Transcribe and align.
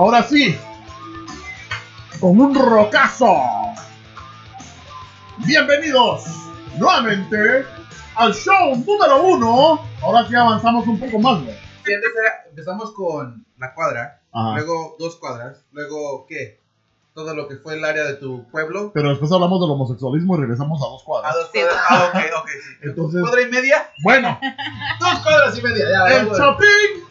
ahora 0.00 0.22
sí, 0.22 0.58
con 2.20 2.40
un 2.40 2.54
rocazo. 2.54 3.34
Bienvenidos 5.38 6.24
nuevamente 6.78 7.66
al 8.16 8.32
show 8.34 8.74
número 8.86 9.22
uno. 9.22 9.80
Ahora 10.02 10.26
sí 10.26 10.34
avanzamos 10.34 10.86
un 10.86 10.98
poco 10.98 11.18
más, 11.18 11.42
güey. 11.42 11.54
Sí, 11.84 11.92
antes 11.94 12.10
era- 12.18 12.48
empezamos 12.48 12.92
con 12.94 13.44
la 13.58 13.74
cuadra, 13.74 14.22
Ajá. 14.32 14.54
luego 14.54 14.96
dos 14.98 15.16
cuadras, 15.16 15.64
luego 15.72 16.24
¿qué? 16.26 16.60
Todo 17.14 17.34
lo 17.34 17.46
que 17.46 17.56
fue 17.56 17.74
el 17.74 17.84
área 17.84 18.04
de 18.04 18.14
tu 18.14 18.48
pueblo. 18.50 18.92
Pero 18.94 19.10
después 19.10 19.30
hablamos 19.32 19.60
del 19.60 19.70
homosexualismo 19.70 20.36
y 20.36 20.40
regresamos 20.40 20.80
a 20.82 20.86
dos 20.88 21.02
A 21.02 21.04
cuadras. 21.04 21.34
dos 21.34 21.50
Sí, 21.52 21.58
cuadras. 21.60 21.76
va. 21.76 21.82
Ah, 21.90 22.10
ok, 22.14 22.20
ok, 22.40 22.48
sí. 22.48 22.70
Entonces- 22.84 23.20
¿Cuadra 23.20 23.42
y 23.42 23.46
media? 23.50 23.90
Bueno, 24.02 24.38
Dos 24.98 25.18
cuadras 25.18 25.58
y 25.58 25.62
media, 25.62 25.84
ya. 25.90 26.16
el 26.16 26.26
ya, 26.30 26.36
Chapín 26.36 27.09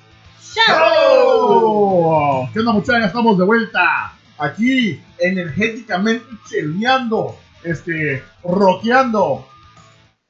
Show. 0.56 2.50
¿Qué 2.52 2.60
onda, 2.60 2.72
muchachos? 2.72 3.06
Estamos 3.06 3.38
de 3.38 3.46
vuelta. 3.46 4.14
Aquí, 4.38 5.00
energéticamente 5.20 6.26
cheleando, 6.50 7.36
este, 7.64 8.24
rockeando. 8.44 9.46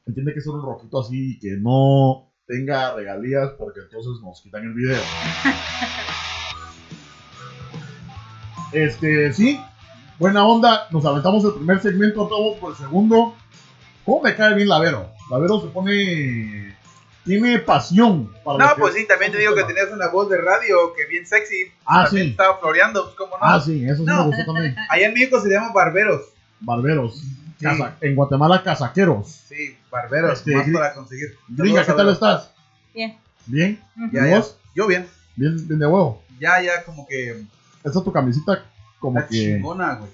Entiende 0.06 0.34
que 0.34 0.40
es 0.40 0.48
un 0.48 0.62
roquito 0.62 1.00
así 1.00 1.36
y 1.36 1.40
que 1.40 1.56
no 1.58 2.32
tenga 2.48 2.96
regalías 2.96 3.52
porque 3.58 3.80
entonces 3.82 4.22
nos 4.22 4.42
quitan 4.42 4.64
el 4.64 4.74
video. 4.74 5.02
Este, 8.72 9.34
sí, 9.34 9.60
buena 10.20 10.46
onda. 10.46 10.88
Nos 10.92 11.04
aventamos 11.04 11.44
el 11.44 11.54
primer 11.54 11.82
segmento, 11.82 12.30
vamos 12.30 12.60
por 12.60 12.70
el 12.70 12.78
segundo. 12.78 13.34
¿Cómo 14.06 14.22
me 14.22 14.36
cae 14.36 14.54
bien 14.54 14.68
Lavero? 14.68 15.10
Lavero 15.32 15.60
se 15.60 15.70
pone. 15.70 16.78
Tiene 17.30 17.60
pasión 17.60 18.34
para 18.44 18.58
No, 18.70 18.76
pues 18.78 18.96
sí, 18.96 19.06
también 19.08 19.32
te 19.32 19.38
digo 19.38 19.54
que 19.54 19.64
tenías 19.64 19.92
una 19.92 20.08
voz 20.08 20.30
de 20.32 20.38
radio 20.42 20.94
que 20.96 21.06
bien 21.06 21.28
sexy. 21.28 21.72
Ah, 21.86 22.06
También 22.06 22.26
sí. 22.26 22.32
Estaba 22.32 22.58
floreando, 22.58 23.04
pues 23.04 23.16
cómo 23.16 23.38
no. 23.38 23.44
Ah, 23.44 23.60
sí, 23.62 23.86
eso 23.86 23.98
sí 23.98 24.04
No. 24.06 24.22
me 24.26 24.26
gustó 24.36 24.52
también. 24.52 24.76
Allá 24.90 25.06
en 25.08 25.14
México 25.14 25.40
se 25.40 25.50
llaman 25.50 25.72
barberos. 25.72 26.22
Barberos. 26.60 27.22
Casa- 27.62 27.96
en 28.02 28.16
Guatemala, 28.16 28.64
casaqueros. 28.64 29.28
Sí, 29.48 29.78
barberos, 29.92 30.40
Este, 30.40 30.56
más 30.56 30.68
para 30.72 30.94
conseguir. 30.96 31.38
Gringa, 31.50 31.86
¿qué 31.86 31.94
tal 31.94 32.10
estás? 32.10 32.52
Bien. 32.96 33.16
¿Bien? 33.46 33.80
Ya, 34.12 34.26
¿Y 34.26 34.30
ya. 34.32 34.38
vos? 34.40 34.58
Yo 34.74 34.88
bien. 34.88 35.08
Bien, 35.36 35.56
bien 35.68 35.80
de 35.80 35.86
huevo. 35.86 36.24
Ya, 36.40 36.60
ya, 36.64 36.84
como 36.84 37.06
que. 37.08 37.44
Esta 37.84 38.00
es 38.00 38.04
tu 38.04 38.12
camisita 38.12 38.66
como 39.00 39.20
Está 39.20 39.30
que... 39.30 39.36
chingona, 39.38 39.96
güey. 39.96 40.10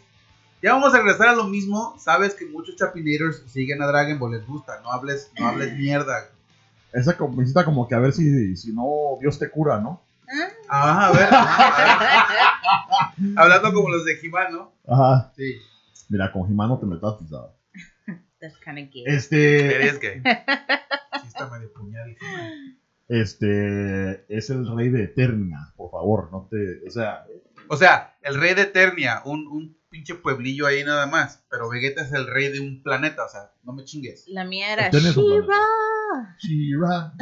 Ya 0.62 0.74
vamos 0.74 0.94
a 0.94 0.98
regresar 0.98 1.30
a 1.30 1.36
lo 1.36 1.46
mismo. 1.46 1.96
Sabes 2.00 2.34
que 2.34 2.46
muchos 2.48 2.76
chapinators 2.76 3.44
siguen 3.48 3.82
a 3.82 3.88
Dragon 3.88 4.20
Ball, 4.20 4.34
les 4.34 4.46
gusta. 4.46 4.82
No 4.84 4.92
hables, 4.92 5.32
no 5.40 5.48
hables 5.48 5.74
mierda. 5.78 6.28
Esa 6.96 7.18
camisita 7.18 7.66
como 7.66 7.88
que 7.88 7.96
a 7.96 8.00
ver 8.00 8.14
si, 8.14 8.56
si 8.56 8.74
no 8.74 9.18
Dios 9.20 9.38
te 9.38 9.50
cura, 9.50 9.80
¿no? 9.80 10.02
Ajá, 10.70 11.08
a 11.08 11.12
ver. 11.12 11.28
a 11.32 12.28
ver. 13.18 13.38
Hablando 13.38 13.74
como 13.74 13.90
los 13.90 14.06
de 14.06 14.18
He-Man, 14.22 14.54
¿no? 14.54 14.74
Ajá. 14.88 15.34
Sí. 15.36 15.58
Mira, 16.10 16.32
con 16.32 16.48
Jimano 16.48 16.80
te 16.80 16.86
metas, 16.86 17.16
¿sabes? 17.30 17.52
That's 18.40 18.58
kind 18.60 18.80
of 18.80 18.94
gay. 18.94 19.04
Este... 19.06 19.76
Eres 19.76 20.00
gay. 20.00 20.22
Sí, 21.22 21.28
está 21.28 21.50
medio 21.50 21.72
puñal. 21.74 22.16
Este... 23.08 24.26
Es 24.28 24.50
el 24.50 24.74
rey 24.76 24.90
de 24.90 25.04
Eternia, 25.04 25.74
por 25.76 25.92
favor, 25.92 26.30
no 26.32 26.48
te... 26.50 26.88
O 26.88 26.92
sea... 26.92 27.26
O 27.68 27.78
sea, 27.78 28.18
el 28.22 28.40
rey 28.40 28.54
de 28.54 28.64
Eternia, 28.64 29.22
un, 29.26 29.48
un 29.48 29.78
pinche 29.90 30.16
pueblillo 30.16 30.68
ahí 30.68 30.84
nada 30.84 31.08
más. 31.08 31.44
Pero 31.50 31.70
Vegeta 31.70 32.02
es 32.02 32.12
el 32.12 32.28
rey 32.28 32.52
de 32.52 32.60
un 32.60 32.84
planeta, 32.84 33.26
o 33.26 33.30
sea, 33.30 33.54
no 33.64 33.74
me 33.74 33.86
chingues. 33.86 34.26
La 34.28 34.44
mía 34.44 34.74
era 34.74 34.90
un 34.92 35.48
Shira. 36.40 37.14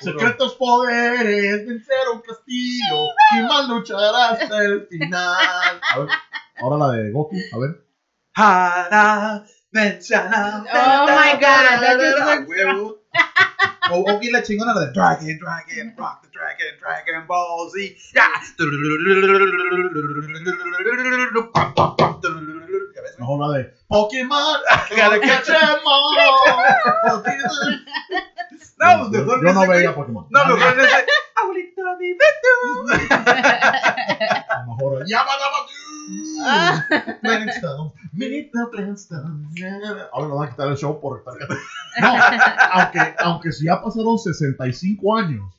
Secretos 0.00 0.54
poderes, 0.56 1.66
vencer 1.66 2.08
un 2.12 2.20
castillo, 2.20 3.08
He-Man 3.32 3.68
luchará 3.68 4.30
hasta 4.30 4.64
el 4.64 4.86
final. 4.88 5.80
A 5.94 5.98
ver, 5.98 6.08
ahora 6.60 6.76
la 6.76 6.92
de 6.92 7.10
Goku, 7.12 7.36
a 7.52 7.58
ver. 7.58 7.84
Hara, 8.34 9.44
Menchana. 9.70 10.64
Oh 10.72 11.06
my 11.06 11.32
God, 11.34 11.80
that 11.80 11.98
just 12.00 12.18
A 12.18 12.36
looks 12.36 12.48
huevo. 12.48 12.98
O 13.90 13.96
o 14.00 14.10
aquí 14.10 14.30
la 14.30 14.42
chingona 14.42 14.74
la 14.74 14.86
de 14.86 14.92
Dragon, 14.92 15.38
Dragon, 15.38 15.94
Rock 15.96 16.22
the 16.22 16.28
Dragon, 16.32 16.78
Dragon 16.80 17.26
Ball 17.26 17.70
Z. 17.70 17.96
¿Ya 23.02 23.10
ves? 23.10 23.18
Mejor 23.18 23.40
la 23.40 23.58
de 23.58 23.74
Pokémon, 23.88 24.56
Gotta 24.90 25.20
catch 25.20 25.48
all. 25.50 25.80
No, 28.78 29.08
mejor 29.08 29.42
Yo 29.42 29.52
no 29.52 29.60
ese, 29.60 29.66
güey. 29.66 29.78
veía 29.78 29.94
Pokémon. 29.94 30.26
No, 30.30 30.44
mejor 30.46 30.80
ese. 30.80 30.88
Abuelito, 31.42 31.82
dime 31.98 32.24
tú. 32.42 32.88
A 34.50 34.64
lo 34.66 34.72
mejor 34.72 35.04
Yamadabatu. 35.06 35.72
Ah. 36.44 36.84
Flintstone. 37.20 37.92
Ahora 40.12 40.28
nos 40.28 40.38
van 40.38 40.48
a 40.48 40.50
quitar 40.50 40.68
el 40.68 40.76
show 40.76 41.00
por 41.00 41.18
estar 41.18 41.34
No, 42.00 42.14
aunque, 42.72 43.14
aunque 43.18 43.52
si 43.52 43.66
ya 43.66 43.80
pasaron 43.82 44.18
65 44.18 45.16
años. 45.16 45.54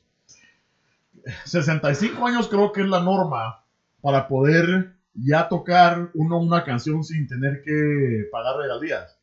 65 1.44 2.26
años 2.26 2.48
creo 2.48 2.72
que 2.72 2.82
es 2.82 2.88
la 2.88 3.00
norma 3.00 3.62
para 4.02 4.28
poder 4.28 4.93
ya 5.14 5.48
tocar 5.48 6.10
uno 6.14 6.38
una 6.38 6.64
canción 6.64 7.04
sin 7.04 7.26
tener 7.26 7.62
que 7.62 8.26
pagar 8.30 8.56
regalías. 8.56 9.16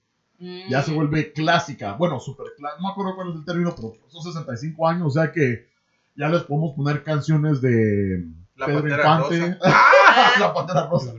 Ya 0.69 0.81
se 0.81 0.91
vuelve 0.91 1.31
clásica. 1.33 1.93
Bueno, 1.93 2.19
super 2.19 2.47
clásica. 2.57 2.81
No 2.81 2.87
me 2.87 2.91
acuerdo 2.91 3.15
cuál 3.15 3.29
es 3.29 3.35
el 3.35 3.45
término, 3.45 3.75
pero 3.75 3.93
son 4.07 4.23
65 4.23 4.87
años. 4.87 5.07
O 5.07 5.11
sea 5.11 5.31
que 5.31 5.67
ya 6.15 6.29
les 6.29 6.41
podemos 6.43 6.73
poner 6.75 7.03
canciones 7.03 7.61
de 7.61 8.25
La 8.55 8.65
Pedro 8.65 8.81
Pantera 8.81 9.03
Infante. 9.03 9.39
Rosa. 9.59 9.59
la 10.39 10.53
Pantera 10.53 10.87
Rosa. 10.87 11.13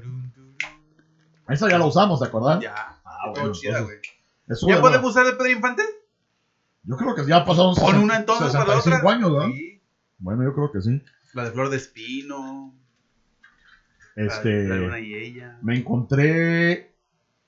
Esa 1.49 1.69
ya 1.69 1.79
la 1.79 1.85
usamos, 1.85 2.19
¿te 2.19 2.27
acuerdas? 2.27 2.61
Ya. 2.61 2.75
Ah, 3.05 3.19
Todo 3.27 3.33
bueno, 3.35 3.53
chida, 3.53 3.79
entonces, 3.79 4.01
eso 4.49 4.67
¿Ya 4.69 4.81
podemos 4.81 5.03
bueno. 5.03 5.09
usar 5.09 5.27
de 5.27 5.33
Pedro 5.35 5.51
Infante? 5.51 5.83
Yo 6.85 6.97
creo 6.97 7.15
que 7.15 7.25
ya 7.25 7.45
pasaron 7.45 7.75
Pon 7.75 7.85
60 7.85 8.01
una 8.01 8.17
entonces 8.17 8.53
para 8.53 8.75
la 8.75 8.81
65 8.81 8.97
otra. 9.07 9.17
años, 9.17 9.33
¿verdad? 9.33 9.47
Sí. 9.49 9.81
Bueno, 10.19 10.43
yo 10.43 10.53
creo 10.55 10.73
que 10.73 10.81
sí. 10.81 11.03
La 11.35 11.45
de 11.45 11.51
Flor 11.53 11.69
de 11.69 11.77
Espino. 11.77 12.75
Este, 14.17 14.65
La 14.69 14.77
luna 14.77 15.01
y 15.01 15.15
ella. 15.15 15.59
me 15.63 15.77
encontré 15.77 16.93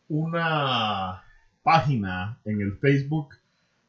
una 0.08 1.22
página 1.62 2.38
en 2.44 2.60
el 2.60 2.76
Facebook 2.78 3.34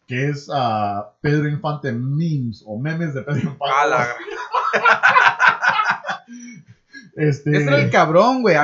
que 0.07 0.27
es 0.29 0.49
ah, 0.53 1.13
Pedro 1.21 1.47
Infante 1.49 1.91
Memes 1.91 2.63
o 2.65 2.77
memes 2.79 3.13
de 3.13 3.21
Pedro 3.21 3.39
Infante. 3.39 3.65
Ah, 3.73 3.85
la 3.87 4.07
Este, 7.15 7.51
Ese 7.51 7.63
era 7.63 7.79
el 7.81 7.89
cabrón, 7.89 8.41
güey. 8.41 8.55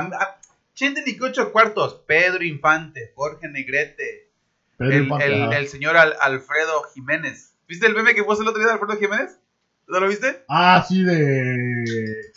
Chente 0.74 1.02
ni 1.06 1.16
que 1.18 1.24
ocho 1.24 1.52
cuartos. 1.52 2.02
Pedro 2.06 2.44
Infante, 2.44 3.12
Jorge 3.16 3.48
Negrete, 3.48 4.30
Pedro 4.78 4.94
el, 4.94 5.04
Infante, 5.04 5.58
el 5.58 5.68
señor 5.68 5.96
Al- 5.98 6.16
Alfredo 6.22 6.84
Jiménez. 6.94 7.54
¿Viste 7.68 7.88
el 7.88 7.96
meme 7.96 8.14
que 8.14 8.24
puso 8.24 8.42
el 8.42 8.48
otro 8.50 8.60
día 8.60 8.68
de 8.68 8.74
Alfredo 8.74 8.98
Jiménez? 9.00 9.40
¿No 9.88 10.00
lo 10.00 10.08
viste? 10.08 10.44
Ah, 10.50 10.84
sí, 10.88 11.04
de. 11.04 12.31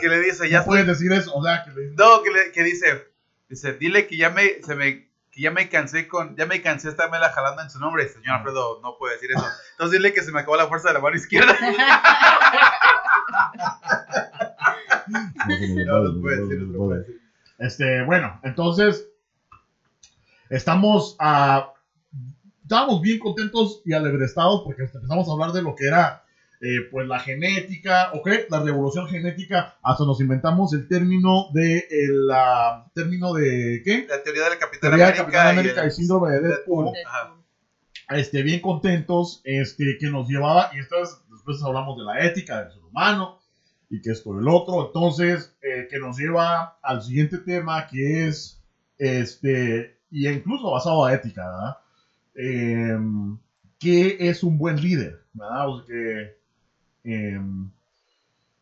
Que, 0.00 0.08
que 0.08 0.08
le 0.08 0.20
dice, 0.20 0.48
ya 0.48 0.60
ya 0.60 0.64
puedes 0.64 0.86
decir 0.86 1.12
eso, 1.12 1.34
o 1.34 1.42
sea, 1.44 1.62
que 1.64 1.70
le 1.70 1.90
No, 1.96 2.22
que, 2.22 2.30
le- 2.30 2.52
que 2.52 2.62
dice, 2.62 3.06
dice, 3.48 3.72
dile 3.74 4.06
que 4.06 4.16
ya 4.16 4.30
me, 4.30 4.62
se 4.62 4.74
me, 4.74 5.08
que 5.30 5.40
ya 5.40 5.50
me 5.50 5.68
cansé 5.68 6.08
con, 6.08 6.36
ya 6.36 6.46
me 6.46 6.60
cansé 6.62 6.88
de 6.88 6.92
estarme 6.92 7.18
la 7.18 7.30
jalando 7.30 7.62
en 7.62 7.70
su 7.70 7.78
nombre. 7.80 8.08
Señor 8.08 8.36
Alfredo, 8.36 8.80
no 8.82 8.96
puede 8.98 9.14
decir 9.14 9.30
eso. 9.32 9.46
Entonces 9.72 9.98
dile 9.98 10.12
que 10.12 10.22
se 10.22 10.32
me 10.32 10.40
acabó 10.40 10.56
la 10.56 10.66
fuerza 10.68 10.88
de 10.88 10.94
la 10.94 11.00
mano 11.00 11.16
izquierda. 11.16 11.56
No, 15.08 15.98
no 16.04 16.20
puede 16.20 16.40
decir, 16.42 16.62
no 16.62 16.78
puede 16.86 16.98
decir. 17.00 17.20
Este, 17.58 18.02
bueno, 18.04 18.40
entonces 18.42 19.06
estamos 20.48 21.16
a 21.18 21.72
estábamos 22.62 23.00
bien 23.02 23.18
contentos 23.18 23.82
y 23.84 23.92
alebrestados 23.92 24.62
porque 24.64 24.82
empezamos 24.84 25.28
a 25.28 25.32
hablar 25.32 25.52
de 25.52 25.62
lo 25.62 25.74
que 25.74 25.86
era 25.86 26.24
eh, 26.64 26.88
pues 26.92 27.08
la 27.08 27.18
genética, 27.18 28.12
¿ok? 28.12 28.28
La 28.48 28.62
revolución 28.62 29.08
genética, 29.08 29.74
hasta 29.82 30.04
nos 30.04 30.20
inventamos 30.20 30.72
el 30.72 30.86
término 30.86 31.48
de 31.52 31.88
el 31.90 32.30
ah, 32.32 32.88
término 32.94 33.32
de 33.32 33.82
¿qué? 33.84 34.06
La 34.08 34.22
teoría 34.22 34.48
del 34.48 34.58
Capitán 34.58 34.90
Teoría 34.90 35.06
de 35.06 35.10
América, 35.10 35.24
Capitán 35.24 35.46
América 35.48 35.82
y, 35.82 35.84
el- 35.86 35.90
síndrome 35.90 36.30
de 36.30 36.40
Deadpool. 36.40 36.92
Deadpool. 36.92 37.06
Ajá. 37.06 37.34
Este, 38.10 38.42
bien 38.42 38.60
contentos, 38.60 39.40
este, 39.42 39.96
que 39.98 40.08
nos 40.08 40.28
llevaba, 40.28 40.70
y 40.72 40.78
entonces 40.78 41.18
después 41.30 41.60
hablamos 41.64 41.98
de 41.98 42.04
la 42.04 42.24
ética 42.26 42.62
del 42.62 42.72
ser 42.72 42.82
humano, 42.84 43.40
y 43.90 44.00
que 44.00 44.10
esto 44.10 44.38
el 44.38 44.46
otro, 44.48 44.86
entonces, 44.86 45.56
eh, 45.62 45.88
que 45.90 45.98
nos 45.98 46.16
lleva 46.16 46.78
al 46.80 47.02
siguiente 47.02 47.38
tema, 47.38 47.86
que 47.88 48.28
es, 48.28 48.62
este, 48.98 49.98
y 50.10 50.28
incluso 50.28 50.70
basado 50.70 51.04
a 51.04 51.12
ética, 51.12 51.42
¿verdad? 51.44 51.76
Em, 52.34 53.38
¿Qué 53.78 54.16
es 54.20 54.44
un 54.44 54.58
buen 54.58 54.80
líder? 54.80 55.24
¿verdad? 55.32 55.68
O 55.68 55.78
sea, 55.78 55.86
que 55.86 56.41
em, 57.04 57.68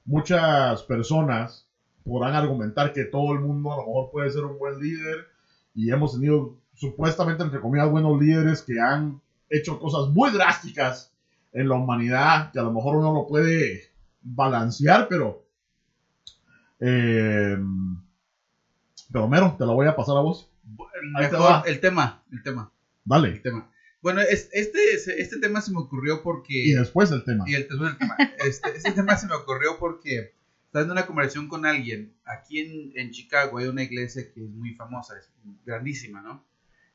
muchas 0.05 0.83
personas 0.83 1.65
podrán 2.05 2.35
argumentar 2.35 2.93
que 2.93 3.05
todo 3.05 3.33
el 3.33 3.41
mundo 3.41 3.73
a 3.73 3.77
lo 3.77 3.87
mejor 3.87 4.11
puede 4.11 4.31
ser 4.31 4.45
un 4.45 4.59
buen 4.59 4.79
líder, 4.79 5.27
y 5.75 5.91
hemos 5.91 6.13
tenido 6.13 6.55
supuestamente, 6.75 7.43
entre 7.43 7.61
comillas, 7.61 7.89
buenos 7.89 8.19
líderes 8.19 8.63
que 8.63 8.81
han 8.81 9.21
hecho 9.49 9.79
cosas 9.79 10.09
muy 10.09 10.31
drásticas 10.31 11.13
en 11.53 11.69
la 11.69 11.75
humanidad, 11.77 12.51
que 12.53 12.59
a 12.59 12.63
lo 12.63 12.71
mejor 12.71 12.97
uno 12.97 13.13
lo 13.13 13.27
puede 13.27 13.81
balancear, 14.23 15.07
pero 15.09 15.43
Eh, 16.83 17.59
pero 19.13 19.29
Mero, 19.29 19.55
te 19.59 19.67
la 19.67 19.73
voy 19.75 19.87
a 19.87 19.95
pasar 19.95 20.17
a 20.17 20.21
vos. 20.21 20.49
El 21.67 21.79
tema, 21.81 22.23
el 22.33 22.43
tema, 22.43 22.71
el 22.71 23.05
Dale. 23.05 23.39
tema. 23.41 23.69
Bueno, 24.03 24.21
es- 24.23 24.49
este, 24.53 24.79
este 24.95 25.39
tema 25.41 25.61
se 25.61 25.73
me 25.73 25.79
ocurrió 25.79 26.23
porque... 26.23 26.55
Y 26.55 26.73
después 26.73 27.11
el 27.11 27.25
tema. 27.25 27.45
Y 27.47 27.55
el, 27.55 27.69
después 27.69 27.91
el 27.93 27.99
tema. 27.99 28.17
Este, 28.47 28.71
este 28.77 28.93
tema 28.93 29.17
se 29.17 29.27
me 29.27 29.35
ocurrió 29.35 29.79
porque 29.79 30.33
estaba 30.67 30.85
en 30.85 30.91
una 30.91 31.07
conversación 31.07 31.49
con 31.49 31.67
alguien. 31.67 32.15
Aquí 32.25 32.61
en, 32.61 32.93
en 32.97 33.11
Chicago 33.11 33.59
hay 33.59 33.67
una 33.67 33.83
iglesia 33.83 34.33
que 34.33 34.41
es 34.45 34.51
muy 34.51 34.75
famosa, 34.75 35.19
es 35.19 35.29
grandísima, 35.67 36.23
¿no? 36.23 36.45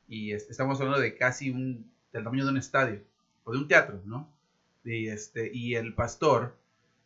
Y 0.08 0.32
este, 0.32 0.50
estamos 0.52 0.80
hablando 0.80 1.00
de 1.00 1.16
casi 1.16 1.50
un, 1.50 1.90
del 2.12 2.24
tamaño 2.24 2.44
de 2.44 2.50
un 2.52 2.56
estadio, 2.58 3.02
o 3.44 3.52
de 3.52 3.58
un 3.58 3.68
teatro, 3.68 4.02
¿no? 4.04 4.32
Y, 4.84 5.08
este, 5.08 5.50
y 5.52 5.74
el 5.74 5.94
pastor 5.94 6.56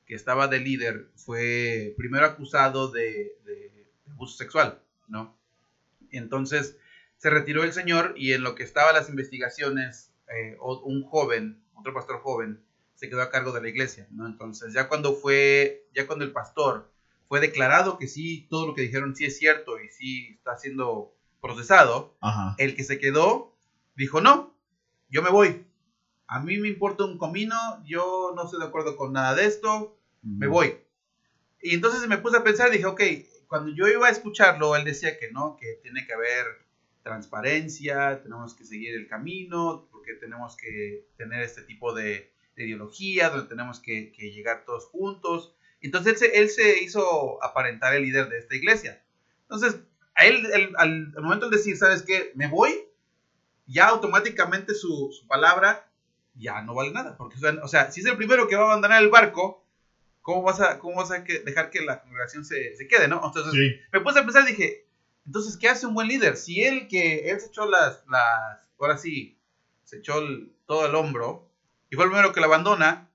que 0.07 0.15
estaba 0.15 0.49
de 0.49 0.61
líder 0.61 1.09
fue 1.15 1.95
primero 1.97 2.27
acusado 2.27 2.91
de, 2.91 3.37
de 3.45 3.87
abuso 4.11 4.37
sexual, 4.37 4.81
¿no? 5.09 5.37
Entonces 6.11 6.77
se 7.21 7.29
retiró 7.29 7.65
el 7.65 7.75
señor 7.75 8.15
y 8.17 8.33
en 8.33 8.43
lo 8.43 8.55
que 8.55 8.63
estaban 8.63 8.95
las 8.95 9.11
investigaciones, 9.11 10.11
eh, 10.35 10.57
un 10.59 11.05
joven, 11.05 11.63
otro 11.75 11.93
pastor 11.93 12.21
joven, 12.21 12.65
se 12.95 13.11
quedó 13.11 13.21
a 13.21 13.31
cargo 13.31 13.53
de 13.53 13.61
la 13.61 13.69
iglesia, 13.69 14.07
¿no? 14.11 14.27
Entonces, 14.27 14.73
ya 14.73 14.89
cuando 14.89 15.13
fue, 15.13 15.87
ya 15.95 16.07
cuando 16.07 16.25
el 16.25 16.33
pastor 16.33 16.91
fue 17.29 17.41
declarado 17.41 17.99
que 17.99 18.09
sí, 18.09 18.47
todo 18.49 18.67
lo 18.67 18.75
que 18.75 18.81
dijeron 18.81 19.15
sí 19.15 19.27
es 19.27 19.37
cierto 19.37 19.79
y 19.79 19.91
sí 19.91 20.29
está 20.39 20.57
siendo 20.57 21.15
procesado, 21.43 22.17
Ajá. 22.23 22.55
el 22.57 22.75
que 22.75 22.85
se 22.85 22.99
quedó 22.99 23.55
dijo, 23.97 24.23
no, 24.23 24.57
yo 25.11 25.21
me 25.21 25.29
voy. 25.29 25.67
A 26.27 26.41
mí 26.41 26.57
me 26.57 26.69
importa 26.69 27.05
un 27.05 27.19
comino, 27.19 27.55
yo 27.85 28.33
no 28.35 28.45
estoy 28.45 28.61
de 28.61 28.67
acuerdo 28.67 28.97
con 28.97 29.13
nada 29.13 29.35
de 29.35 29.45
esto, 29.45 29.95
me 30.23 30.47
voy. 30.47 30.79
Y 31.61 31.75
entonces 31.75 32.09
me 32.09 32.17
puse 32.17 32.39
a 32.39 32.45
pensar, 32.45 32.71
dije, 32.71 32.87
ok, 32.87 33.03
cuando 33.47 33.75
yo 33.75 33.89
iba 33.89 34.07
a 34.07 34.11
escucharlo, 34.11 34.75
él 34.75 34.85
decía 34.85 35.19
que 35.19 35.31
no, 35.31 35.59
que 35.61 35.81
tiene 35.83 36.07
que 36.07 36.15
haber 36.15 36.70
transparencia, 37.03 38.21
tenemos 38.23 38.55
que 38.55 38.65
seguir 38.65 38.95
el 38.95 39.07
camino, 39.07 39.87
porque 39.91 40.15
tenemos 40.15 40.57
que 40.57 41.03
tener 41.17 41.43
este 41.43 41.63
tipo 41.63 41.93
de, 41.95 42.29
de 42.57 42.65
ideología, 42.67 43.31
donde 43.31 43.49
tenemos 43.49 43.81
que, 43.81 44.11
que 44.13 44.31
llegar 44.31 44.63
todos 44.65 44.87
juntos. 44.87 45.53
Entonces 45.81 46.13
él 46.13 46.19
se, 46.19 46.39
él 46.39 46.49
se 46.51 46.79
hizo 46.83 47.43
aparentar 47.43 47.95
el 47.95 48.03
líder 48.03 48.29
de 48.29 48.39
esta 48.39 48.55
iglesia. 48.55 49.01
Entonces, 49.43 49.79
a 50.15 50.27
él, 50.27 50.45
él- 50.53 50.73
al, 50.77 51.13
al 51.17 51.23
momento 51.23 51.49
de 51.49 51.57
decir, 51.57 51.77
¿sabes 51.77 52.03
qué? 52.03 52.31
Me 52.35 52.49
voy, 52.49 52.85
ya 53.67 53.87
automáticamente 53.89 54.75
su, 54.75 55.09
su 55.13 55.27
palabra 55.27 55.87
ya 56.35 56.61
no 56.63 56.75
vale 56.75 56.91
nada. 56.93 57.17
Porque, 57.17 57.37
o 57.63 57.69
sea, 57.69 57.91
si 57.91 58.01
es 58.01 58.07
el 58.07 58.17
primero 58.17 58.47
que 58.47 58.57
va 58.57 58.63
a 58.63 58.67
abandonar 58.67 59.03
el 59.03 59.09
barco, 59.09 59.63
¿cómo 60.23 60.43
vas 60.43 60.61
a, 60.61 60.79
cómo 60.79 60.97
vas 60.97 61.11
a 61.11 61.25
que- 61.25 61.41
dejar 61.41 61.71
que 61.71 61.81
la 61.81 62.01
congregación 62.01 62.45
se, 62.45 62.75
se 62.77 62.87
quede, 62.87 63.09
no? 63.09 63.23
Entonces, 63.25 63.53
Sí. 63.53 63.81
me 63.93 64.01
puse 64.01 64.19
a 64.19 64.23
pensar 64.25 64.43
y 64.45 64.53
dije, 64.53 64.85
entonces, 65.31 65.57
¿qué 65.57 65.69
hace 65.69 65.87
un 65.87 65.95
buen 65.95 66.09
líder? 66.09 66.37
Si 66.37 66.61
él 66.65 66.89
que 66.89 67.31
él 67.31 67.39
se 67.41 67.47
echó 67.47 67.65
las, 67.67 68.03
las 68.09 68.59
ahora 68.81 68.99
sí, 68.99 69.39
se 69.85 69.99
echó 69.99 70.19
el- 70.19 70.53
todo 70.67 70.87
el 70.87 70.95
hombro 70.97 71.49
y 71.89 71.95
fue 71.95 72.05
el 72.07 72.11
primero 72.11 72.33
que 72.33 72.41
la 72.41 72.47
abandona, 72.47 73.09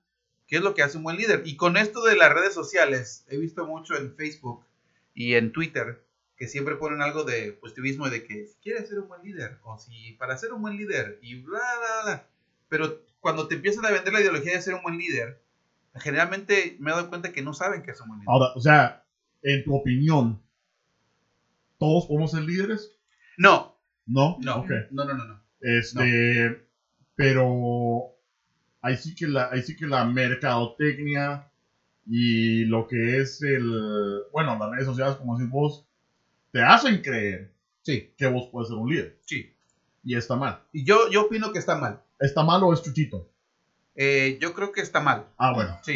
¿qué 0.46 0.56
es 0.56 0.62
lo 0.62 0.72
que 0.74 0.82
hace 0.82 0.96
un 0.96 1.02
buen 1.02 1.16
líder? 1.18 1.42
Y 1.44 1.56
con 1.56 1.76
esto 1.76 2.02
de 2.04 2.16
las 2.16 2.32
redes 2.32 2.54
sociales, 2.54 3.26
he 3.28 3.36
visto 3.36 3.66
mucho 3.66 3.96
en 3.96 4.14
Facebook 4.16 4.64
y 5.12 5.34
en 5.34 5.52
Twitter 5.52 6.02
que 6.38 6.48
siempre 6.48 6.76
ponen 6.76 7.02
algo 7.02 7.24
de 7.24 7.52
positivismo 7.52 8.08
de 8.08 8.24
que 8.24 8.46
si 8.46 8.54
quieres 8.62 8.88
ser 8.88 8.98
un 9.00 9.08
buen 9.08 9.22
líder 9.22 9.58
o 9.64 9.78
si 9.78 10.12
para 10.14 10.38
ser 10.38 10.54
un 10.54 10.62
buen 10.62 10.78
líder 10.78 11.18
y 11.20 11.42
bla, 11.42 11.58
bla, 11.58 12.02
bla. 12.04 12.28
Pero 12.70 13.02
cuando 13.20 13.46
te 13.46 13.56
empiezan 13.56 13.84
a 13.84 13.90
vender 13.90 14.14
la 14.14 14.20
ideología 14.22 14.52
de 14.54 14.62
ser 14.62 14.72
un 14.74 14.82
buen 14.82 14.96
líder, 14.96 15.38
generalmente 15.96 16.76
me 16.80 16.90
he 16.90 16.94
dado 16.94 17.08
cuenta 17.10 17.32
que 17.32 17.42
no 17.42 17.52
saben 17.52 17.82
que 17.82 17.90
es 17.90 18.00
un 18.00 18.08
buen 18.08 18.20
líder. 18.20 18.30
Ahora, 18.32 18.46
o 18.54 18.60
sea, 18.60 19.04
en 19.42 19.64
tu 19.64 19.74
opinión, 19.74 20.42
¿todos 21.78 22.06
podemos 22.06 22.30
ser 22.30 22.42
líderes? 22.42 22.92
No, 23.36 23.76
No. 24.06 24.36
no, 24.40 24.56
Ok. 24.60 24.70
no, 24.90 25.04
no, 25.04 25.14
no, 25.14 25.24
no. 25.24 25.40
Este, 25.60 26.62
pero 27.14 28.12
ahí 28.82 28.96
sí 28.96 29.14
que 29.14 29.26
la, 29.26 29.48
ahí 29.50 29.62
sí 29.62 29.74
que 29.76 29.86
la 29.86 30.04
mercadotecnia 30.04 31.46
y 32.06 32.64
lo 32.66 32.86
que 32.86 33.18
es 33.20 33.42
el, 33.42 34.22
bueno, 34.32 34.56
las 34.58 34.70
redes 34.70 34.86
sociales, 34.86 35.16
como 35.16 35.36
decís 35.36 35.50
vos, 35.50 35.84
te 36.52 36.62
hacen 36.62 37.00
creer 37.02 37.52
Sí, 37.82 38.12
que 38.16 38.26
vos 38.26 38.48
puedes 38.50 38.68
ser 38.68 38.76
un 38.78 38.88
líder. 38.90 39.16
sí. 39.24 39.52
Y 40.04 40.14
está 40.16 40.36
mal. 40.36 40.60
Y 40.72 40.84
yo, 40.84 41.10
yo 41.10 41.22
opino 41.22 41.50
que 41.52 41.58
está 41.58 41.74
mal. 41.74 42.00
¿Está 42.20 42.44
mal 42.44 42.62
o 42.62 42.72
es 42.72 42.80
chuchito? 42.80 43.28
Eh, 43.96 44.38
yo 44.40 44.54
creo 44.54 44.70
que 44.70 44.80
está 44.80 45.00
mal. 45.00 45.26
Ah, 45.36 45.52
bueno. 45.52 45.76
Sí. 45.82 45.94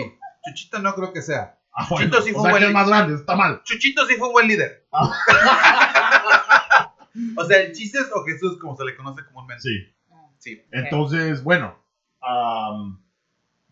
Chuchito 0.49 0.81
no 0.81 0.93
creo 0.97 1.12
que 1.12 1.23
sea. 1.23 1.60
Ah, 1.72 1.87
Chuchito 1.88 2.20
sí 2.22 2.31
o 2.31 2.34
fue 2.34 2.43
sea, 2.43 2.50
buen 2.50 2.62
líder. 2.62 2.75
más 2.75 2.88
grande, 2.88 3.14
está 3.14 3.37
mal. 3.37 3.62
Chuchito 3.64 4.05
sí 4.06 4.14
fue 4.17 4.26
un 4.28 4.32
buen 4.32 4.49
líder. 4.49 4.87
Ah. 4.93 5.12
o 7.37 7.44
sea, 7.44 7.61
el 7.61 7.72
chiste 7.72 7.99
es 7.99 8.08
o 8.14 8.25
Jesús, 8.25 8.58
como 8.61 8.76
se 8.76 8.84
le 8.84 8.96
conoce 8.96 9.25
comúnmente. 9.25 9.62
Sí. 9.62 9.94
Sí. 10.38 10.62
Entonces, 10.72 11.43
bueno. 11.44 11.76
am, 12.20 13.02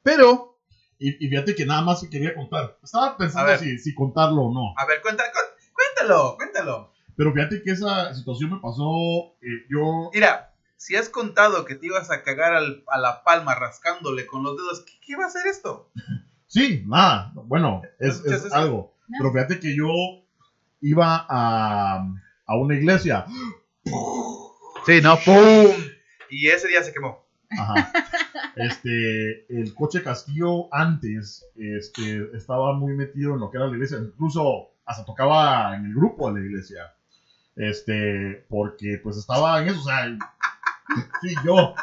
Pero, 0.02 0.58
y, 0.98 1.24
y 1.24 1.28
fíjate 1.30 1.54
que 1.54 1.64
nada 1.66 1.82
más 1.82 2.00
se 2.00 2.10
quería 2.10 2.34
contar. 2.34 2.78
Estaba 2.82 3.16
pensando 3.16 3.56
si, 3.56 3.78
si 3.78 3.94
contarlo 3.94 4.42
o 4.42 4.52
no. 4.52 4.74
a 4.76 4.86
ver, 4.86 5.00
cuenta, 5.00 5.24
cu- 5.32 5.72
cuéntalo, 5.72 6.36
cuéntalo. 6.36 6.92
Pero 7.16 7.32
fíjate 7.32 7.62
que 7.62 7.70
esa 7.72 8.14
situación 8.14 8.50
me 8.52 8.60
pasó. 8.60 8.84
eh, 9.42 9.66
yo. 9.70 10.10
Mira, 10.12 10.54
si 10.76 10.94
has 10.96 11.08
contado 11.08 11.64
que 11.64 11.74
te 11.74 11.86
ibas 11.86 12.10
a 12.10 12.22
cagar 12.22 12.54
al- 12.54 12.84
a 12.88 12.98
la 12.98 13.24
palma 13.24 13.54
rascándole 13.54 14.26
con 14.26 14.42
los 14.42 14.56
dedos, 14.56 14.84
¿qué, 14.86 14.92
qué 15.04 15.16
va 15.16 15.24
a 15.24 15.28
hacer 15.28 15.46
esto? 15.46 15.90
Sí, 16.48 16.82
nada. 16.86 17.32
Bueno, 17.34 17.82
es, 18.00 18.22
algo. 18.52 18.96
No. 19.06 19.18
Pero 19.18 19.32
fíjate 19.32 19.60
que 19.60 19.76
yo 19.76 19.88
iba 20.80 21.26
a, 21.28 22.14
a 22.46 22.56
una 22.56 22.74
iglesia. 22.74 23.26
Sí, 24.86 25.00
no, 25.02 25.18
¡pum! 25.18 25.66
Y 26.30 26.48
ese 26.48 26.68
día 26.68 26.82
se 26.82 26.92
quemó. 26.92 27.26
Ajá. 27.50 27.92
Este, 28.56 29.46
el 29.48 29.72
coche 29.74 30.02
Castillo 30.02 30.72
antes 30.74 31.46
este, 31.54 32.36
estaba 32.36 32.72
muy 32.72 32.92
metido 32.94 33.34
en 33.34 33.40
lo 33.40 33.50
que 33.50 33.56
era 33.56 33.66
la 33.66 33.74
iglesia. 33.74 33.98
Incluso 33.98 34.72
hasta 34.84 35.04
tocaba 35.04 35.76
en 35.76 35.84
el 35.84 35.94
grupo 35.94 36.32
de 36.32 36.40
la 36.40 36.46
iglesia. 36.46 36.94
Este, 37.54 38.46
porque 38.49 38.99
pues 39.02 39.16
estaba 39.16 39.61
en 39.61 39.68
eso. 39.68 39.80
O 39.80 39.84
sea, 39.84 40.18
sí, 41.20 41.34
yo. 41.44 41.75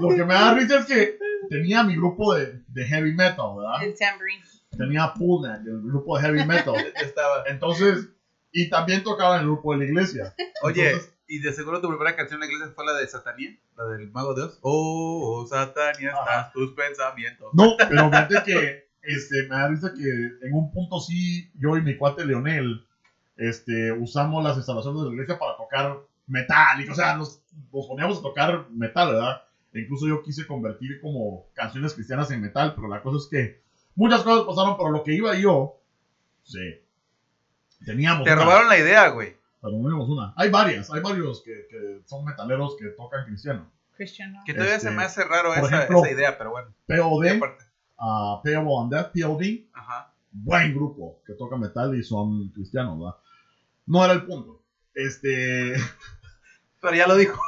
Lo 0.00 0.08
que 0.08 0.24
me 0.24 0.34
da 0.34 0.54
risa 0.54 0.80
es 0.80 0.86
que 0.86 1.18
tenía 1.48 1.82
mi 1.82 1.96
grupo 1.96 2.34
de, 2.34 2.62
de 2.68 2.84
heavy 2.84 3.12
metal, 3.14 3.56
¿verdad? 3.56 3.82
El 3.82 3.96
tambourine. 3.96 4.42
Tenía 4.76 5.14
Pulna, 5.14 5.56
el 5.56 5.82
grupo 5.82 6.16
de 6.18 6.22
heavy 6.24 6.44
metal. 6.44 6.74
Estaba. 7.02 7.44
Entonces, 7.46 8.08
y 8.52 8.68
también 8.68 9.02
tocaba 9.02 9.36
en 9.36 9.40
el 9.42 9.46
grupo 9.46 9.72
de 9.72 9.78
la 9.78 9.84
iglesia. 9.84 10.34
Oye, 10.62 10.86
Entonces- 10.90 11.12
y 11.28 11.40
de 11.40 11.52
seguro 11.52 11.80
tu 11.80 11.88
primera 11.88 12.14
canción 12.14 12.40
en 12.42 12.48
la 12.48 12.54
iglesia 12.54 12.72
fue 12.74 12.86
la 12.86 12.92
de 12.94 13.08
Satanía, 13.08 13.50
la 13.76 13.84
del 13.86 14.10
Mago 14.12 14.32
de 14.34 14.42
Dios. 14.42 14.58
Oh, 14.62 15.40
oh, 15.42 15.46
Satanía, 15.46 16.12
Ajá. 16.12 16.20
están 16.22 16.52
tus 16.52 16.72
pensamientos. 16.74 17.48
No, 17.52 17.74
pero 17.76 18.08
fíjate 18.10 18.42
que 18.44 18.88
este, 19.02 19.42
me 19.48 19.56
da 19.56 19.66
risa 19.68 19.92
que 19.92 20.02
en 20.46 20.52
un 20.52 20.70
punto 20.72 21.00
sí, 21.00 21.50
yo 21.58 21.76
y 21.76 21.82
mi 21.82 21.96
cuate 21.96 22.24
Leonel 22.24 22.86
este, 23.36 23.92
usamos 23.92 24.42
las 24.44 24.56
instalaciones 24.56 25.00
de 25.02 25.06
la 25.08 25.12
iglesia 25.14 25.38
para 25.38 25.56
tocar 25.56 25.98
metal. 26.26 26.84
Y, 26.84 26.88
o 26.88 26.94
sea, 26.94 27.16
nos, 27.16 27.40
nos 27.72 27.86
poníamos 27.86 28.18
a 28.18 28.22
tocar 28.22 28.66
metal, 28.70 29.12
¿verdad? 29.12 29.42
Incluso 29.78 30.06
yo 30.06 30.22
quise 30.22 30.46
convertir 30.46 31.00
como 31.00 31.46
canciones 31.54 31.94
cristianas 31.94 32.30
en 32.30 32.40
metal, 32.40 32.74
pero 32.74 32.88
la 32.88 33.02
cosa 33.02 33.18
es 33.18 33.28
que 33.30 33.62
muchas 33.94 34.22
cosas 34.22 34.44
pasaron, 34.46 34.76
pero 34.76 34.90
lo 34.90 35.02
que 35.02 35.14
iba 35.14 35.34
yo, 35.36 35.80
sí, 36.42 36.80
teníamos 37.84 38.24
Te 38.24 38.32
una, 38.32 38.42
robaron 38.44 38.68
la 38.68 38.78
idea, 38.78 39.08
güey. 39.08 39.36
pero 39.60 39.72
no 39.76 39.82
teníamos 39.82 40.08
una. 40.08 40.32
Hay 40.36 40.50
varias, 40.50 40.90
hay 40.92 41.00
varios 41.00 41.42
que, 41.42 41.66
que 41.70 42.02
son 42.06 42.24
metaleros 42.24 42.76
que 42.78 42.86
tocan 42.90 43.24
cristiano. 43.26 43.70
Christian 43.96 44.34
rock. 44.34 44.42
Que 44.44 44.52
todavía 44.52 44.76
Este, 44.76 44.88
se 44.90 44.94
me 44.94 45.02
hace 45.02 45.24
raro 45.24 45.54
esa, 45.54 45.66
ejemplo, 45.66 46.04
esa 46.04 46.10
idea, 46.10 46.36
pero 46.38 46.50
bueno. 46.50 46.68
POD, 46.86 47.26
aparte- 47.38 47.64
uh, 47.98 48.42
Payable 48.42 48.70
on 48.72 48.90
Death, 48.90 49.12
POD, 49.14 49.42
Ajá. 49.72 50.12
buen 50.32 50.74
grupo 50.74 51.22
que 51.26 51.32
toca 51.32 51.56
metal 51.56 51.94
y 51.98 52.02
son 52.02 52.50
cristianos, 52.50 52.98
¿verdad? 52.98 53.16
No 53.86 54.04
era 54.04 54.12
el 54.14 54.24
punto. 54.26 54.62
Este, 54.94 55.74
Pero 56.80 56.96
ya 56.96 57.06
lo 57.06 57.16
dijo. 57.16 57.40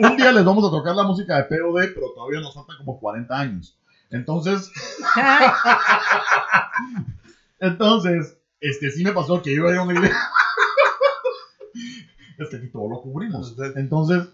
un 0.00 0.16
día 0.16 0.32
les 0.32 0.44
vamos 0.44 0.66
a 0.66 0.70
tocar 0.70 0.94
la 0.94 1.04
música 1.04 1.36
de 1.36 1.44
POD, 1.44 1.94
pero 1.94 2.12
todavía 2.14 2.40
nos 2.40 2.54
faltan 2.54 2.76
como 2.78 3.00
40 3.00 3.38
años. 3.38 3.78
Entonces, 4.10 4.70
entonces, 7.60 8.36
este, 8.60 8.90
sí 8.90 9.04
me 9.04 9.12
pasó 9.12 9.42
que 9.42 9.52
iba 9.52 9.68
a 9.68 9.72
ir 9.72 9.78
a 9.78 9.82
una 9.82 9.94
iglesia. 9.94 10.18
es 12.38 12.48
que 12.48 12.56
aquí 12.56 12.68
todo 12.68 12.88
lo 12.88 13.00
cubrimos. 13.00 13.56
Entonces, 13.76 14.28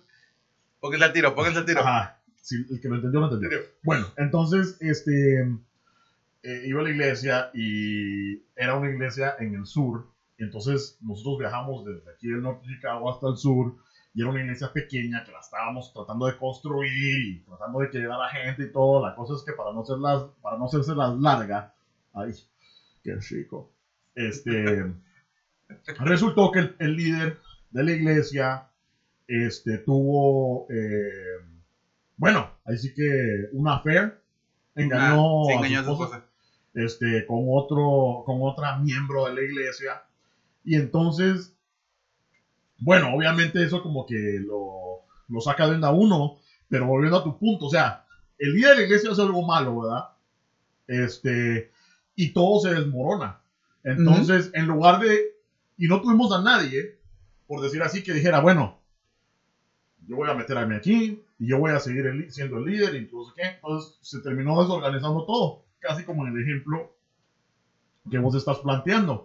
Pónganse 0.80 1.06
al 1.06 1.12
tiro, 1.14 1.34
pónganse 1.34 1.60
al 1.60 1.64
tiro. 1.64 1.80
Ajá. 1.80 2.20
Sí, 2.42 2.56
el 2.70 2.78
que 2.78 2.88
lo 2.88 2.96
entendió, 2.96 3.20
lo 3.20 3.32
entendió. 3.32 3.58
Bueno, 3.82 4.06
entonces, 4.18 4.76
este, 4.80 5.40
eh, 6.42 6.62
iba 6.66 6.80
a 6.80 6.84
la 6.84 6.90
iglesia 6.90 7.50
y 7.54 8.42
era 8.54 8.74
una 8.74 8.90
iglesia 8.90 9.34
en 9.38 9.54
el 9.54 9.64
sur. 9.64 10.06
Entonces, 10.36 10.98
nosotros 11.00 11.38
viajamos 11.38 11.86
desde 11.86 12.10
aquí 12.10 12.28
del 12.28 12.42
norte 12.42 12.66
de 12.66 12.74
Chicago 12.74 13.10
hasta 13.10 13.28
el 13.28 13.38
sur 13.38 13.76
y 14.14 14.20
era 14.20 14.30
una 14.30 14.40
iglesia 14.40 14.72
pequeña 14.72 15.24
que 15.24 15.32
la 15.32 15.40
estábamos 15.40 15.92
tratando 15.92 16.26
de 16.26 16.36
construir 16.36 17.20
y 17.34 17.40
tratando 17.40 17.80
de 17.80 17.90
que 17.90 17.98
llegara 17.98 18.28
gente 18.28 18.64
y 18.64 18.70
todo. 18.72 19.00
La 19.00 19.14
cosa 19.14 19.34
es 19.34 19.42
que 19.42 19.52
para 19.52 19.72
no, 19.72 19.80
hacerlas, 19.80 20.24
para 20.40 20.56
no 20.56 20.66
hacerse 20.66 20.94
las 20.94 21.14
larga, 21.14 21.68
ay, 22.12 22.32
qué 23.02 23.14
rico. 23.30 23.68
Este, 24.14 24.84
resultó 25.98 26.50
que 26.50 26.60
el, 26.60 26.76
el 26.78 26.96
líder 26.96 27.38
de 27.70 27.82
la 27.82 27.92
iglesia 27.92 28.64
este, 29.28 29.78
tuvo, 29.78 30.66
eh, 30.70 31.38
bueno, 32.16 32.52
ahí 32.64 32.78
sí 32.78 32.92
que 32.94 33.46
una 33.52 33.74
affair, 33.74 34.14
engañó, 34.76 35.44
sí, 35.46 35.54
a 35.54 35.58
su 35.66 35.74
a 35.74 35.80
esposa. 35.92 36.24
este, 36.74 37.24
con 37.26 37.44
otro, 37.48 38.22
con 38.24 38.38
otra 38.42 38.74
miembro 38.74 39.24
de 39.26 39.32
la 39.32 39.42
iglesia. 39.42 40.02
Y 40.64 40.76
entonces, 40.76 41.53
bueno, 42.78 43.12
obviamente 43.14 43.62
eso 43.62 43.80
como 43.80 44.04
que 44.04 44.38
lo, 44.40 45.00
lo 45.28 45.40
saca 45.40 45.66
de 45.66 45.74
onda 45.74 45.88
a 45.88 45.92
uno, 45.92 46.32
pero 46.68 46.86
volviendo 46.86 47.16
a 47.16 47.22
tu 47.22 47.36
punto, 47.36 47.66
o 47.66 47.70
sea, 47.70 47.98
el 48.38 48.54
día 48.54 48.70
de 48.70 48.76
la 48.76 48.82
iglesia 48.82 49.10
es 49.10 49.18
algo 49.18 49.42
malo, 49.42 49.78
¿verdad? 49.78 50.04
Este, 50.86 51.68
y 52.16 52.28
todo 52.32 52.58
se 52.60 52.70
desmorona. 52.72 53.36
Entonces, 53.84 54.50
en 54.52 54.66
lugar 54.66 54.98
de, 54.98 55.20
y 55.78 55.86
no 55.88 56.00
tuvimos 56.00 56.32
a 56.32 56.38
nadie, 56.38 56.92
por 57.46 57.60
decir 57.60 57.82
así, 57.82 58.02
que 58.02 58.12
dijera, 58.12 58.40
bueno, 58.40 58.74
yo 60.06 60.16
voy 60.16 60.28
a 60.28 60.34
meterme 60.34 60.74
aquí 60.76 61.18
y 61.38 61.46
yo 61.48 61.58
voy 61.58 61.72
a 61.72 61.80
seguir 61.80 62.06
el- 62.06 62.30
siendo 62.30 62.58
el 62.58 62.64
líder 62.64 62.94
y 62.94 63.06
sé 63.06 63.32
qué. 63.34 63.42
Entonces 63.46 63.96
se 64.00 64.20
terminó 64.20 64.60
desorganizando 64.60 65.24
todo, 65.24 65.58
casi 65.80 66.04
como 66.04 66.26
en 66.26 66.34
el 66.34 66.42
ejemplo 66.42 66.90
que 68.10 68.18
vos 68.18 68.34
estás 68.34 68.58
planteando. 68.58 69.24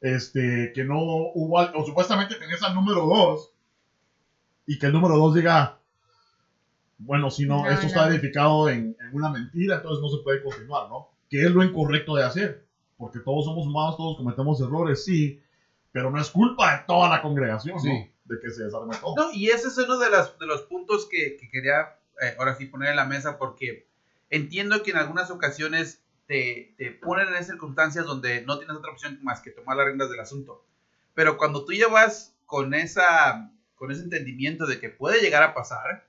Este, 0.00 0.72
que 0.74 0.84
no 0.84 0.98
hubo, 1.00 1.58
al- 1.58 1.72
o 1.74 1.84
supuestamente 1.84 2.34
tenés 2.36 2.62
al 2.62 2.74
número 2.74 3.06
2 3.06 3.50
y 4.66 4.78
que 4.78 4.86
el 4.86 4.92
número 4.92 5.16
2 5.16 5.34
diga, 5.36 5.78
bueno, 6.98 7.30
si 7.30 7.46
no, 7.46 7.62
No, 7.64 7.68
esto 7.70 7.82
no. 7.82 7.88
está 7.88 8.08
edificado 8.08 8.68
en, 8.68 8.96
en 9.00 9.10
una 9.14 9.30
mentira, 9.30 9.76
entonces 9.76 10.02
no 10.02 10.08
se 10.08 10.22
puede 10.22 10.42
continuar, 10.42 10.88
¿no? 10.88 11.08
Que 11.28 11.42
es 11.42 11.50
lo 11.50 11.62
incorrecto 11.62 12.14
de 12.14 12.24
hacer, 12.24 12.64
porque 12.96 13.18
todos 13.20 13.44
somos 13.44 13.66
humanos, 13.66 13.96
todos 13.96 14.16
cometemos 14.16 14.60
errores, 14.60 15.04
sí, 15.04 15.40
pero 15.92 16.10
no 16.10 16.20
es 16.20 16.30
culpa 16.30 16.72
de 16.76 16.84
toda 16.86 17.08
la 17.08 17.22
congregación, 17.22 17.80
Sí. 17.80 17.88
¿no? 17.88 18.08
De 18.34 18.40
que 18.40 18.50
se 18.50 18.64
desarme 18.64 18.96
todo. 18.96 19.14
No, 19.16 19.32
y 19.32 19.48
ese 19.48 19.68
es 19.68 19.78
uno 19.78 19.98
de, 19.98 20.10
las, 20.10 20.36
de 20.38 20.46
los 20.46 20.62
puntos 20.62 21.06
que, 21.08 21.36
que 21.40 21.48
quería 21.48 21.96
eh, 22.20 22.34
ahora 22.38 22.56
sí 22.56 22.66
poner 22.66 22.90
en 22.90 22.96
la 22.96 23.04
mesa 23.04 23.38
porque 23.38 23.86
entiendo 24.30 24.82
que 24.82 24.90
en 24.90 24.96
algunas 24.96 25.30
ocasiones 25.30 26.02
te, 26.26 26.74
te 26.76 26.90
ponen 26.90 27.34
en 27.34 27.44
circunstancias 27.44 28.04
donde 28.04 28.42
no 28.44 28.58
tienes 28.58 28.76
otra 28.76 28.90
opción 28.90 29.18
más 29.22 29.40
que 29.40 29.50
tomar 29.50 29.76
las 29.76 29.86
riendas 29.86 30.10
del 30.10 30.20
asunto. 30.20 30.64
Pero 31.14 31.36
cuando 31.36 31.64
tú 31.64 31.72
ya 31.72 31.88
vas 31.88 32.34
con, 32.46 32.74
esa, 32.74 33.50
con 33.74 33.90
ese 33.90 34.02
entendimiento 34.02 34.66
de 34.66 34.78
que 34.80 34.90
puede 34.90 35.20
llegar 35.20 35.42
a 35.42 35.54
pasar, 35.54 36.04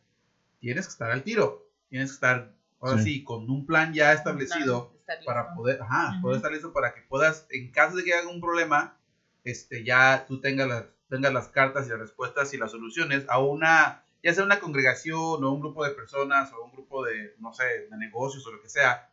tienes 0.60 0.86
que 0.88 0.92
estar 0.92 1.12
al 1.12 1.24
tiro. 1.24 1.64
Tienes 1.90 2.10
que 2.10 2.16
estar, 2.16 2.52
ahora 2.82 2.98
sí, 2.98 3.18
Sí. 3.18 3.24
con 3.24 3.50
un 3.50 3.66
plan 3.66 3.94
ya 3.94 4.12
establecido 4.12 4.92
para 5.26 5.54
poder, 5.56 5.82
ajá, 5.82 6.12
Ujú. 6.14 6.22
poder 6.24 6.36
estar 6.38 6.52
listo 6.52 6.74
para 6.74 6.94
que 6.94 7.02
puedas, 7.02 7.46
en 7.50 7.72
caso 7.72 7.96
de 7.96 8.04
que 8.04 8.14
haya 8.14 8.28
un 8.28 8.42
problema, 8.42 8.98
este, 9.46 9.84
ya 9.84 10.26
tú 10.28 10.42
tengas 10.42 10.68
las, 10.68 10.84
tengas 11.10 11.32
las 11.32 11.48
cartas 11.48 11.86
y 11.88 11.90
las 11.92 12.00
respuestas 12.00 12.54
y 12.54 12.58
las 12.58 12.72
soluciones 12.72 13.24
a 13.30 13.40
una, 13.40 14.04
ya 14.22 14.34
sea 14.34 14.44
una 14.44 14.60
congregación 14.60 15.42
o 15.44 15.52
un 15.52 15.62
grupo 15.62 15.86
de 15.86 15.92
personas 15.92 16.52
o 16.52 16.62
un 16.66 16.72
grupo 16.74 17.06
de, 17.06 17.34
no 17.40 17.54
sé, 17.54 17.88
de 17.90 17.98
negocios 17.98 18.46
o 18.46 18.52
lo 18.52 18.62
que 18.62 18.68
sea, 18.68 19.08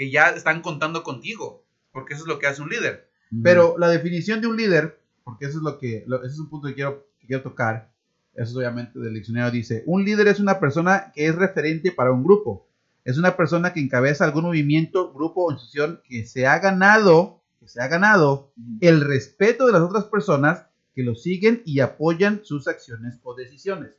que 0.00 0.10
ya 0.10 0.30
están 0.30 0.62
contando 0.62 1.02
contigo, 1.02 1.62
porque 1.92 2.14
eso 2.14 2.22
es 2.22 2.26
lo 2.26 2.38
que 2.38 2.46
hace 2.46 2.62
un 2.62 2.70
líder. 2.70 3.10
Pero 3.42 3.76
la 3.76 3.90
definición 3.90 4.40
de 4.40 4.46
un 4.46 4.56
líder, 4.56 4.98
porque 5.24 5.44
eso 5.44 5.58
es 5.58 5.62
lo 5.62 5.78
que, 5.78 6.04
lo- 6.06 6.22
ese 6.24 6.32
es 6.32 6.38
un 6.40 6.48
punto 6.48 6.68
que 6.68 6.74
quiero, 6.74 7.06
que 7.20 7.26
quiero 7.26 7.42
tocar, 7.42 7.92
eso 8.32 8.50
es 8.52 8.56
obviamente 8.56 8.98
del 8.98 9.12
diccionario, 9.12 9.50
dice, 9.50 9.82
un 9.84 10.02
líder 10.02 10.28
es 10.28 10.40
una 10.40 10.58
persona 10.58 11.12
que 11.14 11.26
es 11.26 11.34
referente 11.34 11.92
para 11.92 12.12
un 12.12 12.24
grupo. 12.24 12.66
Es 13.04 13.18
una 13.18 13.36
persona 13.36 13.74
que 13.74 13.80
encabeza 13.80 14.24
algún 14.24 14.44
movimiento, 14.44 15.12
grupo 15.12 15.44
o 15.44 15.52
institución 15.52 16.00
que 16.08 16.24
se 16.24 16.46
ha 16.46 16.58
ganado, 16.60 17.42
que 17.60 17.68
se 17.68 17.82
ha 17.82 17.88
ganado 17.88 18.52
el 18.80 19.02
respeto 19.02 19.66
de 19.66 19.72
las 19.72 19.82
otras 19.82 20.04
personas 20.04 20.64
que 20.94 21.02
lo 21.02 21.14
siguen 21.14 21.60
y 21.66 21.80
apoyan 21.80 22.40
sus 22.42 22.66
acciones 22.68 23.18
o 23.22 23.34
decisiones. 23.34 23.90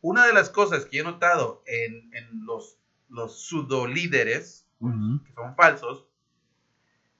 Una 0.00 0.26
de 0.26 0.32
las 0.32 0.50
cosas 0.50 0.84
que 0.84 0.98
he 0.98 1.04
notado 1.04 1.62
en, 1.66 2.12
en 2.12 2.44
los, 2.44 2.76
los 3.08 3.46
pseudo 3.46 3.86
líderes, 3.86 4.63
Que 4.80 5.32
son 5.34 5.56
falsos, 5.56 6.06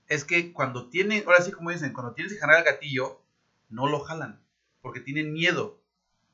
es 0.09 0.25
que 0.25 0.53
cuando 0.53 0.89
tienen, 0.89 1.25
ahora 1.27 1.41
sí 1.41 1.53
como 1.53 1.71
dicen, 1.71 1.93
cuando 1.93 2.13
tienes 2.13 2.33
que 2.33 2.39
jalar 2.39 2.59
el 2.59 2.65
gatillo, 2.65 3.23
no 3.71 3.89
lo 3.89 4.01
jalan, 4.01 4.41
porque 4.83 5.01
tienen 5.01 5.33
miedo. 5.33 5.81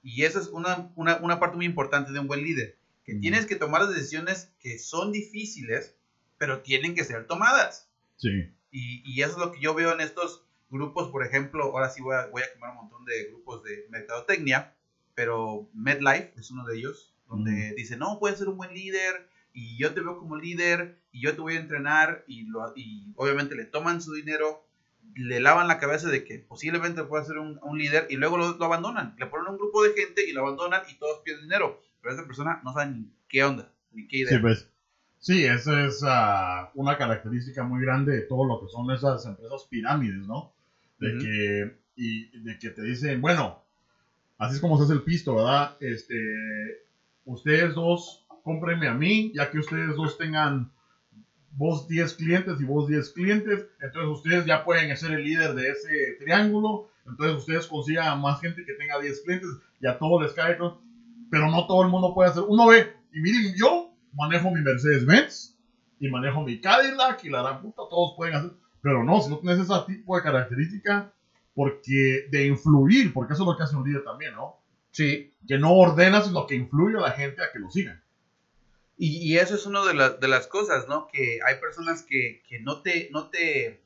Y 0.03 0.25
esa 0.25 0.41
es 0.41 0.49
una, 0.49 0.91
una, 0.97 1.17
una 1.19 1.39
parte 1.39 1.57
muy 1.57 1.67
importante 1.67 2.13
de 2.13 2.19
un 2.19 2.27
buen 2.27 2.43
líder, 2.43 2.79
que 3.05 3.15
tienes 3.15 3.47
que 3.47 3.57
tomar 3.57 3.83
las 3.83 3.95
decisiones 3.95 4.53
que 4.61 4.79
son 4.79 5.13
difíciles, 5.13 5.95
pero 6.39 6.63
tienen 6.63 6.95
que 6.95 7.05
ser 7.05 7.27
tomadas. 7.27 7.89
Sí. 8.17 8.51
Y, 8.71 9.03
y 9.05 9.23
eso 9.23 9.33
es 9.33 9.39
lo 9.39 9.53
que 9.53 9.61
yo 9.61 9.75
veo 9.75 9.93
en 9.93 10.01
estos 10.01 10.45
grupos, 10.71 11.11
por 11.11 11.25
ejemplo, 11.25 11.65
ahora 11.65 11.91
sí 11.91 12.01
voy 12.01 12.17
a, 12.17 12.27
voy 12.27 12.43
a 12.43 12.53
quemar 12.53 12.71
un 12.71 12.77
montón 12.77 13.05
de 13.05 13.25
grupos 13.25 13.63
de 13.65 13.87
mercadotecnia, 13.91 14.75
pero 15.15 15.69
MedLife 15.75 16.33
es 16.37 16.51
uno 16.51 16.65
de 16.65 16.79
ellos, 16.79 17.13
donde 17.29 17.75
dice, 17.77 17.97
no, 17.97 18.19
puedes 18.19 18.39
ser 18.39 18.49
un 18.49 18.57
buen 18.57 18.73
líder, 18.73 19.29
y 19.53 19.79
yo 19.79 19.93
te 19.93 20.01
veo 20.01 20.19
como 20.19 20.37
líder, 20.37 20.97
y 21.13 21.23
yo 21.23 21.35
te 21.35 21.41
voy 21.41 21.55
a 21.55 21.61
entrenar, 21.61 22.25
y, 22.27 22.45
lo, 22.47 22.73
y 22.75 23.13
obviamente 23.17 23.55
le 23.55 23.65
toman 23.65 24.01
su 24.01 24.13
dinero, 24.13 24.65
le 25.15 25.41
lavan 25.41 25.69
la 25.69 25.79
cabeza 25.79 26.09
de 26.09 26.25
que 26.25 26.39
posiblemente 26.39 27.05
pueda 27.05 27.25
ser 27.25 27.39
un, 27.39 27.59
un 27.63 27.79
líder, 27.79 28.07
y 28.11 28.17
luego 28.17 28.37
lo, 28.37 28.57
lo 28.57 28.65
abandonan, 28.65 29.15
le 29.19 29.27
ponen 29.27 29.49
un 29.49 29.59
grupo 29.59 29.83
de 29.83 29.93
gente 29.93 30.29
y 30.29 30.33
lo 30.33 30.43
abandonan, 30.43 30.83
y 30.89 30.95
todos 30.99 31.21
pierden 31.25 31.45
dinero, 31.45 31.81
pero 32.01 32.15
esa 32.15 32.27
persona 32.27 32.61
no 32.63 32.73
sabe 32.73 32.93
ni 32.93 33.11
qué 33.29 33.45
onda, 33.45 33.73
ni 33.93 34.07
qué 34.07 34.19
idea. 34.19 34.37
Sí, 34.37 34.39
pues. 34.41 34.67
Sí, 35.23 35.45
esa 35.45 35.85
es 35.85 36.03
ah, 36.03 36.71
una 36.73 36.97
característica 36.97 37.63
muy 37.63 37.83
grande 37.83 38.15
de 38.15 38.23
todo 38.23 38.47
lo 38.47 38.59
que 38.59 38.69
son 38.69 38.91
esas 38.91 39.27
empresas 39.27 39.67
pirámides, 39.69 40.27
¿no? 40.27 40.51
De 40.99 41.11
Ujú. 41.11 41.19
que, 41.21 41.75
y 41.95 42.39
de 42.39 42.59
que 42.59 42.71
te 42.71 42.81
dicen, 42.83 43.21
bueno, 43.21 43.63
así 44.39 44.55
es 44.55 44.61
como 44.63 44.79
se 44.79 44.85
hace 44.85 44.95
el 44.95 45.03
pisto, 45.03 45.35
¿verdad? 45.35 45.77
Este, 45.79 46.15
ustedes 47.27 47.75
dos, 47.75 48.25
cómprenme 48.43 48.89
a 48.89 48.95
mí, 48.95 49.33
ya 49.35 49.51
que 49.51 49.59
ustedes 49.59 49.97
dos 49.97 50.19
tengan 50.19 50.71
vos 51.53 51.89
10 51.89 52.15
clientes 52.15 52.61
y 52.61 52.65
vos 52.65 52.89
10 52.89 53.11
clientes, 53.11 53.67
entonces 53.81 54.11
ustedes 54.11 54.47
ya 54.47 54.65
pueden 54.65 54.97
ser 54.97 55.13
el 55.13 55.25
líder 55.25 55.55
de 55.55 55.69
ese 55.71 56.17
triángulo, 56.19 56.89
entonces 57.07 57.37
ustedes 57.37 57.67
consigan 57.67 58.21
más 58.21 58.41
gente 58.41 58.65
que 58.65 58.75
tenga 58.75 59.01
10 59.01 59.23
clientes 59.23 59.49
y 59.81 59.87
a 59.87 59.99
todos 59.99 60.23
les 60.23 60.33
cae, 60.33 60.57
pero 61.31 61.51
no 61.51 61.67
todo 61.67 61.83
el 61.83 61.89
mundo 61.89 62.15
puede 62.15 62.31
hacer. 62.31 62.45
Uno 62.47 62.69
ve, 62.69 62.93
y 63.13 63.21
miren, 63.21 63.55
yo 63.57 63.93
manejo 64.13 64.51
mi 64.51 64.61
Mercedes-Benz 64.61 65.59
y 65.99 66.09
manejo 66.09 66.43
mi 66.43 66.61
Cadillac 66.61 67.23
y 67.25 67.31
la 67.31 67.43
gran 67.43 67.63
puta, 67.63 67.83
todos 67.91 68.15
pueden 68.17 68.37
hacer, 68.37 68.53
pero 68.81 69.05
no, 69.05 69.21
si 69.21 69.31
no 69.31 69.39
tienes 69.39 69.59
ese 69.59 69.75
tipo 69.87 70.17
de 70.17 70.23
característica, 70.23 71.13
porque 71.55 72.27
de 72.31 72.47
influir, 72.47 73.13
porque 73.13 73.35
eso 73.35 73.43
es 73.43 73.49
lo 73.49 73.57
que 73.57 73.65
hace 73.65 73.77
un 73.77 73.87
líder 73.87 74.05
también, 74.05 74.35
¿no? 74.35 74.57
Sí, 74.93 75.35
Que 75.47 75.59
no 75.59 75.73
ordenas, 75.73 76.27
sino 76.27 76.47
que 76.47 76.55
influye 76.55 76.97
a 76.97 77.01
la 77.01 77.13
gente 77.13 77.43
a 77.43 77.53
que 77.53 77.59
lo 77.59 77.71
sigan. 77.71 78.03
Y, 79.03 79.33
y 79.33 79.39
eso 79.39 79.55
es 79.55 79.65
una 79.65 79.83
de, 79.87 79.95
la- 79.95 80.11
de 80.11 80.29
las 80.29 80.47
cosas, 80.47 80.87
¿no? 80.87 81.07
Que 81.11 81.39
hay 81.47 81.55
personas 81.57 82.03
que, 82.03 82.43
que 82.47 82.61
no, 82.61 82.83
te, 82.83 83.09
no, 83.11 83.31
te, 83.31 83.81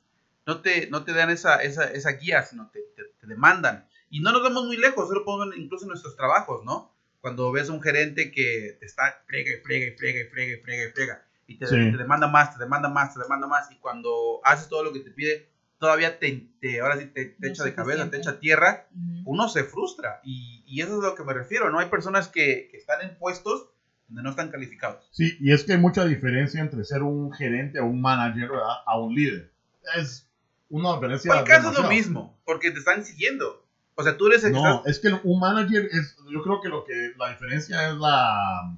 no, 0.45 0.61
te, 0.61 0.89
no 0.89 1.05
te 1.05 1.13
dan 1.13 1.31
esa, 1.31 1.63
esa, 1.63 1.85
esa 1.85 2.11
guía, 2.11 2.43
sino 2.43 2.69
te, 2.73 2.81
te- 2.97 3.05
te 3.21 3.27
demandan. 3.29 3.87
Y 4.11 4.21
no 4.21 4.33
nos 4.33 4.43
vamos 4.43 4.65
muy 4.67 4.77
lejos, 4.77 5.05
eso 5.05 5.15
lo 5.15 5.25
pongo 5.25 5.45
incluso 5.55 5.85
en 5.85 5.91
nuestros 5.91 6.17
trabajos, 6.17 6.65
¿no? 6.65 6.91
Cuando 7.21 7.53
ves 7.53 7.69
a 7.69 7.73
un 7.73 7.81
gerente 7.81 8.33
que 8.33 8.77
te 8.81 8.87
está 8.87 9.23
frega 9.27 9.53
y 9.53 9.61
frega 9.61 9.87
y 9.87 9.93
frega 9.93 10.21
y 10.21 10.25
frega 10.25 10.53
y 10.53 10.57
frega 10.61 10.85
y 10.85 10.91
frega, 10.91 11.25
y 11.47 11.59
te, 11.59 11.67
Sí. 11.69 11.75
te 11.93 11.97
demanda 11.97 12.27
más, 12.27 12.53
te 12.53 12.59
demanda 12.59 12.89
más, 12.89 13.15
te 13.15 13.21
demanda 13.21 13.47
más, 13.47 13.71
y 13.71 13.77
cuando 13.77 14.41
haces 14.43 14.69
todo 14.69 14.83
lo 14.83 14.93
que 14.93 14.99
te 15.01 15.11
pide, 15.13 15.47
todavía 15.79 16.19
te, 16.19 16.49
te- 16.61 16.81
ahora 16.81 16.99
sí 16.99 17.07
te, 17.07 17.27
te 17.27 17.37
No 17.39 17.49
echa 17.49 17.63
de 17.65 17.73
cabeza, 17.75 18.11
te 18.11 18.17
echa 18.17 18.39
tierra, 18.41 18.87
Ujú. 18.91 19.23
uno 19.31 19.49
se 19.49 19.63
frustra. 19.63 20.21
Y, 20.25 20.65
y 20.67 20.81
eso 20.83 20.99
es 20.99 21.05
a 21.05 21.09
lo 21.11 21.15
que 21.15 21.23
me 21.25 21.35
refiero, 21.35 21.71
¿no? 21.71 21.79
Hay 21.79 21.89
personas 21.89 22.29
que, 22.29 22.67
que 22.71 22.77
están 22.79 23.01
en 23.03 23.17
puestos 23.17 23.69
donde 24.09 24.23
no 24.23 24.31
están 24.31 24.51
calificados. 24.51 25.09
Sí, 25.11 25.37
y 25.41 25.53
es 25.53 25.65
que 25.65 25.73
hay 25.73 25.79
mucha 25.79 26.05
diferencia 26.05 26.61
entre 26.61 26.85
ser 26.85 27.03
un 27.03 27.33
gerente 27.33 27.81
o 27.81 27.87
un 27.87 28.01
manager, 28.01 28.51
¿verdad? 28.51 28.77
A 28.87 28.99
un 28.99 29.15
líder. 29.15 29.53
Es 29.97 30.29
una 30.69 30.95
diferencia. 30.95 31.31
Por 31.31 31.41
el 31.41 31.45
caso 31.47 31.71
es 31.71 31.79
lo 31.79 31.89
mismo, 31.89 32.39
porque 32.45 32.71
te 32.71 32.79
están 32.79 33.05
siguiendo. 33.05 33.65
O 33.97 34.03
sea, 34.03 34.17
tú 34.17 34.27
eres 34.27 34.45
el 34.45 34.53
que 34.53 34.61
No, 34.61 34.77
estás... 34.79 34.93
es 34.93 34.99
que 35.01 35.21
un 35.23 35.39
manager 35.39 35.89
es, 35.93 36.17
yo 36.33 36.43
creo 36.43 36.61
que 36.61 36.69
lo 36.69 36.85
que 36.85 37.13
la 37.17 37.31
diferencia 37.31 37.89
es 37.89 37.95
la, 37.95 38.77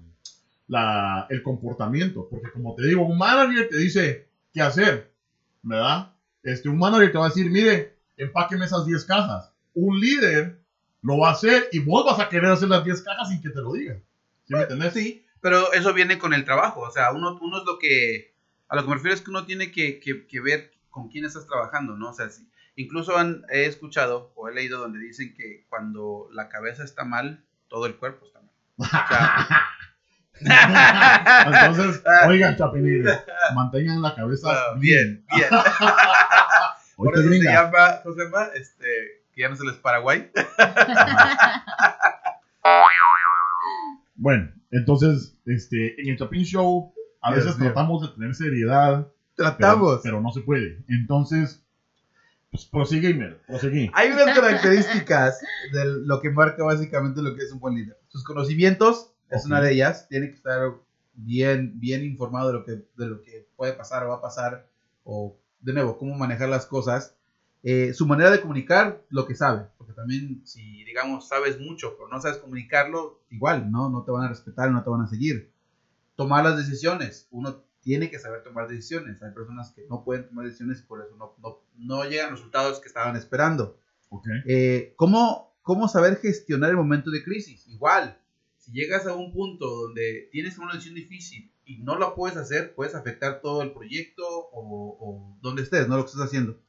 la, 0.69 1.27
el 1.31 1.43
comportamiento, 1.43 2.29
porque 2.29 2.51
como 2.51 2.75
te 2.75 2.87
digo, 2.87 3.07
un 3.07 3.17
manager 3.17 3.69
te 3.69 3.79
dice 3.79 4.29
qué 4.53 4.61
hacer, 4.61 5.13
¿verdad? 5.63 6.13
Este, 6.43 6.69
un 6.69 6.79
manager 6.79 7.13
te 7.13 7.19
va 7.19 7.27
a 7.27 7.29
decir, 7.29 7.51
mire, 7.51 7.97
empáqueme 8.17 8.67
esas 8.67 8.85
10 8.85 9.05
cajas. 9.05 9.53
Un 9.75 9.99
líder 9.99 10.61
lo 11.03 11.19
va 11.19 11.31
a 11.31 11.33
hacer 11.33 11.69
y 11.73 11.79
vos 11.79 12.05
vas 12.05 12.21
a 12.21 12.29
querer 12.29 12.51
hacer 12.51 12.69
las 12.69 12.85
10 12.85 13.03
cajas 13.03 13.29
sin 13.29 13.41
que 13.41 13.51
te 13.51 13.61
lo 13.61 13.73
digan. 13.73 14.03
¿Sí 14.47 14.55
me 14.55 14.63
entendés? 14.63 14.93
Sí, 14.95 15.27
pero 15.41 15.73
eso 15.73 15.93
viene 15.93 16.19
con 16.19 16.33
el 16.35 16.45
trabajo. 16.45 16.81
O 16.81 16.91
sea, 16.91 17.13
uno, 17.13 17.39
uno 17.41 17.59
es 17.59 17.65
lo 17.65 17.79
que... 17.79 18.35
A 18.69 18.77
lo 18.77 18.83
que 18.83 18.89
me 18.89 18.95
refiero 18.97 19.15
es 19.15 19.21
que 19.21 19.31
uno 19.31 19.45
tiene 19.47 19.71
que, 19.71 20.01
que- 20.01 20.27
que 20.27 20.41
ver 20.41 20.73
con 20.91 21.09
quién 21.09 21.25
estás 21.25 21.47
trabajando, 21.47 21.97
¿no? 21.97 22.11
O 22.11 22.15
sea, 22.15 22.29
sí. 22.31 22.49
Incluso 22.77 23.17
han- 23.17 23.45
he 23.51 23.67
escuchado 23.67 24.33
o 24.35 24.49
he 24.49 24.55
leído 24.55 24.79
donde 24.81 24.99
dicen 24.99 25.35
que 25.35 25.65
cuando 25.69 26.29
la 26.33 26.49
cabeza 26.49 26.83
está 26.85 27.05
mal, 27.05 27.45
todo 27.69 27.87
el 27.87 27.97
cuerpo 27.97 28.27
está 28.27 28.41
mal. 28.41 28.51
O 28.77 28.85
sea, 28.85 29.49
Entonces, 31.47 32.03
oigan, 32.27 32.57
chapinines, 32.57 33.19
mantengan 33.55 34.03
la 34.03 34.15
cabeza 34.15 34.49
Ah, 34.51 34.75
bien, 34.79 35.25
bien. 35.35 35.49
Por 36.97 37.15
eso 37.19 37.29
se 37.29 37.39
llama, 37.43 38.01
¿cómo 38.03 38.15
se 38.15 38.25
llama? 38.25 38.49
Este, 38.55 39.23
que 39.35 39.43
ya 39.43 39.49
no 39.51 39.57
se 39.57 39.65
les 39.65 39.77
Paraguay. 39.77 40.31
Bueno, 44.27 44.51
entonces, 44.73 45.37
este, 45.45 46.01
en 46.03 46.09
el 46.09 46.19
Chapin 46.19 46.43
Show 46.43 46.93
a 47.21 47.33
Dios 47.33 47.45
veces 47.45 47.61
tratamos 47.61 48.03
de 48.03 48.09
tener 48.09 48.35
seriedad, 48.35 49.07
Tratamos. 49.37 50.01
pero 50.03 50.21
no 50.21 50.33
se 50.33 50.41
puede. 50.41 50.83
Entonces, 50.89 51.63
pues 52.51 52.65
prosigue. 52.65 53.39
Hay 53.93 54.11
unas 54.11 54.37
características 54.37 55.39
de 55.73 55.85
lo 56.05 56.21
que 56.21 56.31
marca 56.31 56.65
básicamente 56.65 57.23
lo 57.23 57.37
que 57.37 57.43
es 57.45 57.53
un 57.53 57.61
buen 57.61 57.77
líder. 57.77 57.97
Sus 58.09 58.25
conocimientos 58.25 59.13
es 59.31 59.47
una 59.47 59.61
de 59.61 59.75
ellas. 59.75 60.09
Tiene 60.09 60.31
que 60.31 60.35
estar 60.35 60.73
bien, 61.15 61.79
bien 61.79 62.05
informado 62.05 62.49
de 62.49 62.53
lo, 62.53 62.65
que, 62.65 62.73
de 62.97 63.07
lo 63.07 63.23
que 63.23 63.47
puede 63.55 63.75
pasar 63.75 64.03
o 64.03 64.09
va 64.09 64.17
a 64.17 64.21
pasar. 64.21 64.67
O, 65.05 65.37
de 65.61 65.73
nuevo, 65.73 65.99
cómo 65.99 66.17
manejar 66.17 66.49
las 66.49 66.67
cosas. 66.67 67.15
Eh, 67.63 67.93
su 67.95 68.07
manera 68.07 68.31
de 68.31 68.41
comunicar 68.41 69.03
lo 69.09 69.27
que 69.27 69.35
sabe. 69.35 69.67
Porque 69.77 69.93
también, 69.93 70.43
si 70.45 70.85
digamos, 70.85 71.29
sabes 71.29 71.59
mucho, 71.61 71.97
pero 71.97 72.09
no 72.09 72.21
sabes 72.21 72.39
comunicarlo, 72.39 73.21
igual, 73.31 73.71
¿no? 73.71 73.91
No 73.91 74.05
te 74.05 74.13
van 74.13 74.25
a 74.25 74.29
respetar, 74.29 74.71
no 74.71 74.83
te 74.83 74.91
van 74.91 75.03
a 75.03 75.09
seguir. 75.09 75.51
Tomar 76.15 76.45
las 76.45 76.57
decisiones. 76.57 77.29
Uno 77.31 77.63
tiene 77.83 78.11
que 78.11 78.19
saber 78.19 78.43
tomar 78.43 78.69
decisiones. 78.69 79.23
Hay 79.23 79.33
personas 79.33 79.73
que 79.73 79.87
no 79.89 80.05
pueden 80.05 80.27
tomar 80.27 80.45
decisiones 80.45 80.81
y 80.81 80.83
por 80.85 81.01
eso 81.05 81.17
no, 81.17 81.35
no, 81.39 81.61
no 81.77 82.05
llegan 82.05 82.31
los 82.31 82.41
resultados 82.41 82.81
que 82.81 82.89
estaban 82.89 83.15
esperando. 83.15 83.79
Ok. 84.09 84.27
Eh, 84.47 84.95
¿cómo, 84.97 85.55
¿Cómo 85.63 85.87
saber 85.89 86.17
gestionar 86.17 86.71
el 86.71 86.77
momento 86.77 87.11
de 87.11 87.23
crisis? 87.23 87.67
Igual, 87.69 88.19
si 88.59 88.73
llegas 88.73 89.07
a 89.07 89.15
un 89.15 89.33
punto 89.33 89.67
donde 89.67 90.29
tienes 90.33 90.59
una 90.59 90.73
decisión 90.73 90.95
difícil 90.95 91.53
y 91.65 91.79
no 91.79 91.99
la 91.99 92.15
puedes 92.15 92.37
hacer, 92.37 92.75
puedes 92.75 92.95
afectar 92.95 93.41
todo 93.41 93.63
el 93.63 93.73
proyecto 93.73 94.25
o, 94.27 94.97
o 95.01 95.39
donde 95.41 95.63
estés, 95.63 95.87
no 95.89 95.97
lo 95.97 96.05
que 96.05 96.11
estás 96.11 96.27
haciendo. 96.27 96.61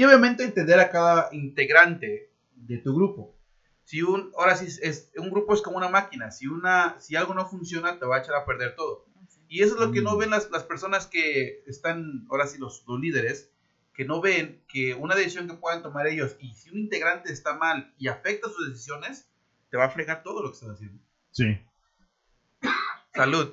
Y 0.00 0.04
obviamente 0.04 0.44
entender 0.44 0.80
a 0.80 0.88
cada 0.88 1.28
integrante 1.30 2.30
de 2.54 2.78
tu 2.78 2.94
grupo. 2.94 3.36
Si 3.84 4.00
un, 4.00 4.32
ahora 4.34 4.56
sí, 4.56 4.64
es, 4.80 5.10
un 5.14 5.28
grupo 5.28 5.52
es 5.52 5.60
como 5.60 5.76
una 5.76 5.90
máquina. 5.90 6.30
Si, 6.30 6.46
una, 6.46 6.98
si 6.98 7.16
algo 7.16 7.34
no 7.34 7.44
funciona, 7.46 7.98
te 7.98 8.06
va 8.06 8.16
a 8.16 8.20
echar 8.20 8.34
a 8.34 8.46
perder 8.46 8.74
todo. 8.74 9.04
Y 9.46 9.62
eso 9.62 9.74
es 9.74 9.80
lo 9.80 9.92
que 9.92 10.00
no 10.00 10.14
Mm. 10.14 10.18
ven 10.18 10.30
las, 10.30 10.48
las 10.50 10.64
personas 10.64 11.06
que 11.06 11.62
están, 11.66 12.24
ahora 12.30 12.46
sí, 12.46 12.56
los, 12.56 12.82
los 12.86 12.98
líderes, 12.98 13.50
que 13.92 14.06
no 14.06 14.22
ven 14.22 14.62
que 14.68 14.94
una 14.94 15.14
decisión 15.14 15.46
que 15.46 15.52
puedan 15.52 15.82
tomar 15.82 16.06
ellos, 16.06 16.34
y 16.40 16.54
si 16.54 16.70
un 16.70 16.78
integrante 16.78 17.30
está 17.30 17.52
mal 17.58 17.92
y 17.98 18.08
afecta 18.08 18.48
sus 18.48 18.70
decisiones, 18.70 19.28
te 19.68 19.76
va 19.76 19.84
a 19.84 19.90
fregar 19.90 20.22
todo 20.22 20.42
lo 20.42 20.48
que 20.48 20.54
estás 20.54 20.70
haciendo. 20.70 20.98
Sí. 21.32 21.58
Salud. 23.14 23.52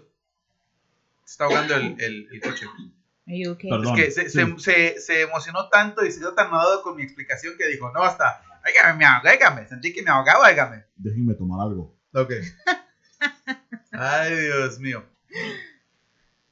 Se 1.25 1.31
está 1.31 1.43
ahogando 1.43 1.75
el, 1.75 1.99
el, 1.99 2.29
el 2.31 2.39
coche. 2.39 2.67
Okay? 3.27 3.69
Perdón. 3.69 3.99
Es 3.99 4.05
que 4.05 4.11
se, 4.11 4.29
sí. 4.29 4.39
se, 4.39 4.59
se, 4.59 4.99
se 5.01 5.21
emocionó 5.21 5.67
tanto 5.69 6.05
y 6.05 6.11
se 6.11 6.19
dio 6.19 6.33
tan 6.33 6.49
nadado 6.49 6.81
con 6.81 6.95
mi 6.95 7.03
explicación 7.03 7.55
que 7.57 7.67
dijo, 7.67 7.91
no, 7.91 8.01
hasta, 8.03 8.41
óigame, 8.65 8.99
me 8.99 9.05
ahogué, 9.05 9.31
óigame, 9.31 9.67
sentí 9.67 9.93
que 9.93 10.01
me 10.01 10.09
ahogaba, 10.09 10.47
óigame. 10.47 10.85
Déjenme 10.95 11.33
tomar 11.33 11.59
algo. 11.67 11.97
Ok. 12.13 12.31
Ay, 13.91 14.35
Dios 14.35 14.79
mío. 14.79 15.03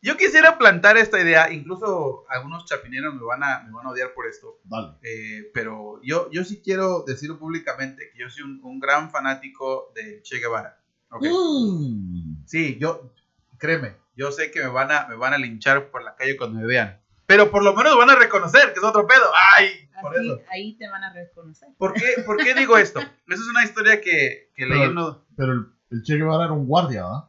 Yo 0.02 0.18
quisiera 0.18 0.58
plantar 0.60 0.98
esta 0.98 1.20
idea, 1.20 1.52
incluso 1.52 2.26
algunos 2.30 2.66
chapineros 2.66 3.16
me 3.16 3.24
van 3.24 3.44
a, 3.44 3.64
me 3.64 3.72
van 3.72 3.88
a 3.88 3.90
odiar 3.90 4.14
por 4.14 4.28
esto, 4.28 4.60
Dale. 4.64 4.98
eh, 5.02 5.50
pero 5.52 6.00
yo, 6.04 6.30
yo 6.30 6.44
sí 6.44 6.62
quiero 6.64 7.04
decirlo 7.08 7.40
públicamente 7.40 8.12
que 8.12 8.20
yo 8.20 8.30
soy 8.30 8.44
un, 8.44 8.60
un 8.64 8.80
gran 8.80 9.10
fanático 9.10 9.92
de 9.96 10.22
Che 10.22 10.38
Guevara. 10.38 10.80
Ok. 11.10 11.24
Mm. 11.26 12.46
Sí, 12.46 12.78
yo, 12.80 13.12
créeme, 13.58 13.96
yo 14.16 14.32
sé 14.32 14.52
que 14.52 14.62
me 14.62 14.68
van, 14.70 14.92
a, 14.92 15.08
me 15.08 15.16
van 15.16 15.34
a 15.34 15.38
linchar 15.38 15.90
por 15.92 16.04
la 16.04 16.16
calle 16.16 16.38
cuando 16.38 16.60
me 16.60 16.66
vean, 16.66 17.00
pero 17.26 17.50
por 17.52 17.64
lo 17.64 17.74
menos 17.74 17.98
van 17.98 18.10
a 18.10 18.16
reconocer 18.16 18.74
que 18.74 18.80
es 18.80 18.84
otro 18.86 19.08
pedo. 19.08 19.24
Ay, 19.56 19.90
por 20.02 20.16
Así, 20.16 20.26
eso. 20.28 20.42
ahí 20.52 20.78
te 20.78 20.88
van 20.90 21.04
a 21.04 21.12
reconocer. 21.14 21.70
¿Por 21.78 21.94
qué, 21.94 22.22
¿Por 22.26 22.38
qué 22.38 22.54
digo 22.54 22.78
esto? 22.78 23.00
Esa 23.00 23.14
es 23.42 23.48
una 23.50 23.64
historia 23.64 24.00
que, 24.02 24.52
que 24.56 24.66
leí 24.66 24.80
Pero- 24.80 24.84
en 24.92 24.98
uno- 24.98 25.26
Pero 25.38 25.52
el, 25.54 25.66
el 25.92 26.04
Che 26.04 26.16
Guevara 26.18 26.46
era 26.46 26.54
un 26.54 26.68
guardia, 26.68 27.04
¿verdad? 27.04 27.24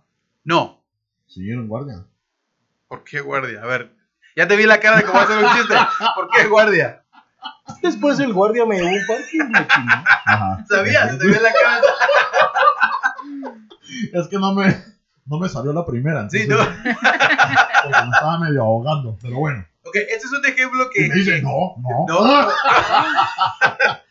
No, 0.44 0.82
Sí, 1.28 1.50
era 1.50 1.58
un 1.58 1.66
guardia. 1.68 2.04
¿Por 2.88 3.02
qué 3.02 3.20
guardia? 3.20 3.60
A 3.62 3.66
ver, 3.66 3.92
ya 4.36 4.46
te 4.46 4.54
vi 4.56 4.64
la 4.64 4.78
cara 4.78 4.98
de 4.98 5.04
cómo 5.04 5.18
hacer 5.18 5.38
un 5.44 5.50
chiste. 5.56 5.74
¿Por 6.14 6.28
qué 6.30 6.46
guardia? 6.46 7.02
Después 7.82 8.18
el 8.20 8.32
guardia 8.32 8.64
me 8.64 8.76
llevó 8.76 9.14
a 9.14 9.16
un. 9.44 9.56
Ajá. 9.56 10.64
¿Sabías? 10.68 11.18
Te 11.18 11.26
vi 11.26 11.32
la 11.32 11.52
cara. 11.52 11.80
Es 14.12 14.28
que 14.28 14.38
no 14.38 14.52
me, 14.54 14.76
no 15.26 15.38
me 15.38 15.48
salió 15.48 15.72
la 15.72 15.84
primera. 15.84 16.28
Sí, 16.30 16.46
no. 16.46 16.56
Porque 16.56 18.02
me 18.04 18.10
estaba 18.12 18.38
medio 18.38 18.62
ahogando. 18.62 19.18
Pero 19.20 19.36
bueno. 19.38 19.66
Ok, 19.82 19.96
este 19.96 20.26
es 20.26 20.32
un 20.32 20.44
ejemplo 20.44 20.88
Y 20.94 20.94
que. 20.94 21.08
me 21.08 21.14
dice, 21.14 21.42
no, 21.42 21.76
no. 21.78 22.06
No, 22.08 22.48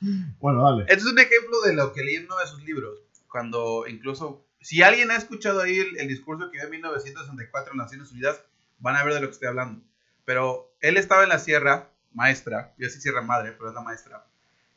Bueno, 0.39 0.63
dale. 0.63 0.83
este 0.83 0.95
es 0.95 1.05
un 1.05 1.19
ejemplo 1.19 1.61
de 1.65 1.73
lo 1.73 1.91
que 1.93 2.03
leí 2.03 2.15
en 2.15 2.25
uno 2.25 2.37
de 2.37 2.47
sus 2.47 2.63
libros. 2.63 2.99
Cuando 3.29 3.85
incluso. 3.87 4.45
Si 4.61 4.81
alguien 4.81 5.11
ha 5.11 5.15
escuchado 5.15 5.61
ahí 5.61 5.77
el, 5.77 5.99
el 5.99 6.07
discurso 6.07 6.49
que 6.49 6.57
dio 6.57 6.65
en 6.65 6.71
1964 6.71 7.73
en 7.73 7.77
Naciones 7.77 8.11
Unidas, 8.11 8.41
van 8.79 8.95
a 8.95 9.03
ver 9.03 9.13
de 9.13 9.21
lo 9.21 9.27
que 9.27 9.33
estoy 9.33 9.47
hablando. 9.47 9.83
Pero 10.25 10.73
él 10.81 10.97
estaba 10.97 11.21
en 11.21 11.29
la 11.29 11.37
sierra, 11.37 11.89
maestra, 12.13 12.73
yo 12.79 12.89
sí 12.89 12.99
sierra 12.99 13.21
madre, 13.21 13.51
pero 13.51 13.69
es 13.69 13.75
la 13.75 13.81
maestra, 13.81 14.25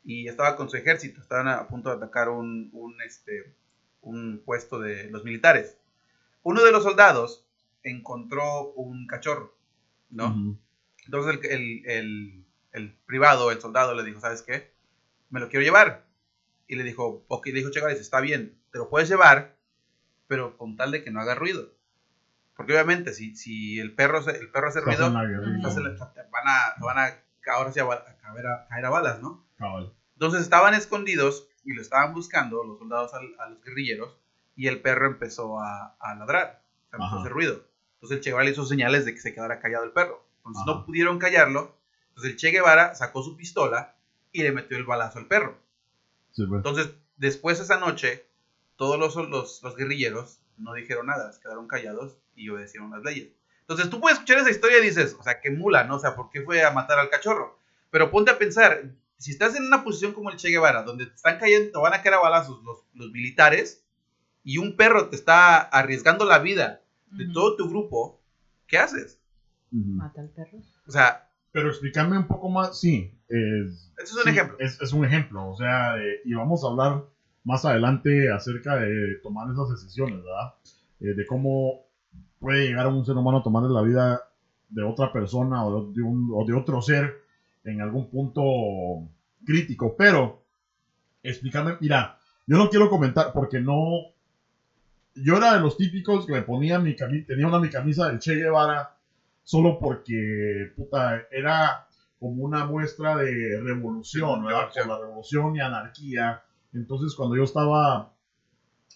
y 0.03 0.27
estaba 0.27 0.55
con 0.55 0.69
su 0.69 0.77
ejército, 0.77 1.21
estaban 1.21 1.47
a 1.47 1.67
punto 1.67 1.89
de 1.89 1.95
atacar 1.95 2.29
un, 2.29 2.69
un, 2.73 3.01
este, 3.01 3.55
un 4.01 4.43
puesto 4.45 4.77
de 4.79 5.09
los 5.09 5.23
militares. 5.23 5.78
Uno 6.49 6.63
de 6.63 6.71
los 6.71 6.83
soldados 6.83 7.45
encontró 7.83 8.71
un 8.73 9.05
cachorro, 9.07 9.55
¿no? 10.09 10.27
Ujú. 10.29 10.57
Entonces 11.05 11.39
el, 11.43 11.51
el, 11.51 11.85
el, 11.85 12.45
el 12.71 12.93
privado, 13.05 13.51
el 13.51 13.61
soldado, 13.61 13.93
le 13.93 14.03
dijo, 14.03 14.19
¿sabes 14.19 14.41
qué? 14.41 14.71
Me 15.29 15.39
lo 15.39 15.47
quiero 15.49 15.63
llevar. 15.63 16.05
Y 16.67 16.75
le 16.75 16.83
dijo, 16.83 17.23
ok, 17.27 17.45
le 17.47 17.53
dijo 17.53 17.69
Che 17.71 17.79
Guevara, 17.79 17.91
dice, 17.93 18.03
está 18.03 18.19
bien, 18.19 18.59
te 18.71 18.77
lo 18.79 18.89
puedes 18.89 19.09
llevar, 19.09 19.55
pero 20.27 20.57
con 20.57 20.75
tal 20.75 20.91
de 20.91 21.03
que 21.03 21.11
no 21.11 21.19
haga 21.21 21.35
ruido. 21.35 21.71
Porque 22.55 22.73
obviamente 22.73 23.13
si, 23.13 23.35
si 23.35 23.79
el, 23.79 23.93
perro 23.95 24.21
se- 24.21 24.37
el 24.37 24.49
perro 24.51 24.67
hace 24.69 24.79
ruido, 24.81 25.05
te 26.13 26.21
van 26.31 26.47
a, 26.47 26.73
van 26.79 26.97
a 26.97 27.51
ahora 27.53 27.71
sí 27.71 27.79
a, 27.79 27.83
a 27.83 28.17
caer 28.17 28.47
a- 28.47 28.67
caer 28.67 28.85
a 28.85 28.89
balas, 28.89 29.21
¿no? 29.21 29.45
Cabal. 29.57 29.93
Entonces 30.13 30.41
estaban 30.41 30.73
escondidos 30.73 31.47
y 31.63 31.73
lo 31.73 31.81
estaban 31.81 32.13
buscando 32.13 32.63
los 32.63 32.77
soldados 32.79 33.13
al- 33.13 33.35
a, 33.39 33.49
los 33.49 33.63
guerrilleros 33.63 34.17
y 34.59 34.67
el 34.67 34.81
perro 34.81 35.07
empezó 35.07 35.57
a, 35.61 35.95
a 36.01 36.15
ladrar, 36.15 36.61
o 36.87 36.89
sea, 36.89 36.97
empezó 36.97 37.15
a 37.15 37.19
hacer 37.21 37.31
ruido. 37.31 37.63
Entonces 37.93 38.17
el 38.17 38.21
Che 38.21 38.29
Guevara 38.31 38.43
le 38.43 38.51
hizo 38.51 38.65
señales 38.65 39.05
de 39.05 39.13
que 39.13 39.21
se 39.21 39.33
quedara 39.33 39.61
callado 39.61 39.85
el 39.85 39.91
perro. 39.91 40.21
Entonces 40.39 40.63
Ajá. 40.63 40.79
no 40.79 40.85
pudieron 40.85 41.17
callarlo. 41.17 41.77
Entonces 42.09 42.31
el 42.31 42.37
Che 42.37 42.49
Guevara 42.49 42.93
sacó 42.93 43.23
su 43.23 43.37
pistola 43.37 43.95
y 44.33 44.43
le 44.43 44.51
metió 44.51 44.75
el 44.75 44.83
balazo 44.83 45.17
al 45.17 45.27
perro. 45.27 45.57
Sí, 46.31 46.45
pues. 46.45 46.59
Entonces 46.59 46.89
después 47.15 47.61
esa 47.61 47.79
noche 47.79 48.25
todos 48.75 48.99
los, 48.99 49.15
los, 49.29 49.63
los 49.63 49.75
guerrilleros 49.77 50.39
no 50.57 50.73
dijeron 50.73 51.05
nada, 51.05 51.31
se 51.31 51.39
quedaron 51.39 51.67
callados 51.69 52.17
y 52.35 52.49
obedecieron 52.49 52.91
las 52.91 53.01
leyes. 53.01 53.29
Entonces 53.61 53.89
tú 53.89 54.01
puedes 54.01 54.17
escuchar 54.17 54.39
esa 54.39 54.49
historia 54.49 54.79
y 54.79 54.87
dices, 54.87 55.15
o 55.17 55.23
sea, 55.23 55.39
qué 55.39 55.51
mula, 55.51 55.85
¿no? 55.85 55.95
O 55.95 55.99
sea, 55.99 56.17
¿por 56.17 56.29
qué 56.31 56.41
fue 56.41 56.65
a 56.65 56.71
matar 56.71 56.99
al 56.99 57.09
cachorro? 57.09 57.57
Pero 57.91 58.11
ponte 58.11 58.31
a 58.31 58.37
pensar, 58.37 58.91
si 59.17 59.31
estás 59.31 59.55
en 59.55 59.63
una 59.63 59.85
posición 59.85 60.11
como 60.11 60.31
el 60.31 60.35
Che 60.35 60.49
Guevara, 60.49 60.83
donde 60.83 61.05
te 61.05 61.15
están 61.15 61.39
cayendo, 61.39 61.71
te 61.71 61.77
van 61.77 61.93
a 61.93 62.01
caer 62.01 62.15
a 62.15 62.19
balazos 62.19 62.61
los, 62.63 62.79
los 62.93 63.09
militares, 63.11 63.85
y 64.43 64.57
un 64.57 64.75
perro 64.75 65.09
te 65.09 65.15
está 65.15 65.59
arriesgando 65.59 66.25
la 66.25 66.39
vida 66.39 66.81
de 67.11 67.27
todo 67.27 67.55
tu 67.55 67.69
grupo, 67.69 68.21
¿qué 68.67 68.77
haces? 68.77 69.19
Mata 69.71 70.21
al 70.21 70.29
perro. 70.29 70.59
O 70.87 70.91
sea, 70.91 71.29
Pero 71.51 71.69
explícame 71.69 72.17
un 72.17 72.27
poco 72.27 72.49
más. 72.49 72.79
Sí. 72.79 73.11
Es, 73.27 73.91
este 73.97 74.03
es 74.03 74.13
un 74.15 74.23
sí, 74.23 74.29
ejemplo. 74.29 74.57
Es, 74.59 74.81
es 74.81 74.93
un 74.93 75.05
ejemplo. 75.05 75.49
O 75.49 75.55
sea, 75.55 75.97
eh, 75.97 76.21
y 76.25 76.33
vamos 76.33 76.63
a 76.63 76.67
hablar 76.67 77.05
más 77.43 77.65
adelante 77.65 78.31
acerca 78.31 78.75
de 78.75 79.17
tomar 79.23 79.51
esas 79.51 79.69
decisiones, 79.69 80.23
¿verdad? 80.23 80.53
Eh, 80.99 81.13
de 81.13 81.25
cómo 81.25 81.85
puede 82.39 82.67
llegar 82.67 82.85
a 82.85 82.89
un 82.89 83.05
ser 83.05 83.15
humano 83.15 83.39
a 83.39 83.43
tomar 83.43 83.63
la 83.63 83.81
vida 83.81 84.23
de 84.69 84.83
otra 84.83 85.11
persona 85.11 85.65
o 85.65 85.87
de, 85.87 85.93
de 85.93 86.01
un, 86.01 86.29
o 86.33 86.45
de 86.45 86.53
otro 86.53 86.81
ser 86.81 87.21
en 87.63 87.81
algún 87.81 88.09
punto 88.09 88.41
crítico. 89.45 89.95
Pero, 89.97 90.43
explícame, 91.23 91.77
mira, 91.79 92.17
yo 92.47 92.57
no 92.57 92.69
quiero 92.69 92.89
comentar 92.89 93.31
porque 93.33 93.59
no. 93.59 94.13
Yo 95.23 95.37
era 95.37 95.53
de 95.53 95.59
los 95.59 95.77
típicos 95.77 96.25
que 96.25 96.33
me 96.33 96.41
ponía 96.41 96.79
mi 96.79 96.95
camisa, 96.95 97.25
tenía 97.27 97.47
una 97.47 97.59
mi 97.59 97.69
camisa 97.69 98.07
del 98.07 98.19
Che 98.19 98.35
Guevara 98.35 98.95
solo 99.43 99.79
porque, 99.79 100.71
puta, 100.75 101.23
era 101.31 101.87
como 102.19 102.43
una 102.43 102.65
muestra 102.65 103.15
de 103.15 103.59
revolución, 103.61 104.45
¿verdad? 104.45 104.69
Por 104.73 104.87
la 104.87 104.99
revolución 104.99 105.55
y 105.55 105.59
anarquía. 105.59 106.43
Entonces, 106.73 107.15
cuando 107.15 107.35
yo 107.35 107.43
estaba 107.43 108.11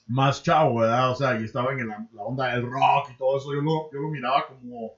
más 0.07 0.43
chavo, 0.43 0.81
¿verdad? 0.81 1.11
O 1.11 1.15
sea, 1.15 1.39
y 1.39 1.45
estaba 1.45 1.71
en 1.71 1.87
la, 1.87 2.05
la 2.13 2.23
onda 2.23 2.53
del 2.53 2.63
rock 2.63 3.11
y 3.13 3.17
todo 3.17 3.37
eso, 3.37 3.53
yo 3.53 3.61
lo, 3.61 3.91
yo 3.91 3.99
lo 3.99 4.09
miraba 4.09 4.45
como, 4.47 4.93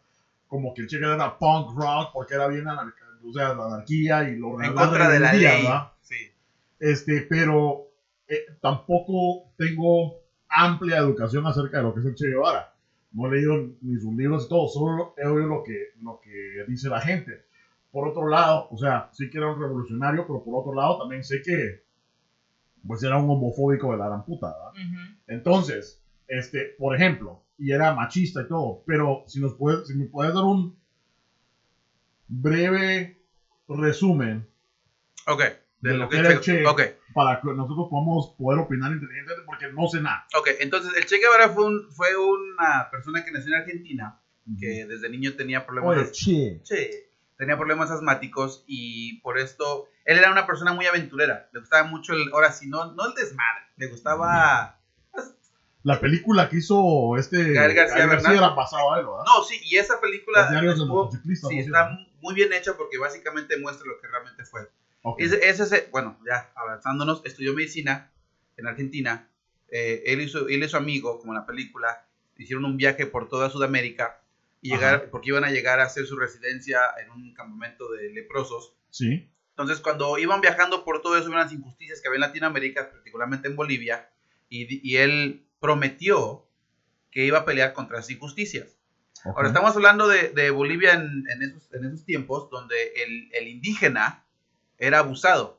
como 0.47 0.73
que 0.73 0.81
el 0.81 0.87
Che 0.87 0.97
Guevara 0.97 1.15
era 1.15 1.37
punk 1.37 1.77
rock 1.77 2.11
porque 2.13 2.33
era 2.33 2.47
bien 2.47 2.67
anarca, 2.67 3.05
o 3.23 3.31
sea, 3.31 3.53
la 3.53 3.65
anarquía 3.65 4.27
y 4.29 4.35
lo 4.37 4.61
En 4.61 4.73
contra 4.73 5.09
de 5.09 5.19
la 5.19 5.33
ley. 5.33 5.43
¿verdad? 5.43 5.91
Sí. 6.01 6.31
Este, 6.79 7.21
pero 7.29 7.87
eh, 8.27 8.45
tampoco 8.59 9.51
tengo 9.57 10.24
amplia 10.55 10.97
educación 10.97 11.45
acerca 11.45 11.77
de 11.77 11.83
lo 11.83 11.93
que 11.93 11.99
es 12.01 12.05
el 12.05 12.15
Che 12.15 12.27
Guevara. 12.27 12.73
No 13.11 13.27
he 13.27 13.35
leído 13.35 13.55
ni 13.81 13.99
sus 13.99 14.13
libros 14.15 14.45
y 14.45 14.49
todo, 14.49 14.67
solo 14.67 15.13
he 15.17 15.25
oído 15.25 15.47
lo 15.47 15.63
que, 15.63 15.89
lo 16.01 16.19
que 16.19 16.65
dice 16.67 16.89
la 16.89 17.01
gente. 17.01 17.45
por 17.91 18.07
otro 18.09 18.27
lado, 18.27 18.67
o 18.71 18.77
sea, 18.77 19.09
sí 19.13 19.29
que 19.29 19.37
era 19.37 19.47
un 19.47 19.59
revolucionario, 19.59 20.27
pero 20.27 20.43
por 20.43 20.59
otro 20.59 20.73
lado 20.73 20.99
también 20.99 21.23
sé 21.23 21.41
que, 21.41 21.85
pues 22.85 23.01
era 23.03 23.17
un 23.17 23.29
homofóbico 23.29 23.91
de 23.93 23.97
la 23.97 24.07
gran 24.07 24.25
puta, 24.25 24.47
¿verdad? 24.47 25.07
Entonces, 25.27 26.03
este, 26.27 26.75
por 26.77 26.93
ejemplo, 26.93 27.43
y 27.57 27.71
era 27.71 27.93
machista 27.93 28.41
y 28.41 28.47
todo, 28.49 28.83
pero 28.85 29.23
si 29.27 29.39
nos 29.39 29.53
puedes, 29.53 29.87
si 29.87 29.95
me 29.95 30.07
puedes 30.07 30.33
dar 30.33 30.43
un 30.43 30.77
breve 32.27 33.21
resumen 33.69 34.45
Ok. 35.27 35.41
De 35.79 35.93
lo 35.93 36.09
que 36.09 36.15
es 36.17 36.19
era 36.21 36.31
el 36.33 36.39
Che. 36.39 36.65
Ok. 36.65 36.81
para 37.13 37.39
que 37.39 37.47
nosotros 37.47 37.87
podamos 37.89 38.33
poder 38.37 38.59
opinar 38.59 38.91
inteligentemente, 38.91 39.43
porque 39.45 39.67
no 39.71 39.87
sé 39.87 40.01
nada. 40.01 40.25
Ok, 40.37 40.49
entonces 40.59 40.93
el 40.95 41.05
Che 41.05 41.17
Guevara 41.17 41.49
fue, 41.49 41.65
un, 41.65 41.91
fue 41.91 42.15
una 42.15 42.89
persona 42.91 43.23
que 43.23 43.31
nació 43.31 43.53
en 43.55 43.61
Argentina, 43.61 44.19
que 44.59 44.85
desde 44.85 45.09
niño 45.09 45.35
tenía 45.35 45.65
problemas. 45.65 45.97
Oye, 45.97 46.11
che. 46.11 46.61
Sí, 46.63 46.89
tenía 47.37 47.57
problemas 47.57 47.91
asmáticos 47.91 48.63
y 48.67 49.19
por 49.21 49.37
esto 49.37 49.87
él 50.05 50.17
era 50.17 50.31
una 50.31 50.45
persona 50.47 50.73
muy 50.73 50.85
aventurera. 50.87 51.49
Le 51.53 51.59
gustaba 51.59 51.83
mucho 51.87 52.13
el, 52.13 52.29
ahora 52.33 52.51
sí, 52.51 52.67
no, 52.67 52.93
no 52.93 53.07
el 53.07 53.13
desmadre, 53.13 53.65
le 53.77 53.87
gustaba. 53.87 54.79
La 55.83 55.99
película 55.99 56.49
que 56.49 56.57
hizo 56.57 57.15
este 57.15 57.53
Gael 57.53 57.75
García 57.75 58.07
Bernal. 58.07 58.33
era 58.35 58.47
a 58.47 58.99
él, 58.99 59.05
¿verdad? 59.05 59.23
No, 59.23 59.43
sí, 59.43 59.59
y 59.65 59.77
esa 59.77 60.01
película 60.01 60.41
Los 60.41 60.49
diarios 60.49 60.79
de 60.79 60.85
los 60.87 61.13
estuvo- 61.13 61.49
sí, 61.49 61.59
está 61.59 61.95
muy 62.21 62.33
bien 62.33 62.51
hecha 62.53 62.75
porque 62.75 62.97
básicamente 62.97 63.55
muestra 63.59 63.85
lo 63.85 64.01
que 64.01 64.07
realmente 64.07 64.43
fue. 64.45 64.61
Ok. 65.07 65.21
Ese, 65.21 65.47
ese, 65.47 65.63
ese- 65.63 65.87
bueno, 65.91 66.17
ya 66.25 66.51
avanzándonos, 66.55 67.21
estudió 67.25 67.53
medicina 67.53 68.11
en 68.57 68.67
Argentina. 68.67 69.29
Eh, 69.69 70.03
él, 70.07 70.21
hizo, 70.21 70.47
él 70.47 70.63
y 70.63 70.67
su 70.69 70.77
amigo, 70.77 71.19
como 71.19 71.33
en 71.33 71.39
la 71.39 71.45
película, 71.45 72.07
hicieron 72.37 72.65
un 72.65 72.75
viaje 72.77 73.05
por 73.05 73.29
toda 73.29 73.49
Sudamérica 73.49 74.21
y 74.61 74.69
llegar, 74.69 75.09
porque 75.11 75.29
iban 75.29 75.43
a 75.43 75.51
llegar 75.51 75.79
a 75.79 75.83
hacer 75.85 76.05
su 76.07 76.17
residencia 76.17 76.79
en 77.03 77.11
un 77.11 77.33
campamento 77.35 77.91
de 77.91 78.09
leprosos. 78.09 78.73
Sí. 78.89 79.29
Entonces, 79.51 79.79
cuando 79.79 80.17
iban 80.17 80.41
viajando 80.41 80.83
por 80.83 81.01
todo 81.01 81.17
eso, 81.17 81.29
las 81.29 81.53
injusticias 81.53 82.01
que 82.01 82.07
había 82.07 82.15
en 82.17 82.21
Latinoamérica, 82.21 82.89
particularmente 82.91 83.47
en 83.47 83.55
Bolivia, 83.55 84.09
y, 84.49 84.79
y 84.87 84.97
él 84.97 85.45
prometió 85.59 86.47
que 87.11 87.25
iba 87.25 87.39
a 87.39 87.45
pelear 87.45 87.73
contra 87.73 87.99
esas 87.99 88.11
injusticias. 88.11 88.77
ok. 89.23 89.37
Ahora 89.37 89.47
estamos 89.49 89.75
hablando 89.75 90.07
de, 90.07 90.29
de 90.29 90.49
Bolivia 90.49 90.93
en, 90.93 91.23
en 91.29 91.41
esos, 91.43 91.71
en 91.73 91.85
esos 91.85 92.03
tiempos 92.05 92.49
donde 92.49 92.75
el, 93.03 93.29
el 93.33 93.47
indígena 93.47 94.24
era 94.77 94.99
abusado 94.99 95.57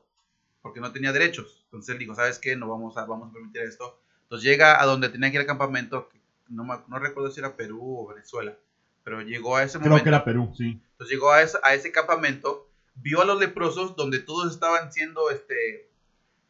porque 0.61 0.79
no 0.79 0.91
tenía 0.91 1.11
derechos. 1.13 1.61
Entonces 1.65 1.93
él 1.93 1.99
dijo, 1.99 2.15
¿sabes 2.15 2.39
qué? 2.39 2.55
No 2.55 2.67
vamos 2.67 2.97
a, 2.97 3.05
vamos 3.05 3.29
a 3.29 3.33
permitir 3.33 3.61
esto. 3.61 3.95
Entonces 4.23 4.43
llega 4.49 4.81
a 4.81 4.85
donde 4.85 5.09
tenía 5.09 5.29
que 5.29 5.35
ir 5.37 5.41
al 5.41 5.45
campamento, 5.47 6.07
no, 6.49 6.63
me- 6.63 6.81
no 6.87 6.99
recuerdo 6.99 7.31
si 7.31 7.39
era 7.39 7.55
Perú 7.55 8.01
o 8.01 8.07
Venezuela, 8.07 8.57
pero 9.03 9.21
llegó 9.21 9.55
a 9.55 9.63
ese 9.63 9.77
Creo 9.77 9.89
momento. 9.91 10.03
que 10.03 10.09
era 10.09 10.23
Perú, 10.23 10.51
sí. 10.55 10.77
Entonces 10.91 11.09
llegó 11.13 11.31
a 11.31 11.41
ese, 11.41 11.57
a 11.63 11.73
ese 11.73 11.91
campamento, 11.91 12.65
vio 12.95 13.21
a 13.21 13.25
los 13.25 13.39
leprosos 13.39 13.95
donde 13.95 14.19
todos 14.19 14.51
estaban 14.51 14.91
siendo 14.91 15.29
este, 15.29 15.87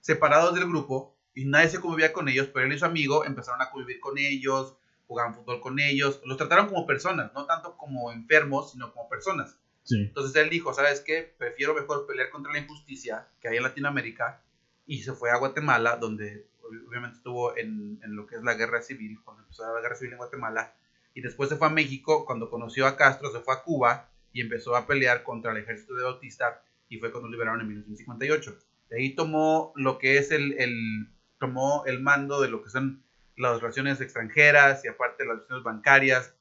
separados 0.01 0.55
del 0.55 0.67
grupo 0.67 1.13
y 1.35 1.45
nadie 1.45 1.69
se 1.69 1.79
convivía 1.79 2.13
con 2.13 2.29
ellos, 2.29 2.49
pero 2.53 2.65
él 2.65 2.73
y 2.73 2.79
su 2.79 2.85
amigo 2.85 3.25
empezaron 3.25 3.61
a 3.61 3.69
convivir 3.69 3.99
con 3.99 4.17
ellos, 4.17 4.73
jugaban 5.07 5.35
fútbol 5.35 5.59
con 5.61 5.79
ellos, 5.79 6.19
los 6.25 6.37
trataron 6.37 6.67
como 6.67 6.85
personas, 6.87 7.31
no 7.33 7.45
tanto 7.45 7.77
como 7.77 8.11
enfermos, 8.11 8.71
sino 8.71 8.91
como 8.91 9.07
personas. 9.07 9.55
Sí. 9.87 10.01
Entonces 10.01 10.35
él 10.35 10.49
dijo, 10.49 10.73
¿sabes 10.73 11.01
qué? 11.01 11.33
Prefiero 11.37 11.73
mejor 11.73 12.05
pelear 12.05 12.29
contra 12.29 12.51
la 12.51 12.59
injusticia 12.59 13.27
que 13.39 13.47
hay 13.49 13.57
en 13.57 13.63
Latinoamérica 13.63 14.37
y 14.85 15.01
se 15.03 15.13
fue 15.13 15.31
a 15.31 15.37
Guatemala, 15.37 15.95
donde 15.95 16.45
ob- 16.61 16.87
obviamente 16.87 17.17
estuvo 17.17 17.55
en, 17.57 17.99
en 18.03 18.15
lo 18.15 18.25
que 18.27 18.35
es 18.35 18.43
la 18.43 18.55
guerra 18.55 18.81
civil, 18.81 19.19
cuando 19.23 19.43
empezó 19.43 19.63
la 19.73 19.81
guerra 19.81 19.95
civil 19.95 20.13
en 20.13 20.17
Guatemala, 20.17 20.73
y 21.13 21.21
después 21.21 21.49
se 21.49 21.55
fue 21.57 21.67
a 21.67 21.71
México, 21.71 22.25
cuando 22.25 22.49
conoció 22.49 22.85
a 22.85 22.95
Castro, 22.95 23.31
se 23.31 23.39
fue 23.39 23.53
a 23.55 23.61
Cuba 23.61 24.05
y 24.31 24.41
empezó 24.41 24.75
a 24.75 24.85
pelear 24.85 25.23
contra 25.23 25.51
el 25.51 25.57
ejército 25.57 25.95
de 25.95 26.03
Bautista 26.03 26.61
y 26.89 26.97
fue 26.97 27.11
cuando 27.11 27.29
liberaron 27.29 27.61
en 27.61 27.67
1958. 27.67 28.57
De 28.89 28.97
ahí 28.97 29.15
tomó 29.15 29.71
lo 29.75 29.97
que 29.97 30.17
es 30.17 30.31
el, 30.31 30.53
el- 30.59 31.09
tomó 31.39 31.83
el 31.85 31.99
mando 32.01 32.41
de 32.41 32.49
lo 32.49 32.61
que 32.61 32.69
son 32.69 33.03
las 33.37 33.59
relaciones 33.61 34.01
extranjeras 34.01 34.83
y 34.83 34.87
aparte 34.89 35.25
las 35.25 35.35
relaciones 35.37 35.63
bancarias, 35.63 36.33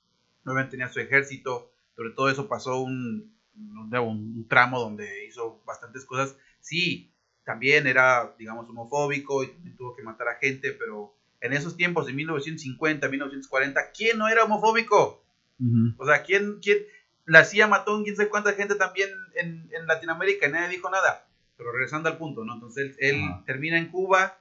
obviamente 0.44 0.72
tenía 0.72 0.88
su 0.88 1.00
ejército, 1.00 1.70
sobre 1.94 2.10
todo 2.10 2.30
eso 2.30 2.48
pasó 2.48 2.80
un, 2.80 3.35
un, 3.56 3.92
un 3.92 4.46
tramo 4.48 4.78
donde 4.80 5.26
hizo 5.26 5.58
bastantes 5.64 6.04
cosas. 6.04 6.34
Sí, 6.60 7.06
también 7.44 7.86
era, 7.86 8.28
digamos, 8.38 8.68
homofóbico 8.68 9.44
y 9.44 9.48
también 9.48 9.76
tuvo 9.76 9.94
que 9.94 10.02
matar 10.02 10.28
a 10.28 10.34
gente, 10.34 10.72
pero 10.72 11.12
en 11.40 11.52
esos 11.52 11.76
tiempos 11.76 12.06
de 12.06 12.12
1950, 12.12 13.08
1940, 13.08 13.80
¿quién 13.94 14.18
no 14.18 14.28
era 14.28 14.44
homofóbico? 14.44 15.20
Ujú. 15.60 15.94
O 15.96 16.06
sea, 16.06 16.22
¿quién, 16.22 16.58
quién 16.60 16.78
la 17.24 17.44
CIA 17.44 17.66
mató 17.66 17.96
a 17.96 18.02
quién 18.02 18.16
sabe 18.16 18.28
cuánta 18.28 18.52
gente 18.52 18.74
también 18.74 19.10
en, 19.34 19.68
en 19.72 19.86
Latinoamérica 19.86 20.46
y 20.46 20.50
nadie 20.50 20.68
dijo 20.68 20.90
nada? 20.90 21.24
Pero 21.56 21.72
regresando 21.72 22.08
al 22.08 22.18
punto, 22.18 22.44
¿no? 22.44 22.54
Entonces 22.54 22.96
él, 22.98 23.22
termina 23.46 23.78
en 23.78 23.86
Cuba, 23.86 24.38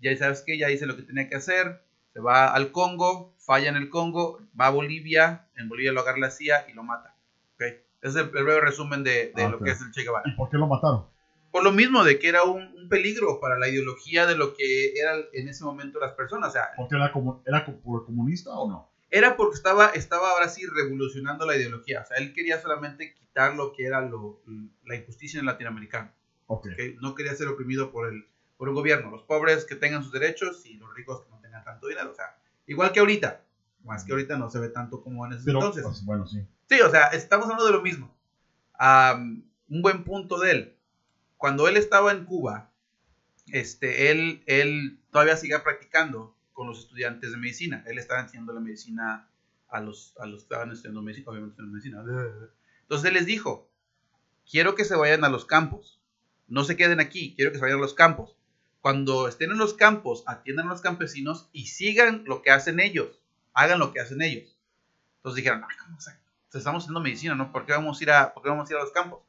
ya 0.00 0.14
sabes 0.16 0.42
qué, 0.44 0.58
ya 0.58 0.70
hice 0.70 0.86
lo 0.86 0.96
que 0.96 1.02
tenía 1.02 1.28
que 1.28 1.36
hacer, 1.36 1.80
se 2.12 2.20
va 2.20 2.48
al 2.48 2.70
Congo, 2.72 3.32
falla 3.38 3.68
en 3.68 3.76
el 3.76 3.88
Congo, 3.88 4.40
va 4.58 4.66
a 4.66 4.70
Bolivia, 4.70 5.46
en 5.56 5.68
Bolivia 5.68 5.92
lo 5.92 6.00
agarra 6.00 6.18
la 6.18 6.30
CIA 6.30 6.66
y 6.68 6.72
lo 6.74 6.82
mata. 6.82 7.14
¿ok? 7.54 7.78
Es 8.00 8.14
el, 8.14 8.22
el 8.22 8.28
breve 8.30 8.60
resumen 8.60 9.02
de, 9.02 9.32
de 9.34 9.42
Ah, 9.44 9.48
lo 9.48 9.58
que 9.60 9.70
es 9.70 9.80
el 9.80 9.90
Che 9.90 10.02
Guevara. 10.02 10.24
¿Y 10.26 10.36
por 10.36 10.48
qué 10.50 10.56
lo 10.56 10.66
mataron? 10.66 11.06
Por 11.50 11.64
lo 11.64 11.72
mismo 11.72 12.04
de 12.04 12.18
que 12.18 12.28
era 12.28 12.44
un, 12.44 12.62
un 12.76 12.88
peligro 12.88 13.40
para 13.40 13.58
la 13.58 13.68
ideología 13.68 14.26
de 14.26 14.36
lo 14.36 14.54
que 14.54 14.92
eran 14.94 15.22
en 15.32 15.48
ese 15.48 15.64
momento 15.64 15.98
las 15.98 16.12
personas. 16.12 16.50
O 16.50 16.52
sea, 16.52 16.70
¿Porque 16.76 16.94
era, 16.96 17.10
como, 17.12 17.42
era 17.46 17.64
comunista 17.64 18.50
o 18.50 18.68
no? 18.68 18.88
era 19.10 19.36
porque 19.36 19.56
estaba, 19.56 19.88
estaba 19.88 20.30
ahora 20.32 20.48
sí 20.48 20.66
revolucionando 20.66 21.46
la 21.46 21.56
ideología. 21.56 22.02
O 22.02 22.06
sea, 22.06 22.18
él 22.18 22.34
quería 22.34 22.60
solamente 22.60 23.14
quitar 23.14 23.54
lo 23.56 23.72
que 23.72 23.86
era 23.86 24.02
lo, 24.02 24.42
la 24.84 24.96
injusticia 24.96 25.38
en 25.38 25.46
el 25.46 25.52
latinoamericano. 25.52 26.10
Ok. 26.46 26.66
¿ok? 26.66 27.00
No 27.00 27.14
quería 27.14 27.34
ser 27.34 27.48
oprimido 27.48 27.90
por 27.90 28.08
el, 28.08 28.26
por 28.58 28.68
el 28.68 28.74
gobierno. 28.74 29.10
Los 29.10 29.22
pobres 29.22 29.64
que 29.64 29.76
tengan 29.76 30.02
sus 30.04 30.12
derechos 30.12 30.64
y 30.66 30.74
los 30.74 30.94
ricos 30.94 31.22
que 31.22 31.30
no 31.30 31.40
tengan 31.40 31.64
tanto 31.64 31.86
dinero. 31.88 32.10
O 32.10 32.14
sea, 32.14 32.36
igual 32.66 32.92
que 32.92 33.00
ahorita. 33.00 33.42
Más 33.84 34.04
que 34.04 34.12
ahorita 34.12 34.36
no 34.36 34.50
se 34.50 34.58
ve 34.58 34.68
tanto 34.68 35.02
como 35.02 35.24
en 35.24 35.32
ese 35.32 35.44
Pero, 35.46 35.58
entonces. 35.60 35.84
pues, 35.84 36.04
bueno, 36.04 36.26
sí. 36.26 36.44
Sí, 36.68 36.80
o 36.80 36.90
sea, 36.90 37.06
estamos 37.08 37.46
hablando 37.46 37.66
de 37.66 37.72
lo 37.72 37.80
mismo. 37.80 38.14
Un 39.68 39.82
buen 39.82 40.04
punto 40.04 40.38
de 40.38 40.50
él. 40.50 40.76
Cuando 41.36 41.68
él 41.68 41.76
estaba 41.76 42.10
en 42.12 42.24
Cuba, 42.24 42.70
este, 43.52 44.10
él, 44.10 44.42
él 44.46 44.98
todavía 45.10 45.36
seguía 45.36 45.62
practicando 45.62 46.34
con 46.52 46.66
los 46.66 46.80
estudiantes 46.80 47.30
de 47.30 47.36
medicina. 47.36 47.82
Él 47.86 47.98
estaba 47.98 48.20
enseñando 48.20 48.52
la 48.52 48.60
medicina 48.60 49.28
a 49.68 49.80
los, 49.80 50.14
a 50.18 50.26
los 50.26 50.40
que 50.40 50.44
estaban 50.44 50.72
estudiando 50.72 51.02
medicina, 51.02 51.30
obviamente 51.30 51.62
medicina. 51.62 52.02
Entonces 52.82 53.08
él 53.08 53.14
les 53.14 53.26
dijo, 53.26 53.70
quiero 54.50 54.74
que 54.74 54.84
se 54.84 54.96
vayan 54.96 55.24
a 55.24 55.28
los 55.28 55.44
campos. 55.44 56.00
No 56.48 56.64
se 56.64 56.76
queden 56.76 56.98
aquí, 57.00 57.34
quiero 57.36 57.52
que 57.52 57.58
se 57.58 57.62
vayan 57.62 57.78
a 57.78 57.82
los 57.82 57.94
campos. 57.94 58.36
Cuando 58.80 59.28
estén 59.28 59.50
en 59.50 59.58
los 59.58 59.74
campos, 59.74 60.24
atiendan 60.26 60.66
a 60.66 60.70
los 60.70 60.80
campesinos 60.80 61.48
y 61.52 61.66
sigan 61.66 62.24
lo 62.26 62.42
que 62.42 62.50
hacen 62.50 62.80
ellos. 62.80 63.20
Hagan 63.52 63.78
lo 63.78 63.92
que 63.92 64.00
hacen 64.00 64.22
ellos. 64.22 64.56
Entonces 65.16 65.36
dijeron, 65.36 65.62
ah, 65.64 65.68
¿cómo 65.84 66.00
se- 66.00 66.12
estamos 66.54 66.84
haciendo 66.84 67.00
medicina, 67.00 67.34
¿no? 67.34 67.52
¿Por 67.52 67.66
qué 67.66 67.72
vamos 67.72 68.00
a 68.00 68.02
ir 68.02 68.10
a, 68.10 68.32
por 68.32 68.42
qué 68.42 68.48
vamos 68.48 68.68
a, 68.68 68.72
ir 68.72 68.78
a 68.78 68.82
los 68.82 68.92
campos? 68.92 69.20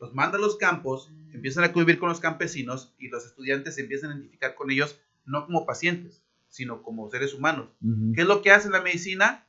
Los 0.00 0.14
manda 0.14 0.38
a 0.38 0.40
los 0.40 0.56
campos, 0.56 1.12
empiezan 1.32 1.64
a 1.64 1.72
convivir 1.72 1.98
con 1.98 2.08
los 2.08 2.20
campesinos 2.20 2.94
y 2.98 3.08
los 3.08 3.24
estudiantes 3.24 3.76
se 3.76 3.82
empiezan 3.82 4.10
a 4.10 4.14
identificar 4.14 4.54
con 4.54 4.70
ellos 4.70 5.00
no 5.24 5.46
como 5.46 5.66
pacientes, 5.66 6.22
sino 6.48 6.82
como 6.82 7.08
seres 7.10 7.32
humanos. 7.32 7.68
¿Qué 8.14 8.22
es 8.22 8.26
lo 8.26 8.42
que 8.42 8.50
hace 8.50 8.70
la 8.70 8.82
medicina? 8.82 9.46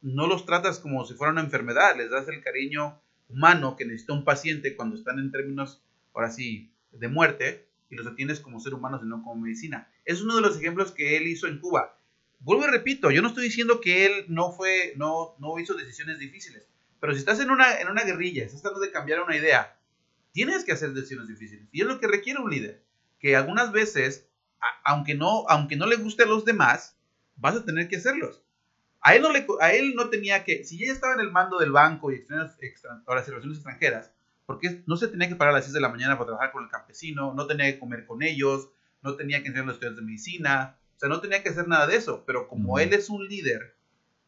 No 0.00 0.26
los 0.26 0.46
tratas 0.46 0.78
como 0.78 1.04
si 1.04 1.14
fuera 1.14 1.32
una 1.32 1.42
enfermedad, 1.42 1.96
les 1.96 2.10
das 2.10 2.28
el 2.28 2.42
cariño 2.42 3.00
humano 3.28 3.76
que 3.76 3.84
necesita 3.84 4.12
un 4.12 4.24
paciente 4.24 4.76
cuando 4.76 4.96
están 4.96 5.18
en 5.18 5.30
términos, 5.30 5.82
ahora 6.14 6.30
sí, 6.30 6.72
de 6.92 7.08
muerte, 7.08 7.68
y 7.90 7.96
los 7.96 8.06
atiendes 8.06 8.40
como 8.40 8.60
ser 8.60 8.74
humanos 8.74 9.02
y 9.04 9.06
no 9.06 9.22
como 9.22 9.42
medicina. 9.42 9.88
Es 10.04 10.22
uno 10.22 10.36
de 10.36 10.42
los 10.42 10.56
ejemplos 10.56 10.92
que 10.92 11.16
él 11.16 11.26
hizo 11.26 11.46
en 11.46 11.60
Cuba. 11.60 11.98
Vuelvo 12.40 12.64
y 12.64 12.70
repito, 12.70 13.10
yo 13.10 13.20
no 13.22 13.28
estoy 13.28 13.44
diciendo 13.44 13.80
que 13.80 14.06
él 14.06 14.24
no 14.28 14.50
fue, 14.50 14.94
no, 14.96 15.34
no 15.38 15.58
hizo 15.58 15.74
decisiones 15.74 16.18
difíciles, 16.18 16.66
pero 16.98 17.12
si 17.12 17.18
estás 17.18 17.38
en 17.40 17.50
una, 17.50 17.78
en 17.80 17.88
una 17.88 18.02
guerrilla, 18.04 18.44
estás 18.44 18.62
tratando 18.62 18.80
de 18.84 18.90
cambiar 18.92 19.20
una 19.22 19.36
idea, 19.36 19.76
tienes 20.32 20.64
que 20.64 20.72
hacer 20.72 20.92
decisiones 20.92 21.28
difíciles. 21.28 21.68
Y 21.72 21.82
es 21.82 21.86
lo 21.86 22.00
que 22.00 22.06
requiere 22.06 22.40
un 22.40 22.50
líder, 22.50 22.82
que 23.18 23.36
algunas 23.36 23.72
veces, 23.72 24.26
a- 24.60 24.92
aunque 24.92 25.14
no, 25.14 25.44
aunque 25.48 25.76
no 25.76 25.86
le 25.86 25.96
guste 25.96 26.22
a 26.22 26.26
los 26.26 26.44
demás, 26.44 26.96
vas 27.36 27.56
a 27.56 27.64
tener 27.64 27.88
que 27.88 27.96
hacerlos. 27.96 28.42
A 29.02 29.14
él 29.14 29.22
no, 29.22 29.32
le, 29.32 29.46
a 29.60 29.72
él 29.72 29.94
no 29.94 30.08
tenía 30.10 30.44
que, 30.44 30.64
si 30.64 30.82
ella 30.82 30.92
estaba 30.92 31.14
en 31.14 31.20
el 31.20 31.30
mando 31.30 31.58
del 31.58 31.72
banco 31.72 32.10
y 32.10 32.16
extrañas- 32.16 32.56
extra- 32.60 33.02
ahora, 33.06 33.22
relaciones 33.22 33.58
extranjeras, 33.58 34.12
porque 34.46 34.82
no 34.86 34.96
se 34.96 35.08
tenía 35.08 35.28
que 35.28 35.36
parar 35.36 35.52
a 35.54 35.56
las 35.58 35.64
6 35.64 35.74
de 35.74 35.80
la 35.80 35.88
mañana 35.90 36.14
para 36.16 36.26
trabajar 36.28 36.52
con 36.52 36.64
el 36.64 36.70
campesino, 36.70 37.34
no 37.34 37.46
tenía 37.46 37.66
que 37.66 37.78
comer 37.78 38.04
con 38.06 38.22
ellos, 38.22 38.68
no 39.02 39.16
tenía 39.16 39.40
que 39.42 39.48
enseñar 39.48 39.64
a 39.64 39.66
los 39.68 39.74
estudiantes 39.76 40.00
de 40.00 40.06
medicina, 40.06 40.76
o 40.79 40.79
sea, 41.00 41.08
no 41.08 41.20
tenía 41.20 41.42
que 41.42 41.48
hacer 41.48 41.66
nada 41.66 41.86
de 41.86 41.96
eso, 41.96 42.24
pero 42.26 42.46
como 42.48 42.78
él 42.78 42.92
es 42.92 43.08
un 43.10 43.26
líder, 43.26 43.74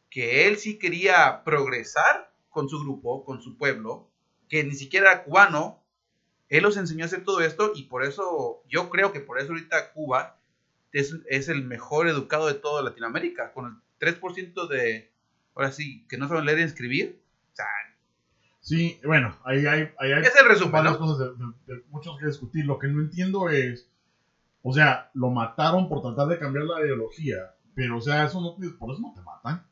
que 0.09 0.47
él 0.47 0.57
sí 0.57 0.77
quería 0.79 1.43
progresar 1.43 2.31
con 2.49 2.67
su 2.69 2.79
grupo, 2.81 3.23
con 3.25 3.41
su 3.41 3.57
pueblo, 3.57 4.09
que 4.49 4.63
ni 4.63 4.73
siquiera 4.75 5.11
era 5.11 5.23
cubano, 5.23 5.83
él 6.49 6.63
los 6.63 6.77
enseñó 6.77 7.03
a 7.03 7.07
hacer 7.07 7.23
todo 7.23 7.41
esto 7.41 7.71
y 7.75 7.83
por 7.83 8.03
eso, 8.03 8.63
yo 8.69 8.89
creo 8.89 9.11
que 9.11 9.19
por 9.21 9.39
eso 9.39 9.53
ahorita 9.53 9.91
Cuba 9.93 10.39
es, 10.91 11.15
es 11.27 11.49
el 11.49 11.63
mejor 11.63 12.07
educado 12.07 12.45
de 12.47 12.53
toda 12.53 12.83
Latinoamérica, 12.83 13.53
con 13.53 13.65
el 13.65 13.73
3% 13.99 14.67
de, 14.67 15.11
ahora 15.55 15.71
sí, 15.71 16.05
que 16.07 16.17
no 16.17 16.27
saben 16.27 16.45
leer 16.45 16.59
y 16.59 16.63
escribir. 16.63 17.19
O 17.51 17.55
sea, 17.55 17.65
Sí, 18.59 18.99
bueno, 19.03 19.37
ahí 19.43 19.65
hay, 19.65 19.89
ahí 19.99 20.13
hay 20.13 20.21
Es 20.23 20.35
el 20.39 20.47
resumen, 20.47 20.71
varias 20.71 20.93
¿no? 20.93 20.99
cosas 20.99 21.19
de, 21.19 21.25
de- 21.73 21.75
de 21.79 21.83
muchos 21.89 22.17
que 22.19 22.27
discutir. 22.27 22.65
Lo 22.65 22.79
que 22.79 22.87
no 22.87 23.01
entiendo 23.01 23.49
es, 23.49 23.89
o 24.63 24.73
sea, 24.73 25.11
lo 25.13 25.29
mataron 25.29 25.89
por 25.89 26.01
tratar 26.01 26.27
de 26.29 26.39
cambiar 26.39 26.65
la 26.65 26.79
ideología, 26.81 27.53
pero 27.75 27.97
o 27.97 28.01
sea, 28.01 28.25
eso 28.25 28.41
no, 28.41 28.55
por 28.79 28.93
eso 28.93 29.01
no 29.01 29.13
te 29.13 29.21
matan. 29.21 29.67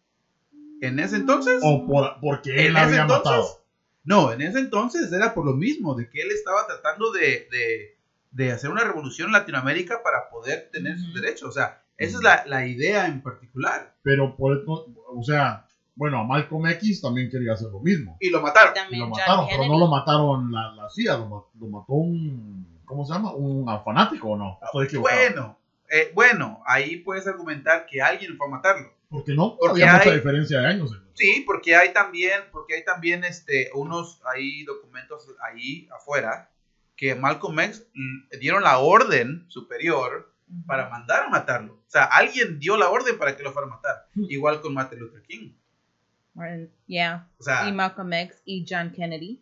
En 0.81 0.99
ese 0.99 1.15
entonces. 1.15 1.61
O 1.63 1.87
por, 1.87 2.19
porque 2.19 2.51
él 2.51 2.67
¿En 2.67 2.77
ese 2.77 2.79
había 2.79 3.01
entonces? 3.03 3.25
matado. 3.25 3.61
No, 4.03 4.31
en 4.31 4.41
ese 4.41 4.59
entonces 4.59 5.11
era 5.13 5.33
por 5.33 5.45
lo 5.45 5.53
mismo, 5.53 5.95
de 5.95 6.09
que 6.09 6.21
él 6.21 6.31
estaba 6.31 6.65
tratando 6.67 7.11
de, 7.11 7.47
de, 7.51 7.97
de 8.31 8.51
hacer 8.51 8.69
una 8.69 8.83
revolución 8.83 9.27
en 9.27 9.33
Latinoamérica 9.33 10.01
para 10.03 10.29
poder 10.29 10.69
tener 10.73 10.99
sus 10.99 11.13
derechos. 11.13 11.49
O 11.49 11.51
sea, 11.51 11.83
esa 11.97 12.17
es 12.17 12.23
la, 12.23 12.43
la 12.47 12.65
idea 12.65 13.05
en 13.07 13.21
particular. 13.21 13.95
Pero 14.01 14.35
por 14.35 14.57
eso, 14.57 14.87
o 15.07 15.23
sea, 15.23 15.67
bueno, 15.95 16.19
a 16.19 16.23
Malcolm 16.23 16.65
X 16.67 16.99
también 17.01 17.29
quería 17.29 17.53
hacer 17.53 17.69
lo 17.69 17.79
mismo. 17.79 18.17
Y 18.19 18.31
lo 18.31 18.41
mataron. 18.41 18.73
Y 18.73 18.79
También 18.79 19.01
lo 19.01 19.05
John 19.09 19.19
mataron, 19.19 19.45
pero 19.49 19.65
no 19.67 19.79
lo 19.79 19.87
mataron 19.87 20.51
la, 20.51 20.73
la 20.73 20.89
CIA, 20.89 21.17
lo, 21.17 21.51
lo 21.59 21.67
mató 21.67 21.93
un, 21.93 22.70
¿cómo 22.91 23.05
se 23.05 23.13
llama? 23.13 23.33
¿Un 23.33 23.65
fanático 23.83 24.29
o 24.29 24.37
no? 24.37 24.59
Estoy 24.63 24.85
equivocado. 24.85 25.17
Bueno, 25.19 25.59
eh, 25.89 26.11
bueno, 26.13 26.61
ahí 26.67 26.97
puedes 26.97 27.25
argumentar 27.27 27.85
que 27.85 28.01
alguien 28.01 28.37
fue 28.37 28.47
a 28.47 28.49
matarlo. 28.51 28.93
Porque 29.09 29.33
no, 29.33 29.57
Porque 29.57 29.83
había 29.83 29.97
mucha 29.97 30.09
hay- 30.09 30.15
diferencia 30.17 30.59
de 30.59 30.67
años. 30.67 31.01
Sí, 31.13 31.43
porque 31.45 31.75
hay 31.75 31.91
también, 31.93 32.41
porque 32.51 32.75
hay 32.75 32.85
también 32.85 33.23
este, 33.25 33.69
unos 33.73 34.21
ahí 34.33 34.63
documentos 34.63 35.27
ahí 35.43 35.87
afuera 35.93 36.49
que 36.95 37.15
Malcolm 37.15 37.59
X 37.59 37.87
l- 37.93 38.39
dieron 38.39 38.63
la 38.63 38.77
orden 38.79 39.43
superior 39.49 40.31
para 40.65 40.89
mandar 40.89 41.23
a 41.23 41.29
matarlo. 41.29 41.73
O 41.73 41.89
sea, 41.89 42.03
alguien 42.05 42.59
dio 42.59 42.77
la 42.77 42.89
orden 42.89 43.17
para 43.17 43.35
que 43.35 43.43
lo 43.43 43.51
fuera 43.51 43.67
a 43.67 43.71
matar. 43.71 44.07
Igual 44.15 44.61
con 44.61 44.73
Martin 44.73 44.99
Luther 44.99 45.21
King. 45.23 45.51
Yeah. 46.87 47.27
O 47.37 47.43
sea, 47.43 47.67
Y 47.67 47.73
Malcolm 47.73 48.13
X 48.13 48.41
y 48.45 48.65
John 48.67 48.91
Kennedy. 48.91 49.41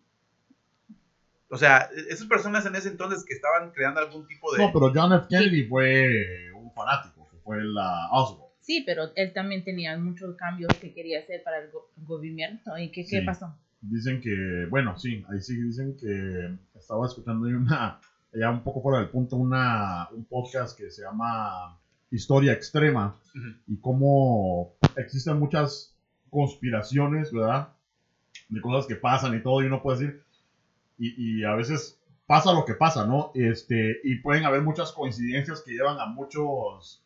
O 1.49 1.57
sea, 1.57 1.89
esas 2.09 2.27
personas 2.27 2.65
en 2.65 2.75
ese 2.75 2.89
entonces 2.89 3.25
que 3.25 3.33
estaban 3.33 3.71
creando 3.71 3.99
algún 4.01 4.27
tipo 4.27 4.51
de... 4.53 4.59
No, 4.59 4.71
pero 4.71 4.91
John 4.93 5.13
F. 5.13 5.25
Kennedy 5.29 5.65
fue 5.67 6.51
un 6.53 6.71
fanático, 6.73 7.27
que 7.31 7.37
fue 7.37 7.63
la 7.63 8.07
Oswald. 8.11 8.43
Sí, 8.59 8.83
pero 8.85 9.09
él 9.15 9.33
también 9.33 9.63
tenía 9.63 9.97
muchos 9.97 10.35
cambios 10.35 10.71
que 10.79 10.93
quería 10.93 11.19
hacer 11.19 11.41
para 11.43 11.57
el 11.59 11.71
go- 11.71 11.89
gobierno. 11.97 12.59
¿Y 12.77 12.91
qué, 12.91 13.03
qué 13.03 13.19
Sí. 13.21 13.25
pasó? 13.25 13.55
Dicen 13.81 14.21
que, 14.21 14.67
bueno, 14.69 14.97
sí, 14.99 15.25
ahí 15.31 15.41
sí 15.41 15.59
dicen 15.59 15.95
que 15.97 16.55
estaba 16.77 17.05
escuchando 17.07 17.47
ahí 17.47 17.53
una, 17.53 17.99
ya 18.33 18.51
un 18.51 18.61
poco 18.61 18.81
fuera 18.83 18.99
del 18.99 19.09
punto, 19.09 19.37
una, 19.37 20.07
un 20.11 20.25
podcast 20.25 20.77
que 20.77 20.91
se 20.91 21.01
llama 21.01 21.79
Historia 22.11 22.51
Extrema 22.53 23.15
y 23.67 23.77
cómo 23.77 24.75
existen 24.97 25.39
muchas 25.39 25.95
conspiraciones, 26.29 27.31
¿verdad? 27.31 27.69
De 28.49 28.61
cosas 28.61 28.85
que 28.85 28.95
pasan 28.95 29.35
y 29.35 29.41
todo, 29.41 29.61
y 29.63 29.65
uno 29.67 29.81
puede 29.81 29.99
decir, 29.99 30.23
y, 30.99 31.39
y 31.39 31.43
a 31.45 31.55
veces 31.55 31.99
pasa 32.29 32.53
lo 32.53 32.63
que 32.63 32.75
pasa, 32.75 33.07
¿no? 33.07 33.31
Este, 33.33 34.01
y 34.03 34.19
pueden 34.19 34.45
haber 34.45 34.61
muchas 34.61 34.91
coincidencias 34.91 35.63
que 35.63 35.71
llevan 35.71 35.99
a 35.99 36.05
muchos, 36.05 37.03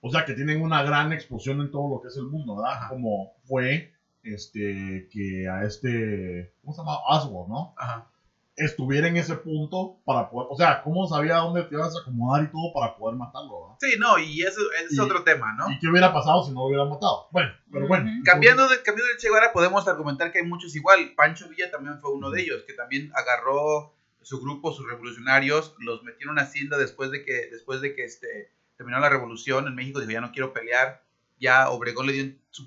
o 0.00 0.10
sea, 0.10 0.24
que 0.24 0.34
tienen 0.34 0.62
una 0.62 0.84
gran 0.84 1.12
explosión 1.12 1.60
en 1.60 1.72
todo 1.72 1.96
lo 1.96 2.00
que 2.00 2.06
es 2.06 2.16
el 2.16 2.26
mundo, 2.26 2.54
¿verdad? 2.54 2.74
Ajá. 2.74 2.88
Como 2.90 3.32
fue, 3.42 3.92
este, 4.22 5.08
que 5.10 5.48
a 5.48 5.64
este, 5.64 6.52
¿cómo 6.60 6.72
se 6.72 6.80
llama? 6.80 6.98
Oswald, 7.08 7.48
¿no? 7.48 7.74
Ajá. 7.76 8.11
Estuviera 8.54 9.08
en 9.08 9.16
ese 9.16 9.34
punto 9.36 9.96
para 10.04 10.28
poder, 10.28 10.48
o 10.50 10.56
sea, 10.56 10.82
¿cómo 10.82 11.06
sabía 11.08 11.36
dónde 11.36 11.62
te 11.64 11.74
ibas 11.74 11.96
a 11.96 12.00
acomodar 12.00 12.44
y 12.44 12.48
todo 12.48 12.70
para 12.74 12.94
poder 12.96 13.16
matarlo, 13.16 13.62
¿verdad? 13.62 13.76
Sí, 13.80 13.94
no, 13.98 14.18
y 14.18 14.42
eso 14.42 14.60
es 14.84 14.92
Y- 14.92 15.00
otro 15.00 15.24
tema, 15.24 15.54
¿no? 15.54 15.70
¿Y 15.70 15.78
qué 15.78 15.88
hubiera 15.88 16.12
pasado 16.12 16.44
si 16.44 16.50
no 16.52 16.60
lo 16.60 16.66
hubieran 16.66 16.90
matado? 16.90 17.28
Bueno, 17.30 17.50
pero 17.72 17.88
bueno. 17.88 18.10
Cambiando 18.24 18.68
de, 18.68 18.82
cambiando 18.82 19.10
de 19.10 19.16
Che 19.18 19.28
Guevara, 19.28 19.52
podemos 19.54 19.88
argumentar 19.88 20.30
que 20.32 20.40
hay 20.40 20.44
muchos 20.44 20.76
igual. 20.76 21.14
Pancho 21.16 21.48
Villa 21.48 21.70
también 21.70 21.98
fue 21.98 22.12
uno 22.12 22.30
de 22.30 22.42
ellos, 22.42 22.62
que 22.66 22.74
también 22.74 23.10
agarró 23.14 23.94
su 24.20 24.38
grupo, 24.40 24.70
sus 24.72 24.86
revolucionarios, 24.86 25.74
los 25.78 26.02
metió 26.04 26.26
en 26.26 26.32
una 26.32 26.42
hacienda 26.42 26.76
después 26.76 27.10
de 27.10 27.24
que, 27.24 27.48
después 27.50 27.80
de 27.80 27.94
que 27.94 28.04
este, 28.04 28.52
terminó 28.76 29.00
la 29.00 29.08
revolución 29.08 29.66
en 29.66 29.74
México. 29.74 29.98
Dijo, 29.98 30.12
ya 30.12 30.20
no 30.20 30.30
quiero 30.32 30.52
pelear. 30.52 31.02
Ya 31.40 31.70
Obregón 31.70 32.06
le 32.06 32.12
dio 32.12 32.22
en 32.24 32.40
su 32.50 32.66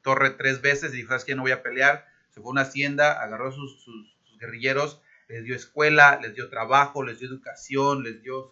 torre 0.00 0.30
tres 0.30 0.62
veces 0.62 0.94
y 0.94 0.98
dijo, 0.98 1.08
sabes 1.08 1.24
que 1.24 1.34
no 1.34 1.42
voy 1.42 1.50
a 1.50 1.62
pelear. 1.62 2.06
Se 2.30 2.40
fue 2.40 2.50
a 2.50 2.52
una 2.52 2.60
hacienda, 2.62 3.20
agarró 3.20 3.50
sus, 3.52 3.82
sus- 3.82 4.16
sus 4.24 4.38
guerrilleros, 4.38 5.00
les 5.28 5.44
dio 5.44 5.54
escuela, 5.56 6.18
les 6.22 6.34
dio 6.34 6.48
trabajo, 6.50 7.02
les 7.02 7.18
dio 7.18 7.28
educación, 7.28 8.02
les 8.02 8.22
dio, 8.22 8.50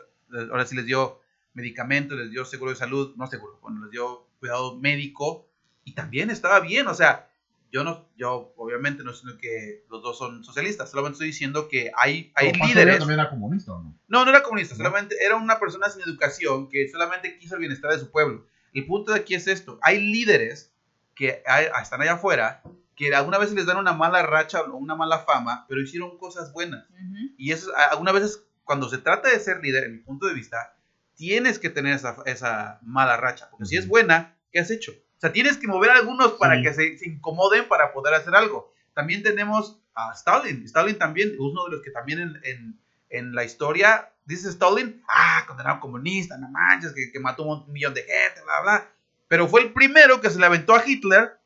ahora 0.51 0.67
sí 0.67 0.75
les 0.77 0.87
dio 0.87 1.21
medicamentos, 1.55 2.19
les 2.19 2.31
dio 2.31 2.45
seguro 2.45 2.71
de 2.71 2.77
salud, 2.77 3.15
no 3.17 3.27
seguro, 3.27 3.59
bueno, 3.63 3.83
les 3.83 3.91
dio 3.91 4.27
cuidado 4.41 4.79
médico 4.79 5.47
y 5.85 5.95
también 5.95 6.31
estaba 6.31 6.61
bien, 6.61 6.87
o 6.87 6.95
sea, 6.95 7.29
yo 7.71 7.85
no, 7.85 8.07
yo 8.17 8.53
obviamente 8.57 9.03
no 9.03 9.13
estoy 9.13 9.33
diciendo 9.33 9.41
que 9.41 9.85
los 9.91 10.03
dos 10.03 10.19
son 10.19 10.45
socialistas, 10.45 10.91
solamente 10.91 11.15
estoy 11.17 11.29
diciendo 11.29 11.69
que 11.69 11.91
hay, 11.97 12.31
hay 12.35 12.53
Pero 12.53 12.67
líderes. 12.67 12.99
también 12.99 13.21
era 13.21 13.31
comunista, 13.31 13.73
¿o 13.73 13.83
no? 13.83 13.99
No, 14.09 14.25
no 14.25 14.31
era 14.31 14.43
comunista, 14.43 14.75
¿No? 14.75 14.79
solamente 14.79 15.17
era 15.25 15.37
una 15.37 15.59
persona 15.59 15.89
sin 15.89 16.03
educación 16.03 16.69
que 16.69 16.89
solamente 16.91 17.39
quiso 17.39 17.55
el 17.55 17.61
bienestar 17.61 17.91
de 17.93 17.99
su 17.99 18.11
pueblo. 18.11 18.47
El 18.75 18.87
punto 18.87 19.13
de 19.13 19.21
aquí 19.21 19.35
es 19.35 19.47
esto, 19.47 19.79
hay 19.83 20.01
líderes 20.01 20.71
que 21.15 21.43
hay- 21.47 21.67
están 21.83 22.01
allá 22.03 22.15
afuera 22.15 22.63
que 23.11 23.15
alguna 23.15 23.39
vez 23.39 23.53
les 23.53 23.67
dan 23.67 23.79
una 23.79 23.93
mala 23.93 24.23
racha 24.23 24.63
o 24.63 24.77
una 24.77 24.95
mala 24.95 25.19
fama, 25.21 25.67
pero 25.69 25.81
hicieron 25.81 26.19
cosas 26.19 26.53
buenas. 26.53 26.89
Ujú. 26.91 27.35
Y 27.37 27.51
eso, 27.53 27.71
es- 27.71 27.77
algunas 27.91 28.15
veces, 28.15 28.45
cuando 28.65 28.89
se 28.89 28.99
trata 28.99 29.29
de 29.29 29.41
ser 29.41 29.61
líder, 29.61 29.85
en 29.85 29.93
mi 29.93 29.99
punto 29.99 30.27
de 30.27 30.35
vista, 30.35 30.77
tienes 31.17 31.59
que 31.59 31.69
tener 31.71 31.95
esa, 31.95 32.17
esa 32.27 32.79
mala 32.83 33.17
racha. 33.17 33.49
Porque 33.51 33.67
si 33.67 33.77
es 33.77 33.89
buena, 33.89 34.37
¿qué 34.53 34.61
has 34.61 34.71
hecho? 34.71 34.93
O 34.93 35.21
sea, 35.21 35.33
tienes 35.33 35.57
que 35.57 35.67
mover 35.67 35.91
a 35.91 35.95
algunos 35.97 36.33
para 36.33 36.57
Sí. 36.57 36.63
que 36.63 36.73
se, 36.75 36.99
se 36.99 37.09
incomoden 37.09 37.67
para 37.69 37.93
poder 37.93 38.15
hacer 38.15 38.35
algo. 38.35 38.73
También 38.95 39.23
tenemos 39.23 39.81
a 39.95 40.13
Stalin. 40.13 40.65
Stalin 40.65 40.97
también, 40.99 41.31
es 41.33 41.39
uno 41.39 41.65
de 41.67 41.71
los 41.73 41.83
que 41.83 41.91
también 41.91 42.21
en, 42.21 42.41
en, 42.45 42.81
en 43.11 43.35
la 43.35 43.45
historia, 43.45 44.11
dice 44.25 44.49
Stalin, 44.49 45.03
ah, 45.09 45.45
condenado 45.47 45.81
comunista, 45.81 46.39
no 46.39 46.49
manches, 46.49 46.93
que, 46.93 47.11
que 47.13 47.19
mató 47.21 47.43
un 47.45 47.71
millón 47.73 47.95
de 47.95 48.03
gente, 48.03 48.43
bla, 48.45 48.61
bla. 48.63 48.91
Pero 49.29 49.49
fue 49.49 49.63
el 49.63 49.73
primero 49.73 50.21
que 50.21 50.31
se 50.31 50.39
le 50.39 50.47
aventó 50.47 50.75
a 50.75 50.83
Hitler 50.87 51.39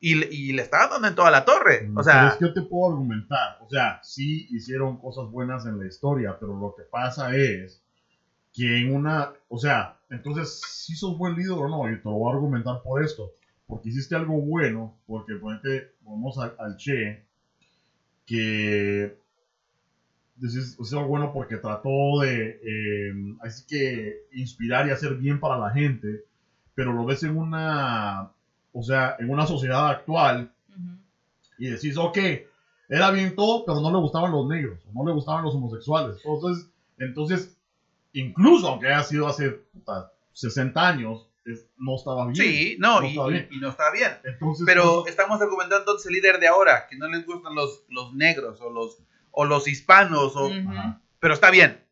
y, 0.00 0.14
le- 0.16 0.28
y 0.30 0.52
le 0.52 0.62
estaba 0.62 0.86
dando 0.86 1.08
en 1.08 1.14
toda 1.14 1.30
la 1.30 1.44
torre. 1.44 1.88
O 1.94 2.02
Pero 2.10 2.10
sea, 2.10 2.28
es 2.28 2.36
que 2.36 2.44
yo 2.46 2.52
te 2.52 2.62
puedo 2.62 2.90
argumentar, 2.92 3.56
o 3.60 3.68
sea, 3.68 3.98
sí 4.02 4.46
hicieron 4.50 4.96
cosas 4.96 5.30
buenas 5.30 5.66
en 5.66 5.78
la 5.78 5.86
historia, 5.86 6.36
pero 6.38 6.58
lo 6.58 6.74
que 6.74 6.82
pasa 6.84 7.34
es 7.34 7.80
que 8.54 8.80
en 8.80 8.94
una, 8.94 9.30
o 9.48 9.58
sea, 9.58 9.96
entonces, 10.10 10.60
si 10.60 10.94
sos 10.96 11.16
buen 11.18 11.34
líder 11.36 11.52
o 11.52 11.68
no, 11.68 11.90
y 11.90 11.96
te 11.98 12.04
lo 12.08 12.12
voy 12.16 12.32
a 12.32 12.34
argumentar 12.36 12.82
por 12.82 13.02
esto, 13.02 13.32
porque 13.66 13.90
hiciste 13.90 14.16
algo 14.16 14.40
bueno, 14.40 14.94
porque 15.06 15.34
ponete, 15.36 15.92
vamos 16.02 16.38
al, 16.38 16.54
al 16.58 16.76
Che, 16.76 17.22
que 18.26 19.16
decís, 20.36 20.76
algo 20.92 21.06
bueno 21.08 21.32
porque 21.32 21.56
trató 21.56 22.20
de, 22.20 22.58
eh, 22.62 23.12
así 23.40 23.64
que, 23.66 24.22
inspirar 24.32 24.86
y 24.86 24.90
hacer 24.90 25.14
bien 25.16 25.40
para 25.40 25.56
la 25.58 25.70
gente, 25.70 26.22
pero 26.74 26.92
lo 26.92 27.04
ves 27.04 27.22
en 27.24 27.36
una, 27.36 28.30
o 28.72 28.82
sea, 28.82 29.16
en 29.18 29.30
una 29.30 29.46
sociedad 29.46 29.88
actual, 29.88 30.50
Ujú. 30.70 30.98
y 31.58 31.68
decís, 31.70 31.96
ok, 31.96 32.18
era 32.88 33.10
bien 33.10 33.34
todo, 33.34 33.64
pero 33.66 33.80
no 33.80 33.90
le 33.90 33.98
gustaban 33.98 34.32
los 34.32 34.46
negros, 34.46 34.78
o 34.86 34.92
no 34.92 35.06
le 35.08 35.14
gustaban 35.14 35.44
los 35.44 35.54
homosexuales. 35.54 36.16
Entonces, 36.24 36.70
entonces 36.98 37.56
incluso 38.12 38.68
aunque 38.68 38.86
haya 38.88 39.02
sido 39.04 39.28
hace 39.28 39.50
puta, 39.50 40.12
60 40.32 40.88
años, 40.88 41.28
es- 41.44 41.66
no 41.76 41.96
estaba 41.96 42.24
bien. 42.26 42.34
sí, 42.36 42.76
no, 42.78 43.00
no 43.00 43.06
y, 43.06 43.10
estaba 43.10 43.28
bien. 43.28 43.48
y- 43.50 43.56
y 43.56 43.60
no 43.60 43.68
está 43.70 43.90
bien. 43.92 44.10
Entonces, 44.24 44.64
Pero 44.66 45.00
pues, 45.02 45.10
estamos 45.10 45.40
argumentando 45.40 45.78
entonces 45.80 46.06
el 46.06 46.12
líder 46.14 46.38
de 46.40 46.48
ahora, 46.48 46.86
que 46.88 46.96
no 46.96 47.08
les 47.08 47.24
gustan 47.26 47.54
los, 47.54 47.82
los 47.88 48.14
negros 48.14 48.60
o 48.60 48.70
los, 48.70 48.98
o 49.30 49.44
los 49.44 49.66
hispanos, 49.68 50.34
o, 50.36 50.46
Ujú. 50.46 50.70
ajá. 50.70 51.00
pero 51.20 51.34
está 51.34 51.50
bien. 51.50 51.82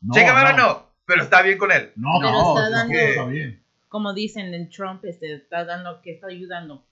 no, 0.00 0.14
che 0.14 0.20
Guevara 0.22 0.52
no. 0.56 0.86
pero 1.06 1.22
está 1.22 1.42
bien 1.42 1.58
con 1.58 1.72
él. 1.72 1.92
No, 1.96 2.20
no, 2.20 2.58
está 2.58 2.70
que 2.70 2.76
dando- 2.76 2.94
está 2.94 3.24
bien. 3.26 3.63
Como 3.94 4.12
dicen, 4.12 4.52
el 4.52 4.68
Trump 4.70 5.04
este, 5.04 5.34
está 5.34 5.64
dando, 5.64 6.02
que 6.02 6.14
está 6.14 6.26
ayudando. 6.26 6.82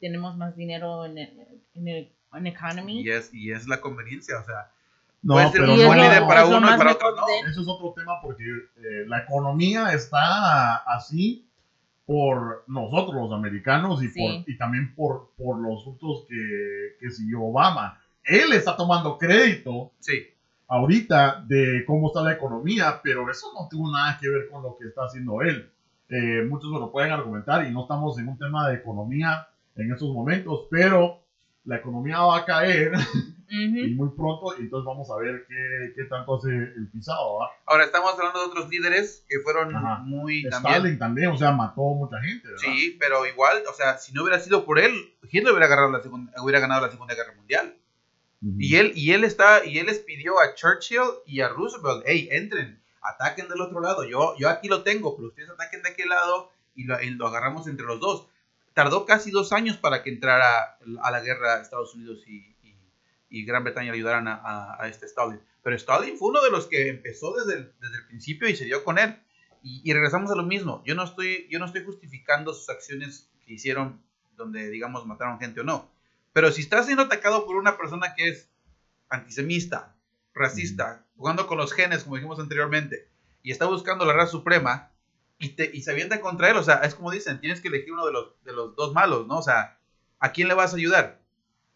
Tenemos 0.00 0.36
más 0.36 0.56
dinero 0.56 1.06
en 1.06 1.16
el, 1.18 1.30
en 1.76 1.86
el 1.86 2.12
en 2.34 2.46
economy. 2.48 3.02
Y 3.02 3.10
es, 3.10 3.32
y 3.32 3.52
es 3.52 3.68
la 3.68 3.80
conveniencia, 3.80 4.40
o 4.40 4.44
sea, 4.44 4.68
No, 5.22 5.34
puede 5.34 5.52
ser 5.52 5.60
pero 5.60 5.74
un 5.74 5.86
buen 5.86 6.00
líder 6.00 6.26
para 6.26 6.46
uno 6.46 6.58
y 6.74 6.76
para 6.76 6.90
otro 6.94 7.14
no. 7.14 7.48
eso 7.48 7.60
es 7.60 7.68
otro 7.68 7.92
tema 7.96 8.20
porque 8.20 8.42
eh, 8.42 9.04
la 9.06 9.20
economía 9.20 9.92
está 9.92 10.78
así 10.78 11.48
por 12.04 12.64
nosotros 12.66 13.14
los 13.14 13.32
americanos 13.32 14.02
y, 14.02 14.08
Sí. 14.08 14.18
por, 14.20 14.50
y 14.50 14.58
también 14.58 14.96
por, 14.96 15.30
por 15.36 15.60
los 15.60 15.84
frutos 15.84 16.26
que, 16.28 16.96
que 16.98 17.08
siguió 17.12 17.42
Obama. 17.42 18.00
Él 18.24 18.52
está 18.52 18.76
tomando 18.76 19.16
crédito 19.16 19.92
Sí, 20.00 20.26
ahorita 20.66 21.44
de 21.46 21.84
cómo 21.86 22.08
está 22.08 22.20
la 22.22 22.32
economía, 22.32 23.00
pero 23.00 23.30
eso 23.30 23.46
no 23.54 23.68
tuvo 23.70 23.92
nada 23.92 24.18
que 24.20 24.28
ver 24.28 24.48
con 24.50 24.64
lo 24.64 24.76
que 24.76 24.88
está 24.88 25.02
haciendo 25.04 25.40
él. 25.42 25.70
Eh, 26.08 26.42
muchos 26.48 26.70
me 26.70 26.78
lo 26.78 26.90
pueden 26.90 27.12
argumentar 27.12 27.66
y 27.66 27.70
no 27.70 27.82
estamos 27.82 28.18
en 28.18 28.28
un 28.28 28.38
tema 28.38 28.68
de 28.68 28.76
economía 28.76 29.46
en 29.76 29.92
estos 29.92 30.08
momentos, 30.12 30.66
pero 30.70 31.20
la 31.64 31.76
economía 31.76 32.20
va 32.20 32.38
a 32.38 32.44
caer 32.46 32.92
y 33.50 33.92
Ujú. 33.92 33.94
muy 33.94 34.16
pronto, 34.16 34.54
y 34.58 34.62
entonces 34.62 34.86
vamos 34.86 35.10
a 35.10 35.16
ver 35.16 35.44
qué, 35.46 35.92
qué 35.94 36.04
tanto 36.04 36.36
hace 36.36 36.48
el 36.48 36.88
pisado. 36.92 37.36
¿va? 37.36 37.48
ahora 37.66 37.84
estamos 37.84 38.12
hablando 38.14 38.40
de 38.40 38.46
otros 38.46 38.68
líderes 38.68 39.24
que 39.28 39.40
fueron 39.40 39.74
Ajá. 39.76 39.98
muy 40.02 40.42
también. 40.48 40.74
Stalin 40.74 40.98
también, 40.98 41.28
o 41.28 41.36
sea, 41.36 41.52
mató 41.52 41.82
mucha 41.94 42.20
gente. 42.20 42.48
¿verdad? 42.48 42.58
Sí, 42.62 42.96
pero 42.98 43.26
igual, 43.26 43.62
o 43.70 43.74
sea, 43.74 43.98
si 43.98 44.12
no 44.12 44.22
hubiera 44.22 44.38
sido 44.38 44.64
por 44.64 44.78
él, 44.78 44.92
Hitler 45.30 45.52
hubiera, 45.52 45.66
agarrado 45.66 45.90
la 45.90 46.02
segunda, 46.02 46.32
hubiera 46.42 46.60
ganado 46.60 46.80
la 46.80 46.90
Segunda 46.90 47.14
Guerra 47.14 47.34
Mundial. 47.34 47.74
Ujú. 48.40 48.56
Y 48.58 48.76
él, 48.76 48.92
y 48.94 49.12
él 49.12 49.24
está, 49.24 49.64
y 49.64 49.78
él 49.78 49.86
les 49.86 49.98
pidió 49.98 50.40
a 50.40 50.54
Churchill 50.54 51.00
y 51.26 51.40
a 51.40 51.48
Roosevelt, 51.48 52.02
hey, 52.06 52.28
entren, 52.30 52.77
ataquen 53.02 53.48
del 53.48 53.60
otro 53.60 53.80
lado. 53.80 54.04
Yo, 54.04 54.34
yo 54.38 54.48
aquí 54.48 54.68
lo 54.68 54.82
tengo, 54.82 55.16
pero 55.16 55.28
ustedes 55.28 55.50
ataquen 55.50 55.82
de 55.82 55.90
aquel 55.90 56.08
lado 56.08 56.50
y 56.74 56.84
lo, 56.84 57.26
agarramos 57.26 57.66
entre 57.66 57.86
los 57.86 58.00
dos. 58.00 58.26
Tardó 58.74 59.04
casi 59.06 59.30
dos 59.30 59.52
años 59.52 59.76
para 59.76 60.02
que 60.02 60.10
entrara 60.10 60.78
a 61.02 61.10
la 61.10 61.20
guerra 61.20 61.60
Estados 61.60 61.94
Unidos 61.94 62.22
y, 62.26 62.54
y- 63.30 63.44
Gran 63.44 63.64
Bretaña 63.64 63.90
le 63.92 63.98
ayudaran 63.98 64.28
a, 64.28 64.34
a- 64.36 64.82
a 64.82 64.88
este 64.88 65.06
Stalin. 65.06 65.40
Pero 65.62 65.74
Stalin 65.76 66.16
fue 66.16 66.28
uno 66.30 66.40
de 66.42 66.50
los 66.50 66.66
que 66.66 66.88
empezó 66.88 67.34
desde 67.34 67.58
el, 67.58 67.72
desde 67.80 67.96
el 67.96 68.06
principio 68.06 68.48
y 68.48 68.56
se 68.56 68.64
dio 68.64 68.84
con 68.84 68.98
él. 68.98 69.20
Y, 69.62 69.82
y 69.84 69.92
regresamos 69.92 70.30
a 70.30 70.36
lo 70.36 70.44
mismo. 70.44 70.82
Yo 70.86 70.94
no, 70.94 71.02
estoy, 71.04 71.48
yo 71.50 71.58
no 71.58 71.64
estoy 71.66 71.84
justificando 71.84 72.54
sus 72.54 72.68
acciones 72.70 73.28
que 73.44 73.54
hicieron 73.54 74.00
donde, 74.36 74.70
digamos, 74.70 75.04
mataron 75.04 75.40
gente 75.40 75.60
o 75.60 75.64
no. 75.64 75.90
Pero 76.32 76.52
si 76.52 76.60
estás 76.62 76.86
siendo 76.86 77.02
atacado 77.02 77.44
por 77.44 77.56
una 77.56 77.76
persona 77.76 78.14
que 78.14 78.28
es 78.28 78.48
antisemita, 79.08 79.94
racista, 80.38 81.04
jugando 81.16 81.46
con 81.46 81.58
los 81.58 81.72
genes, 81.72 82.04
como 82.04 82.16
dijimos 82.16 82.38
anteriormente, 82.38 83.08
y 83.42 83.50
está 83.50 83.66
buscando 83.66 84.04
la 84.04 84.12
raza 84.12 84.32
suprema, 84.32 84.92
y, 85.38 85.50
te, 85.50 85.70
y 85.72 85.82
se 85.82 85.92
avienta 85.92 86.20
contra 86.20 86.50
él, 86.50 86.56
o 86.56 86.62
sea, 86.62 86.76
es 86.76 86.94
como 86.94 87.10
dicen, 87.10 87.40
tienes 87.40 87.60
que 87.60 87.68
elegir 87.68 87.92
uno 87.92 88.06
de 88.06 88.12
los, 88.12 88.42
de 88.44 88.52
los 88.52 88.74
dos 88.74 88.92
malos, 88.92 89.26
¿no? 89.26 89.38
O 89.38 89.42
sea, 89.42 89.78
¿a 90.18 90.32
quién 90.32 90.48
le 90.48 90.54
vas 90.54 90.72
a 90.72 90.76
ayudar? 90.76 91.20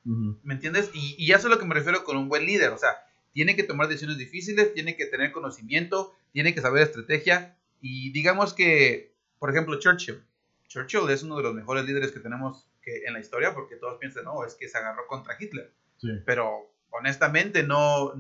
¿Me 0.04 0.54
entiendes? 0.54 0.90
Y, 0.94 1.14
y 1.16 1.30
eso 1.30 1.46
es 1.46 1.54
lo 1.54 1.60
que 1.60 1.64
me 1.64 1.74
refiero 1.74 2.02
con 2.02 2.16
un 2.16 2.28
buen 2.28 2.44
líder, 2.44 2.70
o 2.72 2.78
sea, 2.78 3.04
tiene 3.32 3.54
que 3.54 3.62
tomar 3.62 3.86
decisiones 3.88 4.18
difíciles, 4.18 4.74
tiene 4.74 4.96
que 4.96 5.06
tener 5.06 5.30
conocimiento, 5.32 6.12
tiene 6.32 6.54
que 6.54 6.60
saber 6.60 6.82
estrategia, 6.82 7.56
y 7.80 8.10
digamos 8.12 8.52
que, 8.54 9.14
por 9.38 9.50
ejemplo, 9.50 9.78
Churchill. 9.78 10.22
Churchill 10.68 11.10
es 11.10 11.22
uno 11.22 11.36
de 11.36 11.42
los 11.42 11.54
mejores 11.54 11.84
líderes 11.84 12.12
que 12.12 12.20
tenemos 12.20 12.66
que, 12.82 13.04
en 13.06 13.12
la 13.12 13.20
historia, 13.20 13.54
porque 13.54 13.76
todos 13.76 13.98
piensan, 13.98 14.24
no, 14.24 14.44
es 14.44 14.54
que 14.54 14.68
se 14.68 14.78
agarró 14.78 15.06
contra 15.06 15.36
Hitler 15.38 15.72
Sí. 15.98 16.08
pero 16.26 16.72
honestamente 16.90 17.62
no 17.62 18.12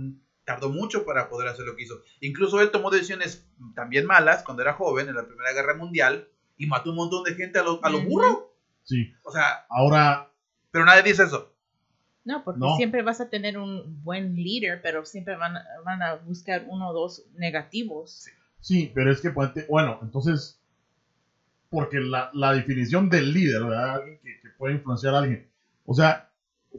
tardó 0.44 0.70
mucho 0.70 1.04
para 1.04 1.28
poder 1.28 1.48
hacer 1.48 1.64
lo 1.66 1.76
que 1.76 1.82
hizo. 1.84 2.02
Incluso 2.20 2.60
él 2.60 2.70
tomó 2.70 2.90
decisiones 2.90 3.46
también 3.74 4.06
malas 4.06 4.42
cuando 4.42 4.62
era 4.62 4.72
joven 4.74 5.08
en 5.08 5.14
la 5.14 5.26
Primera 5.26 5.52
Guerra 5.52 5.74
Mundial 5.74 6.28
y 6.56 6.66
mató 6.66 6.90
un 6.90 6.96
montón 6.96 7.24
de 7.24 7.34
gente 7.34 7.58
a 7.58 7.62
lo, 7.62 7.78
a 7.84 7.90
lo 7.90 7.98
Ujú. 7.98 8.08
burro. 8.08 8.54
Sí. 8.84 9.12
O 9.22 9.30
sea, 9.32 9.64
Ahora, 9.68 10.30
pero 10.70 10.84
nadie 10.84 11.02
dice 11.02 11.22
eso. 11.24 11.52
No, 12.24 12.42
porque 12.44 12.60
No. 12.60 12.76
siempre 12.76 13.02
vas 13.02 13.20
a 13.20 13.28
tener 13.30 13.58
un 13.58 14.02
buen 14.04 14.34
líder, 14.36 14.80
pero 14.82 15.04
siempre 15.04 15.36
van, 15.36 15.56
a- 15.56 15.64
van 15.84 16.02
a 16.02 16.14
buscar 16.16 16.64
uno 16.68 16.90
o 16.90 16.92
dos 16.92 17.24
negativos. 17.34 18.26
sí, 18.60 18.90
pero 18.94 19.10
es 19.10 19.20
que, 19.20 19.30
bueno, 19.68 19.98
entonces, 20.02 20.60
porque 21.70 21.98
la, 22.00 22.30
la 22.34 22.52
definición 22.52 23.08
del 23.08 23.32
líder, 23.32 23.62
¿verdad? 23.64 23.94
Alguien 23.96 24.18
que, 24.22 24.40
que 24.40 24.48
puede 24.50 24.74
influenciar 24.74 25.14
a 25.14 25.18
alguien. 25.18 25.48
O 25.86 25.94
sea, 25.94 26.30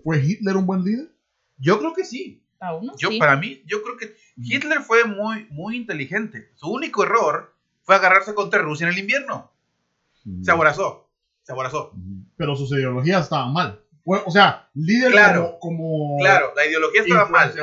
¿fue 0.03 0.23
Hitler 0.23 0.55
un 0.55 0.65
buen 0.65 0.83
líder? 0.83 1.09
Yo 1.57 1.79
creo 1.79 1.93
que 1.93 2.05
sí. 2.05 2.42
A 2.63 2.75
uno 2.75 2.93
Yo, 2.97 3.09
sí. 3.09 3.19
Para 3.19 3.35
mí, 3.35 3.61
yo 3.65 3.81
creo 3.83 3.97
que 3.97 4.15
Hitler 4.37 4.79
fue 4.81 5.03
muy, 5.05 5.47
muy 5.51 5.75
inteligente. 5.75 6.49
Su 6.55 6.69
único 6.71 7.03
error 7.03 7.53
fue 7.81 7.95
agarrarse 7.95 8.33
contra 8.33 8.61
Rusia 8.61 8.87
en 8.87 8.93
el 8.93 8.99
invierno. 8.99 9.51
Se 10.41 10.51
aborazó. 10.51 11.09
Se 11.43 11.51
aborazó. 11.51 11.91
Pero 12.37 12.55
sus 12.55 12.71
ideologías 12.71 13.23
estaban 13.23 13.51
mal. 13.51 13.81
O 14.05 14.31
sea, 14.31 14.69
líder 14.73 15.11
Claro. 15.11 15.57
como, 15.59 15.77
como 15.77 16.17
Claro, 16.19 16.53
la 16.55 16.65
ideología 16.65 17.01
estaba 17.01 17.27
mal. 17.29 17.53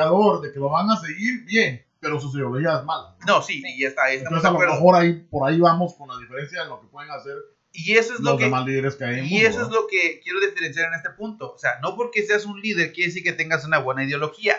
de 0.43 0.53
que 0.53 0.59
lo 0.59 0.69
van 0.69 0.91
a 0.91 0.97
seguir, 0.97 1.45
bien, 1.47 1.85
pero 1.99 2.21
sus 2.21 2.35
ideologías 2.35 2.85
malas. 2.85 3.15
No, 3.27 3.41
sí, 3.43 3.63
y 3.65 3.85
está, 3.85 4.05
ahí 4.05 4.17
estamos 4.17 4.39
Entonces, 4.39 4.49
a 4.49 4.53
lo 4.53 4.57
acuerdo. 4.57 4.75
mejor 4.75 4.97
ahí, 4.97 5.13
por 5.31 5.49
ahí 5.49 5.59
vamos 5.61 5.95
con 5.95 6.09
la 6.09 6.19
diferencia 6.19 6.63
de 6.63 6.69
lo 6.69 6.81
que 6.81 6.87
pueden 6.89 7.11
hacer 7.11 7.37
Y 7.73 7.93
eso 7.93 8.15
es 8.15 8.21
lo 8.21 8.31
los 8.33 8.39
que 8.39 8.45
demás 8.45 8.67
líderes 8.67 8.97
que 8.97 9.05
hay 9.05 9.13
en 9.15 9.19
el 9.21 9.27
Y 9.27 9.35
mundo, 9.35 9.49
eso 9.49 9.63
es 9.63 9.69
lo 9.69 9.87
que 9.87 10.21
quiero 10.23 10.41
diferenciar 10.41 10.89
en 10.89 10.95
este 10.95 11.11
punto. 11.11 11.53
O 11.55 11.59
sea, 11.59 11.79
no 11.83 11.95
porque 11.97 12.23
seas 12.23 12.45
un 12.47 12.61
líder 12.61 12.93
quiere 12.93 13.09
decir 13.09 13.23
que 13.23 13.33
tengas 13.33 13.65
una 13.65 13.79
buena 13.79 14.05
ideología. 14.05 14.57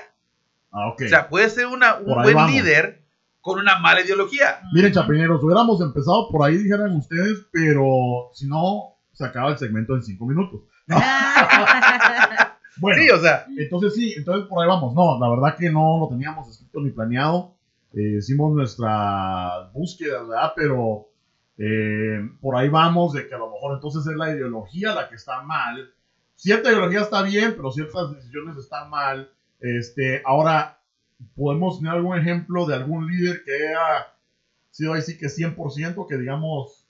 Ah. 0.72 0.90
O 0.90 0.96
sea, 0.98 1.28
puedes 1.28 1.54
ser 1.54 1.68
una, 1.68 1.96
un 1.96 2.22
buen 2.22 2.36
vamos. 2.36 2.52
líder 2.52 3.02
con 3.42 3.60
una 3.60 3.80
mala 3.80 4.02
ideología. 4.02 4.62
Miren, 4.74 4.94
chapineros, 4.94 5.44
hubiéramos 5.44 5.82
empezado 5.82 6.30
por 6.30 6.48
ahí, 6.48 6.58
dijeran 6.58 6.96
ustedes, 6.96 7.46
pero 7.52 8.30
si 8.34 8.48
no, 8.48 8.96
se 9.12 9.26
acaba 9.26 9.52
el 9.52 9.58
segmento 9.58 9.96
en 9.96 10.04
cinco 10.04 10.26
minutos. 10.26 10.62
Bueno, 12.78 13.02
Sí, 13.02 13.10
o 13.10 13.20
sea, 13.20 13.46
entonces 13.58 13.94
sí, 13.94 14.14
entonces 14.18 14.48
por 14.48 14.62
ahí 14.64 14.68
vamos. 14.68 14.96
No, 14.96 15.20
la 15.20 15.30
verdad 15.30 15.58
que 15.58 15.70
no 15.70 16.00
lo 16.00 16.08
teníamos 16.08 16.50
escrito 16.50 16.80
ni 16.80 16.90
planeado. 16.90 17.54
Eh, 17.94 18.18
hicimos 18.18 18.54
nuestra 18.54 19.70
búsqueda, 19.74 20.24
¿verdad? 20.24 20.54
Pero 20.56 21.10
eh, 21.58 22.30
por 22.40 22.56
ahí 22.56 22.70
vamos 22.70 23.14
de 23.14 23.28
que 23.28 23.36
a 23.36 23.38
lo 23.38 23.52
mejor 23.52 23.76
entonces 23.76 24.08
es 24.08 24.18
la 24.18 24.32
ideología 24.32 24.96
la 24.96 25.10
que 25.10 25.16
está 25.16 25.42
mal. 25.44 25.94
Cierta 26.36 26.72
ideología 26.72 27.02
está 27.02 27.22
bien, 27.22 27.54
pero 27.56 27.72
ciertas 27.72 28.16
decisiones 28.16 28.58
están 28.58 28.90
mal. 28.90 29.30
Este, 29.62 30.22
ahora, 30.26 30.80
¿podemos 31.36 31.80
tener 31.80 31.94
algún 31.94 32.18
ejemplo 32.18 32.66
de 32.66 32.76
algún 32.76 33.08
líder 33.08 33.44
que 33.44 33.54
haya 33.54 34.08
sido 34.72 34.94
ahí 34.94 35.02
sí 35.02 35.18
que 35.18 35.28
100%, 35.28 36.08
que 36.08 36.18
digamos 36.18 36.88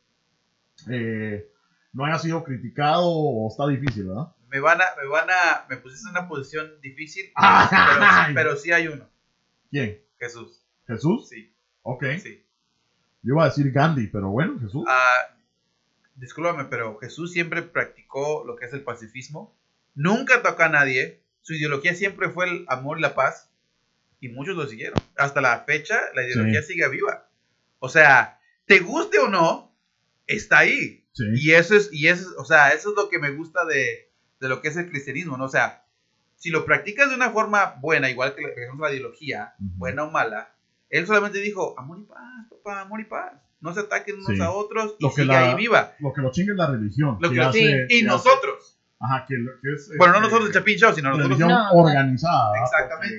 eh, 0.89 1.49
no 1.93 2.05
haya 2.05 2.17
sido 2.19 2.43
criticado 2.43 3.05
o 3.05 3.47
está 3.49 3.67
difícil, 3.67 4.07
¿verdad? 4.07 4.33
me 4.49 4.59
van 4.59 4.81
a, 4.81 4.85
me 5.01 5.07
van 5.07 5.29
a, 5.29 5.65
me 5.69 5.77
pusiste 5.77 6.09
en 6.09 6.17
una 6.17 6.27
posición 6.27 6.69
difícil, 6.81 7.31
pero, 7.69 8.33
pero 8.33 8.55
sí 8.57 8.71
hay 8.73 8.87
uno. 8.87 9.07
¿Quién? 9.69 10.01
Jesús. 10.19 10.61
¿Jesús? 10.87 11.29
Sí, 11.29 11.53
Ok. 11.83 12.03
sí. 12.21 12.45
Yo 13.23 13.35
iba 13.35 13.43
a 13.43 13.47
decir 13.47 13.71
Gandhi, 13.71 14.07
pero 14.07 14.29
bueno, 14.29 14.59
Jesús. 14.59 14.83
Ah, 14.87 15.35
discúlpame, 16.15 16.65
pero 16.65 16.97
Jesús 16.97 17.31
siempre 17.31 17.61
practicó 17.61 18.43
lo 18.45 18.55
que 18.55 18.65
es 18.65 18.73
el 18.73 18.83
pacifismo. 18.83 19.55
Nunca 19.95 20.41
tocó 20.41 20.63
a 20.63 20.69
nadie. 20.69 21.21
Su 21.41 21.53
ideología 21.53 21.95
siempre 21.95 22.29
fue 22.29 22.49
el 22.49 22.65
amor 22.67 22.99
y 22.99 23.01
la 23.01 23.15
paz. 23.15 23.49
Y 24.19 24.29
muchos 24.29 24.55
lo 24.55 24.67
siguieron. 24.67 24.99
Hasta 25.17 25.41
la 25.41 25.61
fecha, 25.65 25.99
la 26.13 26.23
ideología 26.23 26.61
sigue 26.61 26.87
viva. 26.89 27.27
O 27.79 27.89
sea, 27.89 28.39
te 28.65 28.79
guste 28.79 29.17
o 29.19 29.27
no, 29.29 29.75
está 30.27 30.59
ahí. 30.59 31.07
Sí. 31.13 31.23
Y 31.35 31.51
eso 31.53 31.75
es, 31.75 31.89
y 31.91 32.07
eso 32.07 32.29
es, 32.29 32.35
o 32.37 32.45
sea, 32.45 32.69
eso 32.73 32.91
es 32.91 32.95
lo 32.95 33.09
que 33.09 33.17
me 33.19 33.31
gusta 33.31 33.65
de, 33.65 34.11
de 34.39 34.47
lo 34.49 34.61
que 34.61 34.67
es 34.69 34.77
el 34.77 34.89
cristianismo, 34.89 35.37
¿no? 35.37 35.45
O 35.45 35.49
sea, 35.49 35.83
si 36.37 36.51
lo 36.51 36.65
practicas 36.65 37.09
de 37.09 37.15
una 37.15 37.31
forma 37.31 37.75
buena, 37.81 38.09
igual 38.09 38.35
que 38.35 38.41
la 38.43 38.91
ideología, 38.91 39.55
buena 39.57 40.03
o 40.03 40.11
mala, 40.11 40.55
él 40.89 41.05
solamente 41.07 41.39
dijo, 41.39 41.77
amor 41.79 41.99
y 41.99 42.03
paz, 42.03 42.19
papá, 42.49 42.81
amor 42.81 43.01
y 43.01 43.05
paz. 43.05 43.33
No 43.59 43.73
se 43.73 43.81
ataquen 43.81 44.15
unos 44.17 44.27
Sí. 44.37 44.41
a 44.41 44.51
otros 44.51 44.95
y 44.99 45.03
Lo 45.03 45.09
que 45.09 45.15
sigue 45.21 45.25
la- 45.27 45.49
ahí 45.49 45.55
viva. 45.55 45.95
Lo 45.99 46.13
que 46.13 46.21
lo 46.21 46.31
chinga 46.31 46.53
es 46.53 46.57
la 46.57 46.67
religión. 46.71 47.17
Lo 47.19 47.29
que- 47.29 47.35
Y 47.35 47.39
hace- 47.39 47.87
nosotros. 48.03 48.79
Ajá, 49.01 49.25
que, 49.27 49.35
que 49.61 49.73
es. 49.73 49.91
Bueno, 49.97 50.13
no 50.13 50.19
este, 50.19 50.27
nosotros 50.29 50.49
el 50.49 50.53
Chapin 50.53 50.77
Show, 50.77 50.93
sino 50.93 51.09
nosotros. 51.09 51.29
religión 51.29 51.49
No. 51.49 51.71
organizada. 51.71 52.51
¿verdad? 52.51 52.65
Exactamente. 52.65 53.17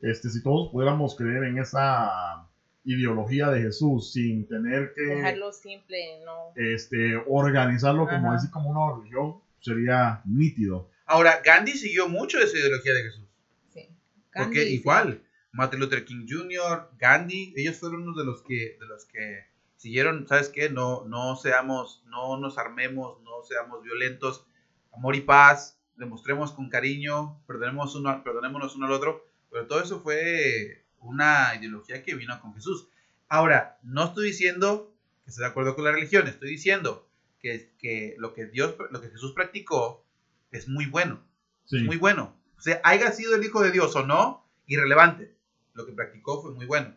Porque, 0.00 0.10
este, 0.10 0.30
si 0.30 0.42
todos 0.42 0.70
pudiéramos 0.72 1.14
creer 1.16 1.44
en 1.44 1.58
esa 1.58 2.48
ideología 2.84 3.48
de 3.50 3.62
Jesús 3.62 4.12
sin 4.12 4.48
tener 4.48 4.92
que 4.94 5.02
Dejarlo 5.02 5.52
simple, 5.52 6.20
no. 6.24 6.52
este, 6.56 7.16
organizarlo 7.28 8.08
como 8.08 8.32
así 8.32 8.50
como 8.50 8.70
una 8.70 8.96
religión, 8.98 9.40
sería 9.60 10.20
nítido. 10.24 10.90
Ahora, 11.06 11.40
Gandhi 11.44 11.72
siguió 11.72 12.08
mucho 12.08 12.38
esa 12.40 12.58
ideología 12.58 12.94
de 12.94 13.02
Jesús. 13.04 13.28
Sí. 13.72 13.88
Porque 14.34 14.58
Gandhi, 14.60 14.66
sí. 14.70 14.74
igual, 14.74 15.22
Martin 15.52 15.78
Luther 15.78 16.04
King 16.04 16.26
Jr., 16.28 16.90
Gandhi, 16.98 17.54
ellos 17.56 17.76
fueron 17.76 18.02
uno 18.02 18.18
de 18.18 18.24
los 18.24 18.42
que, 18.42 18.76
de 18.80 18.86
los 18.88 19.04
que 19.04 19.44
siguieron, 19.76 20.26
¿sabes 20.26 20.48
qué? 20.48 20.68
No, 20.70 21.04
no 21.06 21.36
seamos, 21.36 22.02
no 22.06 22.36
nos 22.38 22.58
armemos, 22.58 23.20
no 23.22 23.42
seamos 23.44 23.82
violentos, 23.82 24.46
amor 24.92 25.16
y 25.16 25.20
paz, 25.20 25.78
demostremos 25.96 26.52
con 26.52 26.68
cariño, 26.68 27.40
perdonemos 27.46 27.94
uno, 27.94 28.22
perdonémonos 28.22 28.76
uno 28.76 28.86
al 28.86 28.92
otro, 28.92 29.26
pero 29.50 29.66
todo 29.66 29.82
eso 29.82 30.00
fue 30.00 30.84
una 30.98 31.54
ideología 31.58 32.02
que 32.02 32.14
vino 32.14 32.40
con 32.40 32.54
Jesús. 32.54 32.88
Ahora, 33.28 33.78
no 33.82 34.04
estoy 34.04 34.26
diciendo 34.28 34.92
que 35.24 35.30
esté 35.30 35.42
de 35.42 35.48
acuerdo 35.48 35.74
con 35.74 35.84
la 35.84 35.92
religión, 35.92 36.26
estoy 36.26 36.50
diciendo 36.50 37.08
que, 37.40 37.72
que 37.78 38.14
lo 38.18 38.34
que 38.34 38.46
Dios, 38.46 38.74
lo 38.90 39.00
que 39.00 39.08
Jesús 39.08 39.32
practicó 39.32 40.04
es 40.50 40.68
muy 40.68 40.86
bueno 40.86 41.22
Sí. 41.64 41.78
es 41.78 41.82
muy 41.84 41.96
bueno. 41.96 42.36
O 42.58 42.60
sea, 42.60 42.80
haya 42.84 43.10
sido 43.12 43.34
el 43.34 43.44
Hijo 43.44 43.62
de 43.62 43.70
Dios 43.70 43.94
o 43.96 44.04
no, 44.04 44.46
irrelevante. 44.66 45.34
Lo 45.74 45.86
que 45.86 45.92
practicó 45.92 46.42
fue 46.42 46.52
muy 46.52 46.66
bueno. 46.66 46.94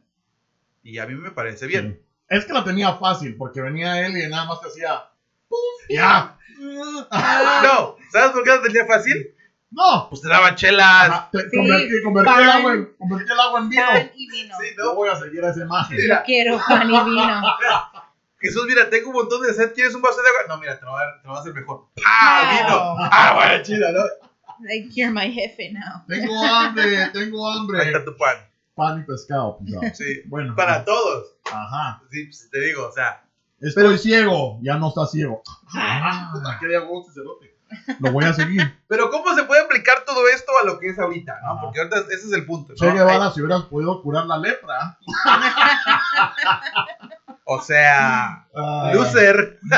Y 0.84 0.98
a 1.00 1.06
mí 1.06 1.16
me 1.16 1.32
parece 1.32 1.66
bien. 1.66 1.94
Sí. 1.94 2.06
Es 2.30 2.46
que 2.46 2.54
la 2.54 2.64
tenía 2.64 2.94
fácil, 2.96 3.36
porque 3.36 3.62
venía 3.62 4.06
él 4.06 4.18
y 4.18 4.28
nada 4.28 4.46
más 4.46 4.62
te 4.62 4.68
hacía. 4.68 5.10
¡pum! 5.48 5.60
¡Ya! 5.90 6.38
No, 6.60 7.98
¿sabes 8.12 8.32
por 8.32 8.44
qué 8.44 8.50
lo 8.52 8.62
tenía 8.62 8.86
fácil? 8.86 9.32
¡No! 9.72 10.08
Pues 10.10 10.22
te 10.22 10.30
daban 10.30 10.56
chelas. 10.56 11.10
Ajá, 11.10 11.30
te- 11.32 11.50
Sí, 11.50 11.58
convertí, 11.58 12.02
convertí 12.04 12.32
el 12.42 12.50
agua 12.50 12.74
en, 12.74 12.96
convertí 12.98 13.32
el 13.32 13.40
agua 13.40 13.60
en 13.60 13.70
vino. 13.70 13.84
Pan 13.86 14.12
y 14.16 14.30
vino. 14.32 14.56
Sí, 14.60 14.68
Yo 14.78 14.84
¿no? 14.86 14.96
voy 14.96 15.10
a 15.10 15.16
seguir 15.16 15.44
a 15.44 15.50
esa 15.50 15.62
imagen. 15.62 15.98
Mira. 15.98 16.20
Yo 16.20 16.24
quiero 16.26 16.62
pan 16.68 16.90
y 16.90 17.00
vino. 17.04 17.42
Jesús, 18.40 18.66
mira, 18.68 18.90
tengo 18.90 19.10
un 19.10 19.16
montón 19.16 19.42
de 19.42 19.54
sed. 19.54 19.74
¿Quieres 19.74 19.96
un 19.96 20.02
vaso 20.02 20.22
de 20.22 20.28
agua? 20.30 20.56
No, 20.56 20.62
mira, 20.62 20.80
te 20.80 20.86
lo 20.86 20.92
voy 20.92 21.02
a, 21.02 21.20
te 21.22 21.24
lo 21.28 21.30
voy 21.30 21.38
a 21.38 21.42
hacer 21.42 21.54
mejor. 21.54 21.86
¡Ah, 22.06 22.42
No. 22.70 22.96
vino! 22.96 23.10
¡Ah, 23.12 23.34
bueno, 23.36 23.64
chida, 23.64 23.92
¿no? 23.92 24.00
Like, 24.62 24.90
you're 24.94 25.12
my 25.12 25.32
jefe 25.34 25.72
now. 25.74 26.06
Tengo 26.08 26.42
hambre, 26.42 27.10
tengo 27.12 27.50
Ahí 27.52 27.58
hambre. 27.60 27.84
está 27.88 28.06
tu 28.06 28.16
pan. 28.16 28.38
Pan 28.76 29.00
y 29.02 29.04
pescado, 29.04 29.58
pisado. 29.58 29.82
Sí. 29.94 30.22
Bueno. 30.28 30.56
Para 30.56 30.86
todos. 30.86 31.36
Ajá. 31.52 32.02
Sí, 32.12 32.26
pues, 32.26 32.50
te 32.50 32.60
digo, 32.62 32.88
o 32.88 32.92
sea. 32.92 33.25
Estoy 33.66 33.98
ciego, 33.98 34.60
ya 34.62 34.78
no 34.78 34.90
está 34.90 35.08
ciego. 35.08 35.42
Ah. 35.74 36.32
Puta, 36.34 36.60
qué 36.60 36.68
cerote. 36.68 37.58
lo 38.00 38.12
voy 38.12 38.26
a 38.26 38.34
seguir. 38.34 38.62
Pero 38.88 39.10
¿cómo 39.10 39.34
se 39.34 39.44
puede 39.44 39.64
aplicar 39.64 40.06
todo 40.06 40.28
esto 40.28 40.52
a 40.62 40.66
lo 40.66 40.78
que 40.78 40.90
es 40.90 41.00
ahorita? 41.00 41.40
¿no? 41.44 41.62
Porque 41.62 41.80
ahorita 41.80 42.02
ese 42.12 42.28
es 42.28 42.34
el 42.34 42.46
punto. 42.46 42.74
¿no? 42.74 42.76
Che 42.76 42.92
Guevara, 42.92 43.32
si 43.32 43.42
hubieras 43.42 43.64
podido 43.64 44.04
curar 44.04 44.28
la 44.28 44.38
lepra. 44.38 45.00
o 47.46 47.62
sea, 47.62 48.48
ah, 48.56 48.92
loser. 48.94 49.60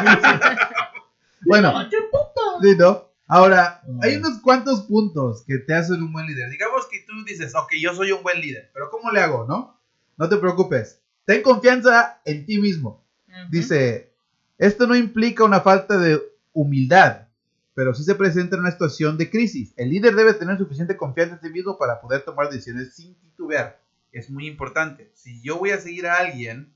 Bueno, 1.45 1.71
ah, 1.73 1.87
¿Qué 1.89 1.97
puta? 2.11 2.41
sí, 2.61 2.75
¿no? 2.75 3.05
Ahora, 3.27 3.81
hay 4.01 4.15
unos 4.15 4.41
cuantos 4.41 4.81
puntos 4.81 5.45
que 5.45 5.59
te 5.59 5.73
hacen 5.73 6.01
un 6.01 6.11
buen 6.11 6.25
líder. 6.25 6.49
Digamos 6.49 6.87
que 6.87 7.05
tú 7.07 7.13
dices, 7.25 7.55
ok, 7.55 7.73
yo 7.79 7.93
soy 7.93 8.11
un 8.11 8.23
buen 8.23 8.41
líder. 8.41 8.69
Pero 8.73 8.89
¿cómo 8.89 9.11
le 9.11 9.21
hago, 9.21 9.45
no? 9.47 9.79
No 10.17 10.27
te 10.27 10.37
preocupes. 10.37 10.99
Ten 11.25 11.43
confianza 11.43 12.19
en 12.25 12.45
ti 12.45 12.57
mismo. 12.57 13.06
Dice, 13.49 14.11
esto 14.57 14.87
no 14.87 14.95
implica 14.95 15.43
una 15.43 15.61
falta 15.61 15.97
de 15.97 16.21
humildad, 16.53 17.27
pero 17.73 17.93
sí 17.93 18.03
se 18.03 18.15
presenta 18.15 18.55
en 18.55 18.61
una 18.61 18.71
situación 18.71 19.17
de 19.17 19.29
crisis. 19.29 19.73
El 19.77 19.89
líder 19.89 20.15
debe 20.15 20.33
tener 20.33 20.57
suficiente 20.57 20.97
confianza 20.97 21.35
en 21.35 21.41
sí 21.41 21.49
mismo 21.49 21.77
para 21.77 22.01
poder 22.01 22.23
tomar 22.23 22.49
decisiones 22.49 22.95
sin 22.95 23.15
titubear. 23.15 23.79
Es 24.11 24.29
muy 24.29 24.47
importante. 24.47 25.11
Si 25.13 25.41
yo 25.41 25.59
voy 25.59 25.71
a 25.71 25.79
seguir 25.79 26.07
a 26.07 26.15
alguien 26.15 26.73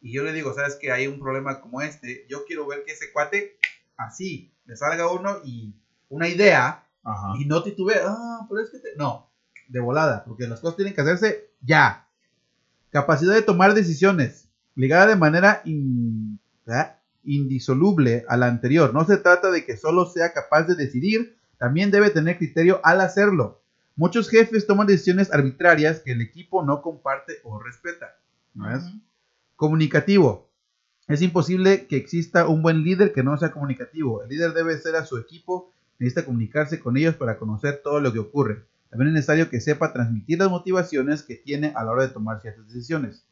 y 0.00 0.12
yo 0.12 0.24
le 0.24 0.32
digo, 0.32 0.52
sabes 0.52 0.76
que 0.76 0.92
hay 0.92 1.06
un 1.06 1.20
problema 1.20 1.60
como 1.60 1.80
este, 1.80 2.26
yo 2.28 2.44
quiero 2.44 2.66
ver 2.66 2.84
que 2.84 2.92
ese 2.92 3.12
cuate 3.12 3.56
así 3.96 4.52
le 4.66 4.76
salga 4.76 5.10
uno 5.10 5.38
y 5.44 5.74
una 6.08 6.28
idea 6.28 6.84
Ajá. 7.02 7.34
y 7.38 7.46
no 7.46 7.62
titubea. 7.62 8.02
Ah, 8.06 8.46
pero 8.48 8.60
es 8.60 8.70
que 8.70 8.78
te... 8.78 8.94
No, 8.96 9.30
de 9.68 9.80
volada, 9.80 10.24
porque 10.24 10.46
las 10.46 10.60
cosas 10.60 10.76
tienen 10.76 10.94
que 10.94 11.00
hacerse 11.00 11.50
ya. 11.62 12.06
Capacidad 12.90 13.32
de 13.32 13.42
tomar 13.42 13.72
decisiones, 13.72 14.41
ligada 14.74 15.08
de 15.08 15.16
manera 15.16 15.62
indisoluble 17.24 18.24
a 18.28 18.36
la 18.36 18.46
anterior. 18.46 18.92
No 18.94 19.04
se 19.04 19.16
trata 19.18 19.50
de 19.50 19.64
que 19.64 19.76
solo 19.76 20.06
sea 20.06 20.32
capaz 20.32 20.64
de 20.64 20.74
decidir, 20.74 21.36
también 21.58 21.90
debe 21.90 22.10
tener 22.10 22.38
criterio 22.38 22.80
al 22.82 23.00
hacerlo. 23.00 23.62
Muchos 23.94 24.28
jefes 24.28 24.66
toman 24.66 24.86
decisiones 24.86 25.32
arbitrarias 25.32 26.00
que 26.00 26.12
el 26.12 26.20
equipo 26.20 26.64
no 26.64 26.82
comparte 26.82 27.34
o 27.44 27.58
respeta. 27.60 28.16
¿no 28.54 28.74
es? 28.74 28.82
Ujú. 28.84 29.00
Comunicativo. 29.56 30.50
Es 31.08 31.20
imposible 31.20 31.86
que 31.86 31.96
exista 31.96 32.46
un 32.46 32.62
buen 32.62 32.82
líder 32.84 33.12
que 33.12 33.22
no 33.22 33.36
sea 33.36 33.52
comunicativo. 33.52 34.22
El 34.22 34.30
líder 34.30 34.52
debe 34.54 34.78
ser 34.78 34.96
a 34.96 35.04
su 35.04 35.18
equipo, 35.18 35.70
necesita 35.98 36.24
comunicarse 36.24 36.80
con 36.80 36.96
ellos 36.96 37.16
para 37.16 37.38
conocer 37.38 37.80
todo 37.82 38.00
lo 38.00 38.12
que 38.12 38.18
ocurre. 38.18 38.64
También 38.88 39.08
es 39.08 39.14
necesario 39.14 39.50
que 39.50 39.60
sepa 39.60 39.92
transmitir 39.92 40.38
las 40.38 40.50
motivaciones 40.50 41.22
que 41.22 41.36
tiene 41.36 41.72
a 41.76 41.84
la 41.84 41.90
hora 41.92 42.06
de 42.06 42.12
tomar 42.12 42.40
ciertas 42.40 42.66
decisiones. 42.66 43.24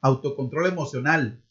Autocontrol 0.00 0.66
emocional. 0.66 1.42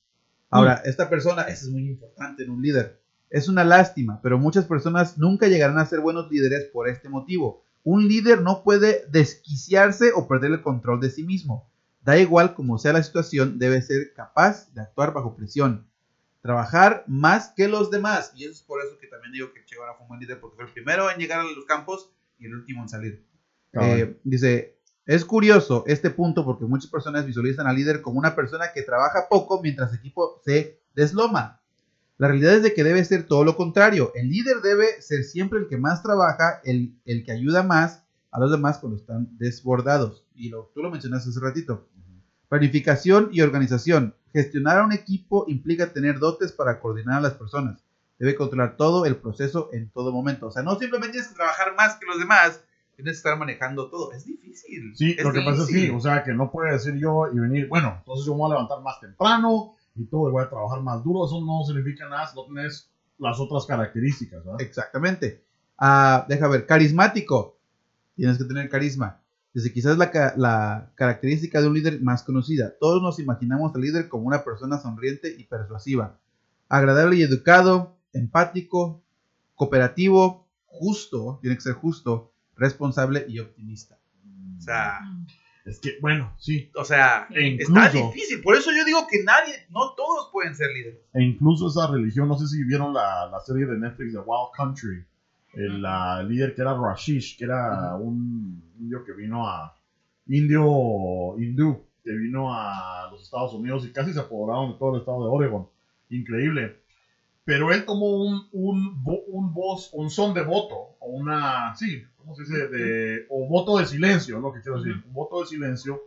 Ahora, 0.49 0.81
esta 0.85 1.09
persona, 1.09 1.43
eso 1.43 1.65
es 1.65 1.71
muy 1.71 1.87
importante 1.87 2.43
en 2.43 2.51
un 2.51 2.61
líder. 2.61 3.01
Es 3.29 3.49
una 3.49 3.63
lástima, 3.63 4.21
pero 4.21 4.37
muchas 4.37 4.65
personas 4.65 5.17
nunca 5.17 5.47
llegarán 5.47 5.77
a 5.77 5.85
ser 5.85 5.99
buenos 5.99 6.31
líderes 6.31 6.65
por 6.65 6.87
este 6.87 7.09
motivo. 7.09 7.63
Un 7.83 8.07
líder 8.07 8.41
no 8.41 8.63
puede 8.63 9.05
desquiciarse 9.09 10.11
o 10.15 10.27
perder 10.27 10.51
el 10.51 10.61
control 10.61 11.01
de 11.01 11.09
sí 11.09 11.23
mismo. 11.23 11.69
Da 12.03 12.17
igual 12.17 12.53
como 12.53 12.77
sea 12.77 12.93
la 12.93 13.03
situación, 13.03 13.59
debe 13.59 13.81
ser 13.81 14.13
capaz 14.13 14.73
de 14.73 14.81
actuar 14.81 15.11
bajo 15.11 15.35
presión. 15.35 15.85
Trabajar 16.41 17.03
más 17.07 17.49
que 17.49 17.67
los 17.67 17.91
demás. 17.91 18.31
Y 18.33 18.45
eso 18.45 18.53
es 18.53 18.61
por 18.61 18.81
eso 18.81 18.97
que 18.97 19.07
también 19.07 19.33
digo 19.33 19.51
que 19.51 19.65
Che 19.65 19.75
Guevara 19.75 19.95
fue 19.95 20.03
un 20.03 20.07
buen 20.07 20.19
líder, 20.21 20.39
porque 20.39 20.55
fue 20.55 20.65
el 20.65 20.71
primero 20.71 21.11
en 21.11 21.17
llegar 21.17 21.41
a 21.41 21.43
los 21.43 21.65
campos 21.65 22.09
y 22.39 22.45
el 22.45 22.55
último 22.55 22.83
en 22.83 22.89
salir. 22.89 23.25
Eh, 23.73 24.17
dice, 24.23 24.76
es 25.07 25.23
curioso 25.23 25.85
este 25.87 26.09
punto 26.09 26.43
porque 26.43 26.65
muchas 26.65 26.91
personas 26.91 27.25
visualizan 27.25 27.65
al 27.65 27.77
líder 27.77 28.01
como 28.01 28.19
una 28.19 28.35
persona 28.35 28.73
que 28.73 28.83
trabaja 28.83 29.27
poco 29.29 29.61
mientras 29.61 29.91
el 29.93 29.99
equipo 29.99 30.41
se 30.43 30.81
desloma. 30.93 31.61
La 32.17 32.27
realidad 32.27 32.55
es 32.55 32.63
de 32.63 32.73
que 32.73 32.83
debe 32.83 33.05
ser 33.05 33.25
todo 33.25 33.45
lo 33.45 33.55
contrario. 33.55 34.11
El 34.15 34.29
líder 34.29 34.57
debe 34.61 35.01
ser 35.01 35.23
siempre 35.23 35.59
el 35.59 35.67
que 35.67 35.77
más 35.77 36.03
trabaja, 36.03 36.59
el, 36.65 36.93
el 37.05 37.23
que 37.23 37.31
ayuda 37.31 37.63
más 37.63 38.03
a 38.31 38.39
los 38.39 38.51
demás 38.51 38.79
cuando 38.79 38.97
están 38.97 39.29
desbordados. 39.37 40.25
Y 40.35 40.49
lo, 40.49 40.71
tú 40.73 40.81
lo 40.81 40.91
mencionaste 40.91 41.29
hace 41.29 41.39
ratito. 41.39 41.87
Planificación 42.49 43.29
y 43.31 43.41
organización. 43.41 44.13
Gestionar 44.33 44.79
a 44.79 44.85
un 44.85 44.91
equipo 44.91 45.45
implica 45.47 45.93
tener 45.93 46.19
dotes 46.19 46.51
para 46.51 46.81
coordinar 46.81 47.19
a 47.19 47.21
las 47.21 47.33
personas. 47.35 47.81
Debe 48.19 48.35
controlar 48.35 48.75
todo 48.75 49.05
el 49.05 49.15
proceso 49.15 49.69
en 49.71 49.89
todo 49.89 50.11
momento. 50.11 50.47
O 50.47 50.51
sea, 50.51 50.63
no 50.63 50.77
simplemente 50.77 51.13
tienes 51.13 51.29
que 51.29 51.35
trabajar 51.35 51.75
más 51.75 51.95
que 51.95 52.07
los 52.07 52.19
demás, 52.19 52.61
tienes 52.97 53.13
que 53.13 53.17
estar 53.17 53.37
manejando 53.37 53.89
todo. 53.89 54.11
Es 54.11 54.25
difícil. 54.25 54.91
Sí, 54.95 55.15
es 55.17 55.23
lo 55.23 55.31
que 55.31 55.41
pasa 55.41 55.61
es 55.61 55.67
difícil. 55.67 55.89
sí, 55.91 55.95
o 55.95 55.99
sea, 55.99 56.23
que 56.23 56.33
no 56.33 56.51
puede 56.51 56.73
decir 56.73 56.95
yo 56.95 57.27
y 57.31 57.39
venir, 57.39 57.69
bueno, 57.69 57.95
entonces 57.99 58.25
yo 58.25 58.33
me 58.33 58.39
voy 58.39 58.51
a 58.51 58.55
levantar 58.55 58.81
más 58.81 58.99
temprano 58.99 59.75
y 59.95 60.05
todo, 60.05 60.29
y 60.29 60.31
voy 60.31 60.43
a 60.43 60.49
trabajar 60.49 60.81
más 60.81 61.03
duro. 61.03 61.25
Eso 61.25 61.39
no 61.45 61.63
significa 61.63 62.09
nada 62.09 62.27
si 62.27 62.35
no 62.35 62.45
tienes 62.45 62.89
las 63.19 63.39
otras 63.39 63.65
características, 63.67 64.43
¿verdad? 64.43 64.61
Exactamente. 64.61 65.43
Ah, 65.77 66.25
deja 66.27 66.47
ver, 66.47 66.65
carismático. 66.65 67.59
Tienes 68.15 68.39
que 68.39 68.45
tener 68.45 68.67
carisma. 68.67 69.21
Desde 69.53 69.71
quizás 69.71 69.97
la 69.97 70.91
característica 70.95 71.61
de 71.61 71.67
un 71.67 71.75
líder 71.75 72.01
más 72.01 72.23
conocida. 72.23 72.73
Todos 72.79 73.01
nos 73.01 73.19
imaginamos 73.19 73.73
al 73.75 73.81
líder 73.81 74.09
como 74.09 74.27
una 74.27 74.43
persona 74.43 74.79
sonriente 74.79 75.35
y 75.37 75.43
persuasiva. 75.43 76.19
Agradable 76.67 77.15
y 77.15 77.21
educado, 77.21 77.95
empático, 78.11 79.03
cooperativo, 79.55 80.47
justo, 80.65 81.39
tiene 81.41 81.55
que 81.55 81.61
ser 81.61 81.73
justo, 81.73 82.31
responsable 82.57 83.25
y 83.27 83.39
optimista. 83.39 83.97
O 84.57 84.61
sea, 84.61 84.99
Es 85.65 85.79
que, 85.79 85.97
bueno, 86.01 86.33
sí. 86.37 86.71
o 86.75 86.83
sea, 86.83 87.27
E 87.31 87.55
está 87.55 87.89
incluso, 87.89 88.07
difícil. 88.13 88.41
Por 88.41 88.55
eso 88.55 88.71
yo 88.75 88.85
digo 88.85 89.05
que 89.09 89.23
nadie, 89.23 89.53
no 89.69 89.93
todos 89.95 90.29
pueden 90.31 90.55
ser 90.55 90.71
líderes. 90.71 90.99
e 91.13 91.23
incluso 91.23 91.67
esa 91.67 91.87
religión, 91.91 92.27
no 92.27 92.37
sé 92.37 92.47
si 92.47 92.63
vieron 92.63 92.93
la, 92.93 93.27
la 93.27 93.39
serie 93.41 93.65
de 93.65 93.77
Netflix 93.77 94.13
de 94.13 94.19
Wild 94.19 94.51
Country. 94.55 95.05
El 95.53 95.83
ah, 95.85 96.21
líder 96.23 96.53
que 96.53 96.61
era 96.61 96.75
Rashish, 96.77 97.37
que 97.37 97.45
era 97.45 97.95
un 97.95 98.61
indio 98.79 99.03
que 99.03 99.13
vino 99.13 99.47
a. 99.47 99.73
Indio 100.27 101.35
hindú, 101.39 101.85
que 102.03 102.11
vino 102.11 102.53
a 102.53 103.09
los 103.11 103.23
Estados 103.23 103.53
Unidos 103.53 103.85
y 103.85 103.91
casi 103.91 104.13
se 104.13 104.19
apoderaron 104.19 104.73
de 104.73 104.77
todo 104.77 104.93
el 104.95 104.99
estado 104.99 105.23
de 105.23 105.29
Oregon. 105.29 105.67
Increíble. 106.09 106.81
Pero 107.47 107.71
él 107.71 107.85
tomó 107.85 108.07
un, 108.25 108.49
un, 108.51 109.01
un 109.27 109.53
voz, 109.53 109.89
un 109.93 110.09
son 110.09 110.33
de 110.33 110.41
voto, 110.41 110.97
o 110.99 111.07
una, 111.11 111.73
sí, 111.77 112.03
¿cómo 112.17 112.35
se 112.35 112.43
dice? 112.43 112.67
De, 112.67 113.25
o 113.29 113.47
voto 113.47 113.77
de 113.77 113.85
silencio, 113.85 114.41
lo 114.41 114.51
que 114.51 114.59
quiero 114.59 114.81
decir, 114.81 115.01
un 115.05 115.13
voto 115.13 115.39
de 115.39 115.47
silencio. 115.47 115.97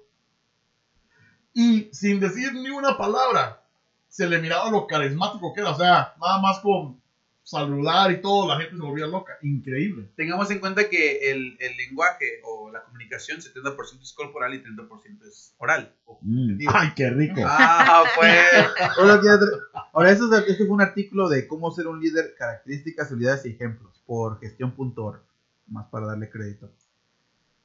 Y 1.55 1.88
sin 1.93 2.20
decir 2.20 2.53
ni 2.53 2.68
una 2.68 2.99
palabra, 2.99 3.64
se 4.07 4.28
le 4.28 4.38
miraba 4.38 4.70
lo 4.70 4.86
carismático 4.86 5.55
que 5.55 5.62
era, 5.62 5.70
o 5.70 5.78
sea, 5.78 6.12
nada 6.20 6.43
más 6.43 6.59
con 6.59 7.01
saludar 7.43 8.12
y 8.12 8.20
todo, 8.20 8.47
la 8.47 8.61
gente 8.61 8.76
se 8.76 8.82
volvía 8.82 9.07
loca. 9.07 9.38
Increíble. 9.43 10.11
Tengamos 10.16 10.51
en 10.51 10.61
cuenta 10.61 10.91
que 10.91 11.30
el, 11.32 11.57
el 11.59 11.76
lenguaje 11.78 12.41
o 12.45 12.70
la 12.70 12.82
comunicación, 12.84 13.41
70% 13.41 14.03
es 14.03 14.12
corporal 14.12 14.55
y 14.55 14.62
30% 14.62 15.26
es 15.26 15.55
oral. 15.59 15.93
comunicativo. 16.05 16.70
Ay, 16.74 16.88
qué 16.95 17.11
rico. 17.11 17.41
Ah, 17.45 18.05
pues. 18.14 18.45
Ahora, 19.93 20.11
eso 20.11 20.32
es- 20.32 20.49
este 20.49 20.64
fue 20.66 20.74
un 20.74 20.80
artículo 20.80 21.28
de 21.28 21.47
cómo 21.49 21.70
ser 21.72 21.86
un 21.88 22.01
líder, 22.01 22.34
características, 22.38 23.11
habilidades 23.11 23.45
y 23.47 23.51
ejemplos 23.51 24.03
por 24.07 24.38
gestión.org. 24.41 25.20
Más 25.68 25.86
para 25.88 26.07
darle 26.07 26.28
crédito. 26.30 26.70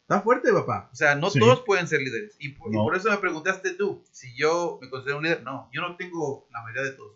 Está 0.03 0.21
fuerte, 0.21 0.53
papá. 0.53 0.89
O 0.91 0.95
sea, 0.95 1.15
no 1.15 1.30
Sí. 1.32 1.39
todos 1.39 1.61
pueden 1.61 1.88
ser 1.88 1.99
líderes. 2.01 2.36
Y 2.39 2.49
por, 2.49 2.71
y 2.71 2.76
No. 2.78 2.84
por 2.84 2.95
eso 2.95 3.09
me 3.09 3.17
preguntaste 3.17 3.73
tú 3.73 4.03
si 4.11 4.36
yo 4.38 4.78
me 4.82 4.89
considero 4.89 5.17
un 5.17 5.23
líder. 5.23 5.41
No, 5.43 5.67
yo 5.73 5.82
no 5.82 5.95
tengo 5.95 6.47
la 6.51 6.61
mayoría 6.61 6.84
de 6.84 6.91
todos. 6.91 7.13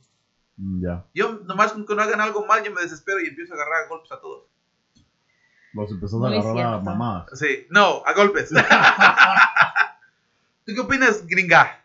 Mm, 0.58 0.84
Ya, 0.84 1.06
Yo 1.14 1.40
nomás 1.46 1.72
con 1.74 1.86
que 1.86 1.96
no 1.96 2.02
hagan 2.02 2.20
algo 2.20 2.46
mal, 2.46 2.64
yo 2.64 2.72
me 2.74 2.82
desespero 2.82 3.22
y 3.22 3.28
empiezo 3.28 3.54
a 3.54 3.58
agarrar 3.58 3.86
a 3.86 3.90
golpes 3.90 4.12
a 4.12 4.20
todos. 4.20 4.46
los 5.74 5.92
empezó 5.92 6.26
a 6.26 6.30
agarrar 6.30 6.74
a 6.74 6.80
mamadas. 6.80 7.38
Sí, 7.40 7.68
no, 7.70 8.02
a 8.04 8.14
golpes. 8.14 8.50
¿Tú 10.66 10.74
qué 10.74 10.80
opinas, 10.82 11.26
gringa? 11.28 11.79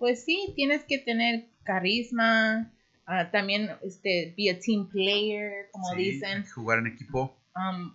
Pues 0.00 0.24
sí, 0.24 0.52
tienes 0.56 0.82
que 0.84 0.98
tener 0.98 1.44
carisma, 1.62 2.72
ah, 3.06 3.30
también 3.30 3.70
este, 3.82 4.34
be 4.36 4.50
a 4.50 4.58
team 4.58 4.88
player, 4.88 5.68
como 5.70 5.90
Sí, 5.90 5.96
dicen. 5.96 6.38
hay 6.38 6.42
que 6.42 6.50
jugar 6.50 6.78
en 6.78 6.86
equipo. 6.86 7.36
Um, 7.54 7.94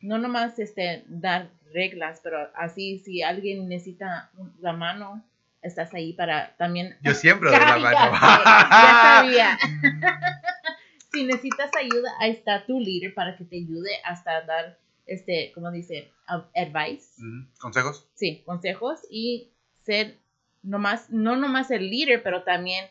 no 0.00 0.18
nomás 0.18 0.58
este, 0.58 1.04
dar 1.06 1.50
reglas, 1.72 2.20
pero 2.22 2.50
así 2.56 2.98
si 2.98 3.22
alguien 3.22 3.68
necesita 3.68 4.30
la 4.60 4.72
mano, 4.72 5.24
estás 5.62 5.94
ahí 5.94 6.12
para 6.14 6.56
también... 6.56 6.96
Yo 7.00 7.14
siempre 7.14 7.50
doy 7.50 7.60
la 7.60 7.78
mano. 7.78 8.12
ya 8.12 9.00
sabía. 9.02 9.58
si 11.12 11.24
necesitas 11.24 11.70
ayuda, 11.78 12.10
ahí 12.18 12.32
está 12.32 12.66
tu 12.66 12.80
líder 12.80 13.14
para 13.14 13.36
que 13.36 13.44
te 13.44 13.56
ayude 13.56 13.90
hasta 14.04 14.42
dar, 14.42 14.78
este, 15.06 15.52
como 15.54 15.70
dice, 15.70 16.12
advice. 16.54 17.22
¿Consejos? 17.60 18.08
Sí, 18.14 18.42
consejos 18.44 19.00
y 19.10 19.52
ser 19.84 20.18
nomás, 20.66 21.10
no 21.10 21.36
nomás 21.36 21.70
el 21.70 21.88
líder, 21.90 22.22
pero 22.22 22.42
también 22.42 22.86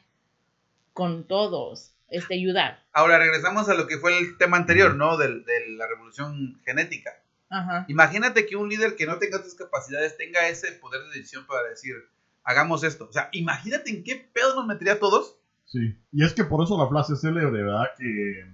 con 0.93 1.27
todos, 1.27 1.93
este, 2.07 2.35
ayudar. 2.35 2.83
Ahora 2.93 3.17
regresamos 3.19 3.67
a 3.69 3.73
lo 3.73 3.87
que 3.87 3.97
fue 3.97 4.17
el 4.17 4.37
tema 4.37 4.57
anterior, 4.57 4.95
¿no? 4.95 5.17
Del- 5.17 5.43
de 5.43 5.69
la 5.77 5.87
revolución 5.87 6.59
genética. 6.65 7.11
Ajá. 7.49 7.85
Imagínate 7.87 8.45
que 8.45 8.55
un 8.55 8.69
líder 8.69 8.95
que 8.95 9.05
no 9.05 9.17
tenga 9.19 9.37
otras 9.37 9.53
capacidades 9.55 10.17
tenga 10.17 10.47
ese 10.47 10.71
poder 10.73 11.01
de 11.03 11.17
decisión 11.19 11.45
para 11.45 11.63
decir, 11.69 11.95
hagamos 12.43 12.83
esto. 12.83 13.07
O 13.09 13.13
sea, 13.13 13.29
imagínate 13.33 13.91
en 13.91 14.03
qué 14.03 14.15
pedo 14.33 14.55
nos 14.55 14.65
metería 14.65 14.93
a 14.93 14.99
todos. 14.99 15.37
Sí, 15.65 15.95
y 16.11 16.23
es 16.23 16.33
que 16.33 16.43
por 16.43 16.63
eso 16.63 16.77
la 16.77 16.87
frase 16.89 17.15
célebre, 17.15 17.63
¿verdad? 17.63 17.85
Que 17.97 18.45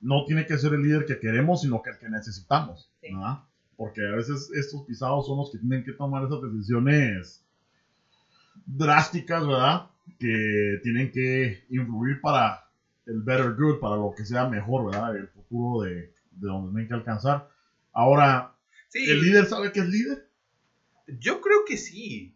no 0.00 0.24
tiene 0.24 0.46
que 0.46 0.56
ser 0.58 0.72
el 0.74 0.82
líder 0.82 1.04
que 1.06 1.18
queremos, 1.18 1.62
sino 1.62 1.82
que 1.82 1.90
el 1.90 1.98
que 1.98 2.08
necesitamos. 2.08 2.90
Sí. 3.00 3.12
¿verdad? 3.12 3.40
Porque 3.76 4.00
a 4.00 4.16
veces 4.16 4.50
estos 4.54 4.82
pisados 4.86 5.26
son 5.26 5.38
los 5.38 5.50
que 5.52 5.58
tienen 5.58 5.84
que 5.84 5.92
tomar 5.92 6.24
esas 6.24 6.40
decisiones 6.42 7.44
drásticas, 8.64 9.46
¿verdad? 9.46 9.90
Que 10.18 10.78
tienen 10.82 11.10
que 11.10 11.64
influir 11.70 12.20
para 12.20 12.64
el 13.06 13.20
better 13.22 13.54
good, 13.54 13.78
para 13.80 13.96
lo 13.96 14.12
que 14.16 14.24
sea 14.24 14.48
mejor, 14.48 14.86
¿verdad? 14.90 15.16
El 15.16 15.28
futuro 15.28 15.82
de, 15.84 15.92
de 15.92 16.12
donde 16.48 16.70
tienen 16.72 16.88
que 16.88 16.94
alcanzar. 16.94 17.48
Ahora, 17.92 18.52
Sí, 18.88 19.10
¿el 19.10 19.20
líder 19.20 19.46
sabe 19.46 19.72
que 19.72 19.80
es 19.80 19.88
líder? 19.88 20.26
yo 21.20 21.40
creo 21.40 21.64
que 21.66 21.76
sí. 21.76 22.32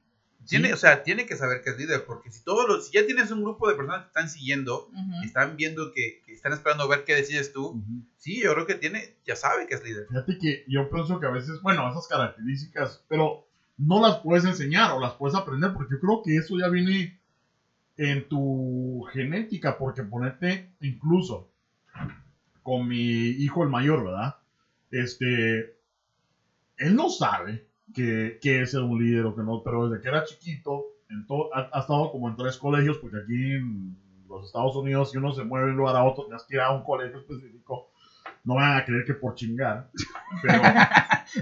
Tiene, 0.46 0.68
Sí. 0.68 0.72
O 0.74 0.76
sea, 0.76 1.02
tiene 1.02 1.26
que 1.26 1.36
saber 1.36 1.60
que 1.62 1.70
es 1.70 1.76
líder, 1.78 2.04
porque 2.06 2.30
si 2.32 2.42
todos 2.42 2.66
los, 2.66 2.86
si 2.86 2.92
ya 2.94 3.04
tienes 3.06 3.30
un 3.30 3.42
grupo 3.42 3.68
de 3.68 3.74
personas 3.76 4.00
que 4.02 4.06
están 4.08 4.28
siguiendo, 4.28 4.86
Ujú. 4.88 5.22
y 5.22 5.26
están 5.26 5.56
viendo 5.56 5.92
que, 5.92 6.22
que 6.24 6.32
están 6.32 6.52
esperando 6.52 6.88
ver 6.88 7.04
qué 7.04 7.14
decides 7.14 7.52
tú, 7.52 7.82
sí, 8.16 8.40
yo 8.42 8.52
creo 8.54 8.66
que 8.66 8.74
tiene, 8.74 9.16
ya 9.24 9.36
sabe 9.36 9.66
que 9.66 9.74
es 9.74 9.84
líder. 9.84 10.06
Fíjate 10.08 10.38
que 10.38 10.64
yo 10.66 10.88
pienso 10.90 11.20
que 11.20 11.26
a 11.26 11.30
veces, 11.30 11.60
bueno, 11.62 11.88
esas 11.90 12.08
características, 12.08 13.04
pero 13.08 13.46
no 13.80 14.00
las 14.00 14.18
puedes 14.18 14.44
enseñar 14.44 14.92
o 14.92 15.00
las 15.00 15.14
puedes 15.14 15.34
aprender, 15.34 15.72
porque 15.72 15.94
yo 15.94 16.00
creo 16.00 16.22
que 16.22 16.36
eso 16.36 16.56
ya 16.58 16.68
viene 16.68 17.18
en 17.96 18.28
tu 18.28 19.02
genética, 19.12 19.78
porque 19.78 20.02
ponerte 20.02 20.70
incluso 20.80 21.48
con 22.62 22.86
mi 22.86 23.28
hijo 23.28 23.62
el 23.62 23.70
mayor, 23.70 24.04
¿verdad? 24.04 24.36
Este, 24.90 25.74
él 26.76 26.94
no 26.94 27.08
sabe 27.08 27.66
que, 27.94 28.38
que 28.40 28.62
es 28.62 28.70
ser 28.70 28.80
un 28.82 28.98
líder 28.98 29.24
o 29.24 29.34
que 29.34 29.42
no, 29.42 29.62
pero 29.62 29.88
desde 29.88 30.02
que 30.02 30.08
era 30.08 30.24
chiquito, 30.24 30.84
en 31.08 31.26
ha, 31.52 31.68
ha 31.72 31.80
estado 31.80 32.10
como 32.10 32.28
en 32.28 32.36
tres 32.36 32.56
colegios, 32.56 32.98
porque 32.98 33.18
aquí 33.18 33.52
en 33.52 33.96
los 34.28 34.46
Estados 34.46 34.76
Unidos, 34.76 35.10
si 35.10 35.16
uno 35.16 35.32
se 35.32 35.42
mueve 35.42 35.66
de 35.66 35.72
un 35.72 35.78
lugar 35.78 35.96
a 35.96 36.04
otro, 36.04 36.24
tienes 36.24 36.44
que 36.44 36.54
ir 36.54 36.60
a 36.60 36.70
un 36.70 36.82
colegio 36.82 37.18
específico, 37.18 37.89
no 38.44 38.54
van 38.54 38.78
a 38.78 38.84
creer 38.84 39.04
que 39.04 39.14
por 39.14 39.34
chingar, 39.34 39.90
pero... 40.42 40.62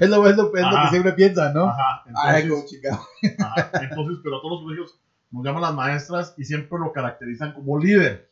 Es 0.00 0.08
lo, 0.10 0.26
es 0.28 0.36
lo- 0.36 0.54
es 0.54 0.62
lo 0.62 0.82
que 0.82 0.88
siempre 0.90 1.12
piensan, 1.12 1.54
¿no? 1.54 1.66
Ajá, 1.68 2.02
Ay, 2.14 2.42
entonces, 2.42 2.70
chingado. 2.70 3.00
ajá, 3.38 3.70
entonces, 3.82 4.18
pero 4.22 4.36
a 4.36 4.40
todos 4.42 4.52
los 4.52 4.62
colegios 4.62 5.00
nos 5.30 5.44
llaman 5.44 5.62
las 5.62 5.74
maestras 5.74 6.34
y 6.36 6.44
siempre 6.44 6.78
lo 6.78 6.92
caracterizan 6.92 7.52
como 7.52 7.78
líder. 7.78 8.28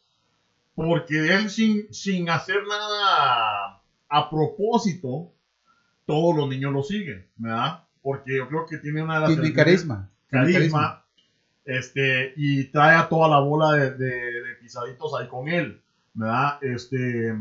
Porque 0.74 1.34
él 1.34 1.48
sin, 1.48 1.92
sin 1.92 2.28
hacer 2.28 2.56
nada 2.68 3.80
a 4.08 4.30
propósito, 4.30 5.32
todos 6.04 6.36
los 6.36 6.48
niños 6.48 6.72
lo 6.72 6.82
siguen, 6.82 7.26
¿verdad? 7.36 7.84
Porque 8.02 8.36
yo 8.36 8.46
creo 8.48 8.66
que 8.66 8.76
tiene 8.78 9.02
una 9.02 9.14
de 9.14 9.20
las... 9.20 9.32
Tiene 9.34 9.52
carisma. 9.54 10.10
Tiene 10.28 10.52
carisma, 10.52 11.04
este, 11.64 12.32
y 12.36 12.64
trae 12.64 12.96
a 12.96 13.08
toda 13.08 13.28
la 13.28 13.38
bola 13.40 13.72
de, 13.72 13.90
de- 13.92 14.42
de 14.42 14.54
pisaditos 14.60 15.12
ahí 15.18 15.26
con 15.28 15.48
él, 15.48 15.80
¿verdad? 16.14 16.58
Este, 16.62 17.34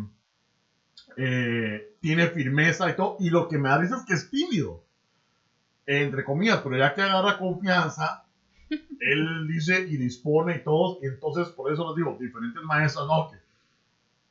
eh, 1.17 1.95
tiene 2.01 2.27
firmeza 2.27 2.89
y 2.89 2.95
todo, 2.95 3.17
y 3.19 3.29
lo 3.29 3.47
que 3.47 3.57
me 3.57 3.69
da 3.69 3.77
risa 3.77 3.95
es 3.97 4.03
que 4.05 4.13
es 4.13 4.29
tímido, 4.29 4.83
entre 5.85 6.23
comillas, 6.23 6.59
pero 6.63 6.77
ya 6.77 6.93
que 6.93 7.01
agarra 7.01 7.37
confianza, 7.37 8.23
él 8.69 9.47
dice 9.47 9.81
y 9.87 9.97
dispone 9.97 10.57
y 10.57 10.63
todo, 10.63 10.99
y 11.01 11.07
entonces 11.07 11.49
por 11.49 11.71
eso 11.71 11.87
les 11.87 11.95
digo, 11.97 12.17
diferentes 12.19 12.61
maestros, 12.63 13.07
no, 13.07 13.29
que 13.29 13.37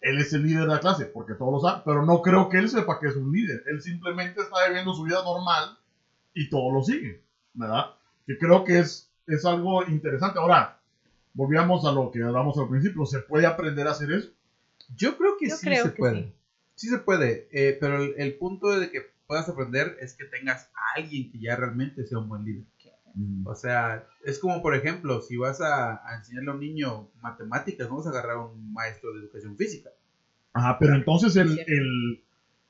él 0.00 0.18
es 0.18 0.32
el 0.32 0.42
líder 0.42 0.62
de 0.62 0.74
la 0.74 0.80
clase, 0.80 1.06
porque 1.06 1.34
todos 1.34 1.52
lo 1.52 1.60
saben, 1.60 1.82
pero 1.84 2.04
no 2.04 2.20
creo 2.20 2.48
que 2.48 2.58
él 2.58 2.68
sepa 2.68 2.98
que 2.98 3.06
es 3.08 3.16
un 3.16 3.32
líder, 3.32 3.62
él 3.66 3.80
simplemente 3.80 4.40
está 4.40 4.66
viviendo 4.66 4.92
su 4.92 5.02
vida 5.04 5.22
normal 5.24 5.78
y 6.34 6.48
todos 6.50 6.72
lo 6.72 6.82
siguen, 6.82 7.20
¿verdad? 7.54 7.94
Que 8.26 8.36
creo 8.36 8.64
que 8.64 8.80
es, 8.80 9.10
es 9.26 9.44
algo 9.44 9.86
interesante. 9.86 10.38
Ahora, 10.38 10.78
volvíamos 11.32 11.84
a 11.86 11.92
lo 11.92 12.10
que 12.10 12.22
hablamos 12.22 12.58
al 12.58 12.68
principio, 12.68 13.06
¿se 13.06 13.20
puede 13.20 13.46
aprender 13.46 13.86
a 13.86 13.92
hacer 13.92 14.10
eso? 14.12 14.28
Yo 14.94 15.16
creo 15.16 15.36
que 15.38 15.48
Yo 15.48 15.56
sí 15.56 15.66
creo 15.66 15.84
se 15.84 15.92
que 15.94 15.98
puede. 15.98 16.22
sí. 16.24 16.32
Sí. 16.76 16.88
se 16.88 16.98
puede, 16.98 17.48
eh, 17.52 17.76
pero 17.80 18.02
el, 18.02 18.14
el 18.18 18.34
punto 18.34 18.70
de 18.78 18.90
que 18.90 19.02
puedas 19.26 19.48
aprender 19.48 19.96
es 20.00 20.14
que 20.14 20.24
tengas 20.24 20.70
a 20.74 20.98
alguien 21.00 21.30
que 21.30 21.38
ya 21.40 21.56
realmente 21.56 22.04
sea 22.06 22.18
un 22.18 22.28
buen 22.28 22.44
líder. 22.44 22.64
O 23.44 23.54
sea, 23.54 24.08
es 24.24 24.40
como, 24.40 24.60
por 24.60 24.74
ejemplo, 24.74 25.20
si 25.22 25.36
vas 25.36 25.60
a, 25.60 26.04
a 26.04 26.16
enseñarle 26.16 26.50
a 26.50 26.54
un 26.54 26.60
niño 26.60 27.08
matemáticas, 27.22 27.88
no 27.88 27.96
vas 27.98 28.06
a 28.06 28.10
agarrar 28.10 28.32
a 28.38 28.40
un 28.46 28.72
maestro 28.72 29.12
de 29.12 29.20
educación 29.20 29.56
física. 29.56 29.90
Ajá, 30.52 30.78
pero 30.80 30.96
entonces 30.96 31.36
el, 31.36 31.58
el, 31.66 32.24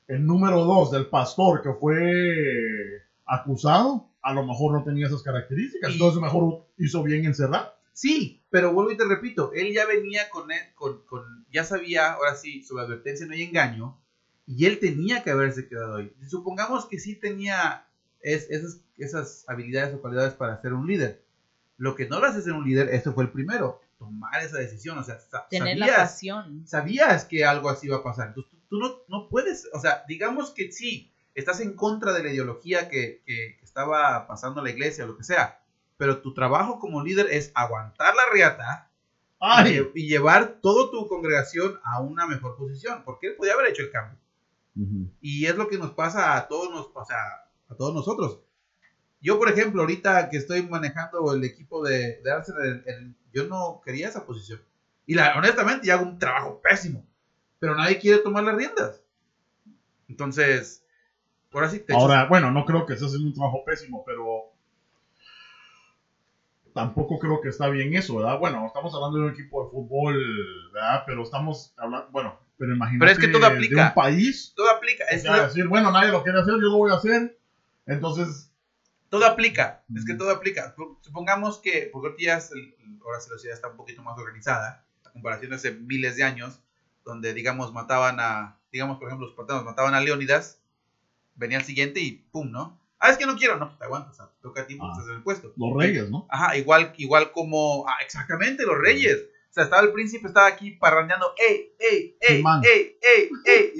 el 0.07 0.25
número 0.25 0.63
dos 0.65 0.91
del 0.91 1.07
pastor 1.07 1.63
que 1.63 1.73
fue 1.73 3.01
acusado, 3.25 4.07
a 4.21 4.33
lo 4.33 4.45
mejor 4.45 4.73
no 4.73 4.83
tenía 4.83 5.07
esas 5.07 5.23
características, 5.23 5.89
Y- 5.89 5.93
entonces 5.93 6.21
mejor 6.21 6.65
hizo 6.77 7.01
bien 7.03 7.25
encerrar. 7.25 7.74
Sí, 7.95 8.43
pero 8.49 8.73
vuelvo 8.73 8.91
y 8.91 8.97
te 8.97 9.05
repito, 9.05 9.51
él 9.53 9.73
ya 9.73 9.85
venía 9.85 10.29
con, 10.29 10.51
él, 10.51 10.59
con, 10.75 11.01
con- 11.05 11.45
ya 11.49 11.63
sabía, 11.63 12.11
ahora 12.11 12.35
sí, 12.35 12.61
sobre 12.61 12.83
advertencia 12.83 13.25
no 13.25 13.33
hay 13.33 13.43
engaño, 13.43 13.97
y 14.45 14.65
él 14.65 14.79
tenía 14.79 15.23
que 15.23 15.31
haberse 15.31 15.67
quedado 15.69 15.95
ahí. 15.95 16.13
Supongamos 16.27 16.85
que 16.87 16.99
sí 16.99 17.15
tenía 17.15 17.87
es- 18.19 18.49
esas, 18.49 18.81
esas 18.97 19.45
habilidades 19.47 19.93
o 19.95 20.01
cualidades 20.01 20.33
para 20.33 20.61
ser 20.61 20.73
un 20.73 20.87
líder. 20.87 21.23
Lo 21.77 21.95
que 21.95 22.05
no 22.07 22.19
lo 22.19 22.27
hace 22.27 22.41
ser 22.41 22.51
un 22.53 22.65
líder, 22.67 22.89
eso 22.89 23.13
fue 23.13 23.23
el 23.23 23.31
primero, 23.31 23.79
tomar 23.97 24.41
esa 24.43 24.57
decisión, 24.57 24.97
o 24.97 25.03
sea, 25.03 25.17
sa- 25.19 25.47
Tener 25.49 25.77
la 25.77 25.85
sabías, 25.87 25.99
pasión. 26.11 26.67
sabías 26.67 27.23
que 27.25 27.45
algo 27.45 27.69
así 27.69 27.87
iba 27.87 27.97
a 27.97 28.03
pasar. 28.03 28.27
Entonces, 28.27 28.51
tú, 28.51 28.57
tú 28.69 28.77
no, 28.79 28.97
no 29.07 29.29
puedes, 29.29 29.69
o 29.73 29.79
sea, 29.79 30.03
digamos 30.07 30.51
que 30.51 30.69
sí, 30.71 31.13
estás 31.33 31.61
en 31.61 31.73
contra 31.75 32.11
de 32.13 32.23
la 32.23 32.29
ideología 32.31 32.89
que, 32.89 33.21
que- 33.25 33.55
que 33.57 33.63
estaba 33.65 34.27
pasando 34.27 34.61
la 34.61 34.69
iglesia 34.69 35.05
o 35.05 35.07
lo 35.07 35.17
que 35.17 35.23
sea, 35.23 35.59
pero 35.97 36.19
tu 36.21 36.33
trabajo 36.33 36.79
como 36.79 37.01
líder 37.03 37.27
es 37.31 37.51
aguantar 37.53 38.13
la 38.15 38.23
riata 38.31 38.89
y, 38.89 39.35
¡Ay! 39.39 39.73
lle- 39.77 39.91
y 39.93 40.07
llevar 40.07 40.55
toda 40.61 40.89
tu 40.91 41.07
congregación 41.07 41.79
a 41.83 42.01
una 42.01 42.25
mejor 42.27 42.55
posición, 42.57 43.03
porque 43.03 43.27
él 43.27 43.35
podía 43.35 43.53
haber 43.53 43.67
hecho 43.67 43.81
el 43.83 43.91
cambio. 43.91 44.17
Y 45.21 45.45
es 45.45 45.55
lo 45.55 45.67
que 45.67 45.77
nos 45.77 45.91
pasa 45.93 46.35
a 46.35 46.47
todos, 46.47 46.69
nos, 46.69 46.89
o 46.93 47.05
sea, 47.05 47.17
a 47.69 47.75
todos 47.75 47.93
nosotros. 47.93 48.39
Yo, 49.21 49.37
por 49.39 49.49
ejemplo, 49.49 49.81
ahorita 49.81 50.29
que 50.29 50.37
estoy 50.37 50.61
manejando 50.63 51.33
el 51.33 51.43
equipo 51.45 51.81
de, 51.83 52.19
de 52.21 52.31
Arsenal, 52.31 52.65
el- 52.65 52.83
el- 52.85 53.15
yo 53.33 53.45
no 53.47 53.81
quería 53.85 54.09
esa 54.09 54.25
posición. 54.25 54.61
Y 55.05 55.13
la, 55.15 55.37
honestamente, 55.37 55.87
ya 55.87 55.93
hago 55.95 56.03
un 56.03 56.19
trabajo 56.19 56.59
pésimo. 56.61 57.05
Pero 57.59 57.73
nadie 57.75 57.97
quiere 57.97 58.19
tomar 58.19 58.43
las 58.43 58.55
riendas. 58.55 59.01
Entonces, 60.07 60.83
ahora 61.53 61.69
sí 61.69 61.79
te 61.79 61.93
echas- 61.93 62.01
Ahora, 62.01 62.25
bueno, 62.27 62.51
no 62.51 62.65
creo 62.65 62.85
que 62.85 62.93
esté 62.93 63.05
haciendo 63.05 63.27
un 63.27 63.33
trabajo 63.33 63.63
pésimo, 63.65 64.03
pero 64.05 64.34
tampoco 66.75 67.17
creo 67.19 67.39
que 67.39 67.47
está 67.47 67.69
bien 67.69 67.95
eso, 67.95 68.17
¿verdad? 68.17 68.37
Bueno, 68.37 68.67
estamos 68.67 68.93
hablando 68.93 69.17
de 69.17 69.23
un 69.23 69.31
equipo 69.31 69.63
de 69.63 69.71
fútbol, 69.71 70.71
¿verdad? 70.73 71.03
Pero 71.05 71.23
estamos 71.23 71.73
hablando, 71.77 72.09
bueno, 72.11 72.37
pero 72.57 72.75
imagínate 72.75 72.99
Pero 72.99 73.11
es 73.13 73.17
que 73.17 73.27
todo 73.29 73.49
de 73.49 73.55
aplica. 73.55 73.87
un 73.87 73.93
país, 73.93 74.53
Todo 74.57 74.69
aplica. 74.69 75.05
Es 75.05 75.23
decir, 75.23 75.69
bueno, 75.69 75.89
nadie 75.89 76.11
lo 76.11 76.21
quiere 76.21 76.37
hacer, 76.39 76.55
yo 76.55 76.67
lo 76.67 76.77
voy 76.77 76.91
a 76.91 76.95
hacer, 76.95 77.39
entonces, 77.85 78.51
Todo 79.07 79.25
aplica, 79.25 79.83
es 79.95 80.03
que 80.03 80.15
todo 80.15 80.29
aplica. 80.31 80.75
Supongamos 80.99 81.59
que, 81.59 81.89
porque 81.93 82.09
ahora 82.29 82.41
sí 82.41 83.29
la 83.29 83.35
sociedad 83.35 83.55
está 83.55 83.69
un 83.69 83.77
poquito 83.77 84.03
más 84.03 84.17
organizada, 84.19 84.83
a 85.05 85.11
comparación 85.11 85.51
de 85.51 85.55
hace 85.55 85.71
miles 85.71 86.17
de 86.17 86.23
años, 86.23 86.59
donde, 87.05 87.33
digamos, 87.33 87.71
mataban 87.71 88.19
a, 88.19 88.57
digamos, 88.73 88.97
por 88.97 89.07
ejemplo, 89.07 89.27
los 89.27 89.33
espartanos 89.33 89.63
mataban 89.63 89.93
a 89.93 90.01
Leónidas, 90.01 90.59
venía 91.35 91.57
el 91.57 91.63
siguiente 91.63 92.01
y 92.01 92.11
pum, 92.31 92.51
¿no? 92.51 92.77
Ah, 93.05 93.09
es 93.11 93.17
que 93.17 93.25
no 93.25 93.35
quiero, 93.35 93.57
no, 93.57 93.67
pues 93.67 93.77
te 93.77 93.85
aguantas, 93.85 94.11
o 94.11 94.15
sea, 94.15 94.25
te 94.27 94.41
toca 94.41 94.61
a 94.61 94.65
ti 94.65 94.75
porque 94.75 94.89
Ah. 94.89 94.93
estás 94.93 95.09
en 95.09 95.15
el 95.17 95.23
puesto. 95.23 95.53
los 95.55 95.77
reyes, 95.77 96.09
¿no? 96.09 96.25
Ajá, 96.29 96.55
igual, 96.57 96.91
igual 96.97 97.31
como, 97.31 97.87
ah, 97.87 97.95
exactamente, 98.03 98.65
los 98.65 98.77
reyes. 98.77 99.25
O 99.49 99.53
sea, 99.55 99.63
estaba 99.63 99.81
el 99.83 99.91
príncipe, 99.91 100.27
estaba 100.27 100.47
aquí 100.47 100.71
parrandeando, 100.71 101.27
ey, 101.37 101.73
ey, 101.79 102.17
ey, 102.19 102.43
ey, 102.63 102.97
ey, 103.01 103.29
ey. 103.45 103.71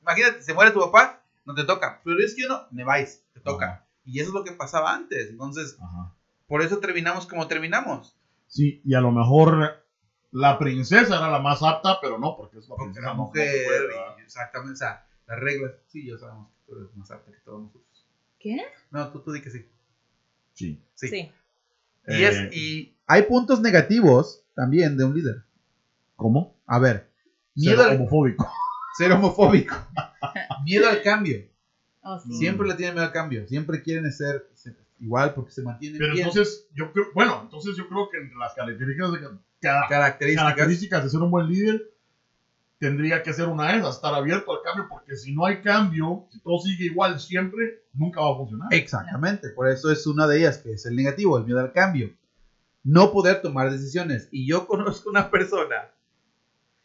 Imagínate, 0.00 0.42
se 0.42 0.52
muere 0.52 0.72
tu 0.72 0.80
papá, 0.80 1.24
no 1.44 1.54
te 1.54 1.64
toca. 1.64 2.00
Pero 2.04 2.18
es 2.22 2.34
que 2.34 2.44
uno, 2.44 2.66
me 2.70 2.84
vais, 2.84 3.24
te 3.32 3.40
toca. 3.40 3.66
Ajá. 3.66 3.86
Y 4.04 4.18
eso 4.20 4.30
es 4.30 4.34
lo 4.34 4.44
que 4.44 4.52
pasaba 4.52 4.92
antes. 4.92 5.30
Entonces, 5.30 5.76
Ajá. 5.80 6.12
por 6.48 6.60
eso 6.60 6.78
terminamos 6.80 7.26
como 7.26 7.46
terminamos. 7.46 8.16
Sí, 8.48 8.82
y 8.84 8.94
a 8.94 9.00
lo 9.00 9.10
mejor 9.12 9.84
la 10.32 10.58
princesa 10.58 11.16
era 11.16 11.30
la 11.30 11.38
más 11.38 11.62
apta, 11.62 11.98
pero 12.02 12.18
no, 12.18 12.36
porque 12.36 12.58
es 12.58 12.68
la 12.68 12.74
Porque 12.76 12.84
princesa 12.92 13.14
no 13.14 13.24
mujer, 13.26 13.88
exactamente, 14.24 14.72
o 14.74 14.76
sea, 14.76 15.06
las 15.26 15.38
reglas, 15.40 15.72
sí, 15.86 16.06
ya 16.06 16.18
sabemos 16.18 16.48
que 16.50 16.60
tú 16.66 16.76
eres 16.78 16.94
más 16.96 17.10
apta 17.10 17.30
que 17.30 17.38
todos 17.44 17.62
nosotros. 17.62 17.86
¿Qué? 18.42 18.60
No, 18.90 19.08
tú, 19.10 19.20
tú 19.20 19.30
di 19.32 19.40
que 19.40 19.50
sí. 19.50 19.64
Sí. 20.52 20.80
Sí. 20.94 21.08
Sí. 21.08 21.16
Y, 22.08 22.12
Eh, 22.12 22.28
es, 22.28 22.52
y 22.56 22.92
Hay 23.06 23.22
puntos 23.22 23.60
negativos 23.60 24.42
también 24.54 24.96
de 24.96 25.04
un 25.04 25.14
líder. 25.14 25.42
¿Cómo? 26.16 26.52
A 26.66 26.78
ver, 26.78 27.08
Ser 27.54 27.64
miedo 27.76 27.82
al, 27.84 27.96
homofóbico. 27.96 28.48
ser 28.98 29.12
homofóbico. 29.12 29.76
miedo 30.64 30.88
al 30.88 31.00
cambio. 31.02 31.46
Oh, 32.02 32.18
sí. 32.18 32.32
Siempre 32.34 32.66
le 32.66 32.74
tienen 32.74 32.94
miedo 32.94 33.06
al 33.06 33.12
cambio. 33.12 33.46
Siempre 33.46 33.80
quieren 33.80 34.10
ser, 34.10 34.44
ser 34.54 34.76
igual 34.98 35.32
porque 35.34 35.52
se 35.52 35.62
mantienen 35.62 35.98
Pero 35.98 36.14
bien. 36.14 36.26
entonces, 36.26 36.66
yo 36.74 36.92
creo, 36.92 37.06
bueno, 37.14 37.40
entonces 37.42 37.76
yo 37.76 37.88
creo 37.88 38.08
que 38.10 38.18
entre 38.18 38.36
las 38.36 38.54
características 38.54 39.12
de, 39.12 39.20
ca- 39.60 39.86
características. 39.88 40.44
características 40.54 41.04
de 41.04 41.10
ser 41.10 41.20
un 41.20 41.30
buen 41.30 41.46
líder, 41.46 41.91
tendría 42.82 43.22
que 43.22 43.32
ser 43.32 43.46
una 43.46 43.70
de 43.70 43.78
esas, 43.78 43.94
estar 43.94 44.12
abierto 44.12 44.50
al 44.50 44.60
cambio, 44.60 44.88
porque 44.88 45.14
si 45.16 45.32
no 45.32 45.46
hay 45.46 45.62
cambio, 45.62 46.26
si 46.32 46.40
todo 46.40 46.58
sigue 46.58 46.86
igual 46.86 47.20
siempre, 47.20 47.84
nunca 47.92 48.20
va 48.20 48.32
a 48.32 48.36
funcionar. 48.36 48.74
Exactamente, 48.74 49.50
por 49.50 49.68
eso 49.68 49.92
es 49.92 50.04
una 50.04 50.26
de 50.26 50.38
ellas, 50.38 50.58
que 50.58 50.72
es 50.72 50.84
el 50.84 50.96
negativo, 50.96 51.38
el 51.38 51.44
miedo 51.44 51.60
al 51.60 51.72
cambio. 51.72 52.12
No 52.82 53.12
poder 53.12 53.40
tomar 53.40 53.70
decisiones. 53.70 54.28
y 54.32 54.48
yo 54.48 54.66
conozco 54.66 55.10
una 55.10 55.30
persona 55.30 55.92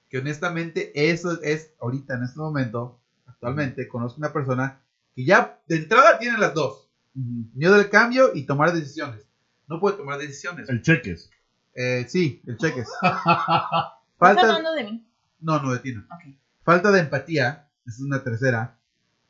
que 0.07 0.19
honestamente 0.19 0.91
eso 0.93 1.41
es 1.41 1.73
ahorita 1.81 2.13
en 2.13 2.25
este 2.25 2.37
momento, 2.37 2.99
actualmente, 3.25 3.87
conozco 3.87 4.19
una 4.19 4.31
persona 4.31 4.79
que 5.15 5.25
ya 5.25 5.59
de 5.65 5.77
entrada 5.77 6.19
tiene 6.19 6.37
las 6.37 6.53
dos. 6.53 6.91
Miedo 7.15 7.73
al 7.73 7.89
cambio 7.89 8.35
y 8.35 8.45
tomar 8.45 8.71
decisiones. 8.71 9.27
No 9.67 9.79
puede 9.79 9.97
tomar 9.97 10.19
decisiones. 10.19 10.69
El 10.69 10.83
cheques. 10.83 11.31
Eh, 11.73 12.05
sí, 12.07 12.39
el 12.45 12.55
cheques. 12.57 12.87
¿Estás 13.01 13.93
Falta, 14.19 14.41
hablando 14.41 14.73
de 14.73 14.83
mí? 14.83 15.06
No, 15.39 15.61
no 15.61 15.71
de 15.73 15.79
ti, 15.79 15.93
no. 15.93 16.01
Ok. 16.01 16.35
Falta 16.63 16.91
de 16.91 16.99
empatía, 17.01 17.69
esa 17.85 17.95
es 17.97 18.01
una 18.01 18.23
tercera. 18.23 18.77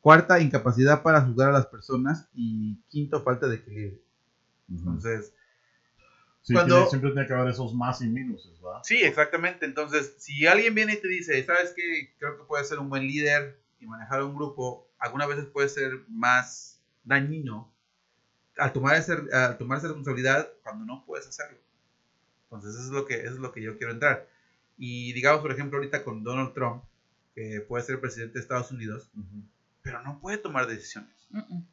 Cuarta, 0.00 0.40
incapacidad 0.40 1.02
para 1.02 1.20
juzgar 1.22 1.50
a 1.50 1.52
las 1.52 1.66
personas. 1.66 2.28
Y 2.34 2.76
quinto, 2.88 3.22
falta 3.22 3.46
de 3.48 3.56
equilibrio. 3.56 3.98
Entonces, 4.68 5.32
Sí, 6.40 6.54
Cuando- 6.54 6.76
tiene- 6.76 6.88
siempre 6.90 7.10
tiene 7.10 7.26
que 7.26 7.34
haber 7.34 7.48
esos 7.52 7.74
más 7.74 8.00
y 8.00 8.06
minuses, 8.08 8.58
¿verdad? 8.62 8.80
Sí, 8.82 9.02
exactamente. 9.02 9.66
Entonces, 9.66 10.14
si 10.16 10.46
alguien 10.46 10.74
viene 10.74 10.94
y 10.94 10.96
te 11.00 11.06
dice, 11.08 11.44
¿sabes 11.44 11.74
qué? 11.76 12.14
Creo 12.18 12.38
que 12.38 12.44
puede 12.44 12.64
ser 12.64 12.78
un 12.78 12.88
buen 12.88 13.02
líder 13.06 13.60
y 13.80 13.86
manejar 13.86 14.22
un 14.22 14.34
grupo, 14.34 14.88
algunas 14.98 15.28
veces 15.28 15.44
puede 15.46 15.68
ser 15.68 16.04
más 16.08 16.80
dañino 17.04 17.70
al 18.56 18.72
tomar, 18.72 18.96
ese, 18.96 19.12
al 19.30 19.58
tomar 19.58 19.76
esa 19.78 19.88
responsabilidad 19.88 20.48
cuando 20.62 20.86
no 20.86 21.04
puedes 21.04 21.26
hacerlo. 21.28 21.58
Entonces, 22.44 22.76
eso 22.76 22.84
es 22.84 22.90
lo 22.92 23.04
que, 23.04 23.16
eso 23.16 23.34
es 23.34 23.40
lo 23.40 23.52
que 23.52 23.60
yo 23.60 23.76
quiero 23.76 23.92
entrar. 23.92 24.26
Y 24.78 25.12
digamos, 25.12 25.40
por 25.42 25.50
ejemplo, 25.52 25.78
ahorita 25.78 26.04
con 26.04 26.22
Donald 26.22 26.54
Trump, 26.54 26.84
que 27.34 27.60
puede 27.66 27.84
ser 27.84 28.00
presidente 28.00 28.34
de 28.34 28.40
Estados 28.40 28.70
Unidos, 28.70 29.08
pero 29.82 30.02
no 30.02 30.20
puede 30.20 30.38
tomar 30.38 30.66
decisiones. 30.66 31.10
Mm, 31.30 31.38
mm. 31.38 31.66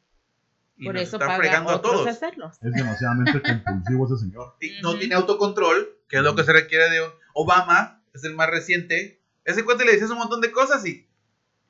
Y 0.78 0.84
Por 0.84 0.94
nos 0.94 1.02
eso 1.04 1.16
está 1.16 1.26
paga 1.26 1.38
fregando 1.38 1.70
a 1.70 1.80
todos. 1.80 2.06
hacerlos. 2.06 2.58
Es 2.60 2.74
demasiadamente 2.74 3.40
compulsivo 3.64 4.06
ese 4.06 4.24
señor. 4.26 4.56
Y 4.60 4.80
no 4.82 4.90
Ujú. 4.90 4.98
tiene 4.98 5.14
autocontrol, 5.14 5.96
que 6.08 6.16
es 6.18 6.22
lo 6.22 6.34
que 6.34 6.44
se 6.44 6.52
requiere 6.52 6.90
de 6.90 7.02
un 7.02 7.10
Obama, 7.34 8.02
es 8.12 8.24
el 8.24 8.34
más 8.34 8.50
reciente. 8.50 9.20
Ese 9.44 9.64
cuate 9.64 9.84
le 9.84 9.92
dices 9.92 10.10
un 10.10 10.18
montón 10.18 10.40
de 10.40 10.50
cosas 10.50 10.84
y 10.86 11.06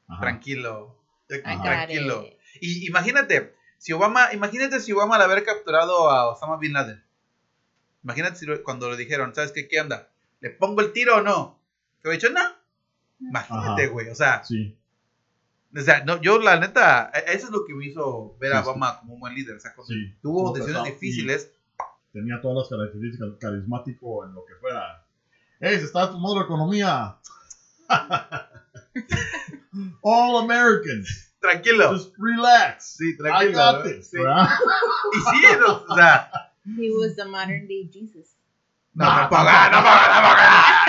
Ajá. 0.08 0.20
tranquilo, 0.22 1.02
got 1.28 1.42
tranquilo. 1.62 2.24
Y 2.60 2.86
imagínate, 2.88 3.54
si 3.78 3.92
Obama, 3.92 4.32
imagínate 4.32 4.80
si 4.80 4.92
Obama 4.92 5.16
al 5.16 5.22
haber 5.22 5.44
capturado 5.44 6.10
a 6.10 6.30
Osama 6.30 6.56
Bin 6.56 6.72
Laden. 6.72 7.04
Imagínate 8.02 8.36
si 8.36 8.46
lo- 8.46 8.62
cuando 8.62 8.90
le 8.90 8.96
dijeron, 8.96 9.34
¿sabes 9.34 9.52
qué? 9.52 9.68
¿Qué 9.68 9.80
onda? 9.80 10.08
¿Le 10.40 10.50
pongo 10.50 10.80
el 10.82 10.92
tiro 10.92 11.16
o 11.16 11.20
no? 11.22 11.58
Que 12.02 12.08
hubiera 12.08 12.20
dicho, 12.28 12.32
no. 12.32 12.56
Imagínate, 13.28 13.86
güey. 13.88 14.08
O 14.10 14.14
sea, 14.14 14.44
Sí. 14.44 14.76
o 15.76 15.80
sea, 15.80 16.04
no, 16.04 16.20
yo 16.20 16.38
la 16.38 16.58
neta, 16.60 17.10
e- 17.14 17.32
eso 17.34 17.46
es 17.46 17.50
lo 17.52 17.64
que 17.64 17.74
me 17.74 17.86
hizo 17.86 18.36
ver 18.38 18.52
a 18.52 18.62
sí. 18.62 18.68
Obama 18.68 18.98
como 19.00 19.14
un 19.14 19.20
buen 19.20 19.34
líder. 19.34 19.56
O 19.56 19.60
sea, 19.60 19.74
Sí. 19.86 20.14
tuvo 20.22 20.44
Como 20.52 20.54
decisiones 20.56 20.92
difíciles, 21.00 21.52
Tenía 22.12 22.40
todas 22.40 22.56
las 22.70 22.78
características, 22.78 23.28
carismático 23.38 24.24
en 24.24 24.32
lo 24.34 24.42
que 24.46 24.54
fuera. 24.54 25.04
¡Ey, 25.60 25.78
se 25.78 25.84
está 25.84 26.10
tomando 26.10 26.36
la 26.38 26.44
economía! 26.44 27.16
All 30.02 30.42
Americans, 30.44 31.34
tranquilo. 31.40 31.90
just 31.92 32.14
relax. 32.18 32.96
Sí, 32.96 33.10
I 33.10 33.16
tranquilo. 33.16 33.82
this, 33.82 34.08
Sí. 34.10 34.16
Y 34.18 35.18
sí, 35.30 35.46
no, 35.60 35.84
o 35.88 35.94
sea, 35.94 36.30
He 36.64 36.90
was 36.90 37.14
the 37.16 37.24
modern 37.26 37.68
day 37.68 37.88
Jesus. 37.92 38.35
No, 38.96 39.04
No, 39.04 39.14
tampoco, 39.14 39.42
no, 39.42 39.50
tampoco, 39.70 40.36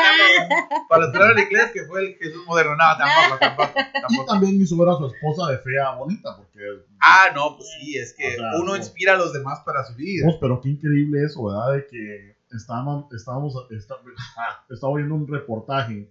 tampoco. 0.02 0.88
Para 0.88 1.12
que 1.12 1.18
hablan 1.18 1.40
inglés, 1.40 1.70
que 1.74 1.84
fue 1.84 2.00
el 2.00 2.16
Jesús 2.16 2.44
moderno, 2.46 2.76
no, 2.76 2.98
tampoco, 2.98 3.38
tampoco, 3.40 3.80
Y 3.80 4.02
tampoco. 4.02 4.26
también 4.26 4.62
hizo 4.62 4.78
ver 4.78 4.90
a 4.90 4.96
su 4.96 5.06
esposa 5.08 5.52
de 5.52 5.58
fea 5.60 5.92
bonita, 5.92 6.36
porque. 6.36 6.60
Ah, 7.00 7.28
no, 7.34 7.54
pues 7.56 7.68
sí, 7.78 7.98
es 7.98 8.14
que 8.14 8.28
O 8.28 8.32
sea, 8.38 8.52
uno 8.62 8.72
no. 8.72 8.78
inspira 8.78 9.14
a 9.14 9.16
los 9.18 9.34
demás 9.34 9.60
para 9.66 9.84
su 9.84 9.94
vida. 9.96 10.24
Pues, 10.26 10.38
pero 10.40 10.60
qué 10.62 10.70
increíble 10.70 11.24
eso, 11.24 11.44
¿verdad? 11.44 11.74
De 11.74 11.86
que 11.86 12.38
estábamos, 12.56 13.06
estábamos, 13.12 13.54
está- 13.70 13.96
estaba 14.70 14.96
viendo 14.96 15.16
un 15.16 15.28
reportaje, 15.28 16.10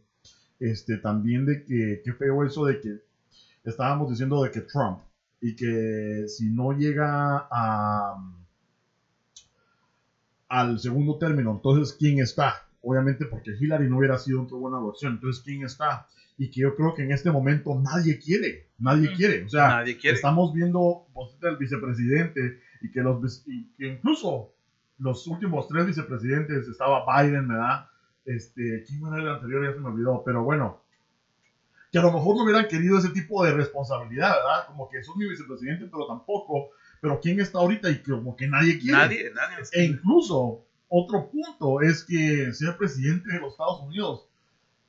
este, 0.61 0.99
también 0.99 1.47
de 1.47 1.65
que, 1.65 2.01
qué 2.05 2.13
feo 2.13 2.45
eso 2.45 2.67
de 2.67 2.79
que 2.81 2.99
estábamos 3.65 4.11
diciendo 4.11 4.43
de 4.43 4.51
que 4.51 4.61
Trump, 4.61 5.01
y 5.41 5.55
que 5.57 6.25
si 6.29 6.51
no 6.51 6.73
llega 6.73 7.47
a, 7.51 8.15
al 10.49 10.79
segundo 10.79 11.19
término, 11.19 11.51
entonces, 11.53 11.95
¿quién 11.99 12.19
está? 12.21 12.67
Obviamente 12.83 13.25
porque 13.27 13.51
Hillary 13.59 13.89
no 13.89 13.99
hubiera 13.99 14.17
sido 14.19 14.43
otra 14.43 14.57
buena 14.57 14.79
versión, 14.81 15.15
entonces, 15.15 15.43
¿quién 15.45 15.65
está? 15.65 16.07
Y 16.39 16.51
que 16.51 16.61
yo 16.61 16.75
creo 16.77 16.95
que 16.95 17.03
en 17.03 17.11
este 17.13 17.31
momento 17.31 17.75
nadie 17.81 18.19
quiere, 18.19 18.69
nadie 18.79 19.11
Mm. 19.11 19.15
quiere, 19.17 19.45
o 19.45 19.49
sea, 19.49 19.69
Nadie 19.69 19.97
quiere. 19.97 20.15
Estamos 20.17 20.53
viendo 20.53 21.07
del 21.41 21.57
vicepresidente 21.57 22.61
y 22.83 22.91
que 22.91 23.01
los 23.01 23.21
vice- 23.21 23.43
y 23.47 23.65
que 23.77 23.87
incluso 23.89 24.53
los 24.99 25.27
últimos 25.27 25.67
tres 25.69 25.87
vicepresidentes 25.87 26.69
estaba 26.69 27.05
Biden, 27.23 27.49
¿verdad? 27.49 27.87
Este, 28.25 28.85
¿quién 28.87 29.07
era 29.07 29.17
el 29.23 29.29
anterior? 29.29 29.65
Ya 29.65 29.73
se 29.75 29.81
me 29.81 29.89
olvidó, 29.89 30.23
pero 30.25 30.43
bueno, 30.45 30.81
que 31.91 31.99
a 31.99 32.03
lo 32.03 32.13
mejor 32.13 32.37
no 32.37 32.43
hubieran 32.45 32.67
querido 32.69 32.99
ese 32.99 33.11
tipo 33.11 33.45
de 33.45 33.53
responsabilidad, 33.53 34.35
¿verdad? 34.37 34.67
Como 34.67 34.89
que 34.89 35.03
sos 35.03 35.17
mi 35.17 35.29
vicepresidente, 35.29 35.87
pero 35.87 36.07
tampoco, 36.07 36.71
pero 37.07 37.21
¿quién 37.21 37.39
está 37.39 37.61
ahorita 37.61 37.89
y 37.89 38.03
que 38.03 38.11
como 38.11 38.35
que 38.35 38.49
nadie 38.49 38.81
quiere? 38.81 38.99
Nadie, 38.99 39.31
nadie. 39.33 39.59
E 39.71 39.85
incluso, 39.85 40.65
otro 40.89 41.31
punto 41.31 41.81
es 41.81 42.03
que 42.03 42.53
ser 42.53 42.77
presidente 42.77 43.33
de 43.33 43.39
los 43.39 43.53
Estados 43.53 43.81
Unidos, 43.83 44.27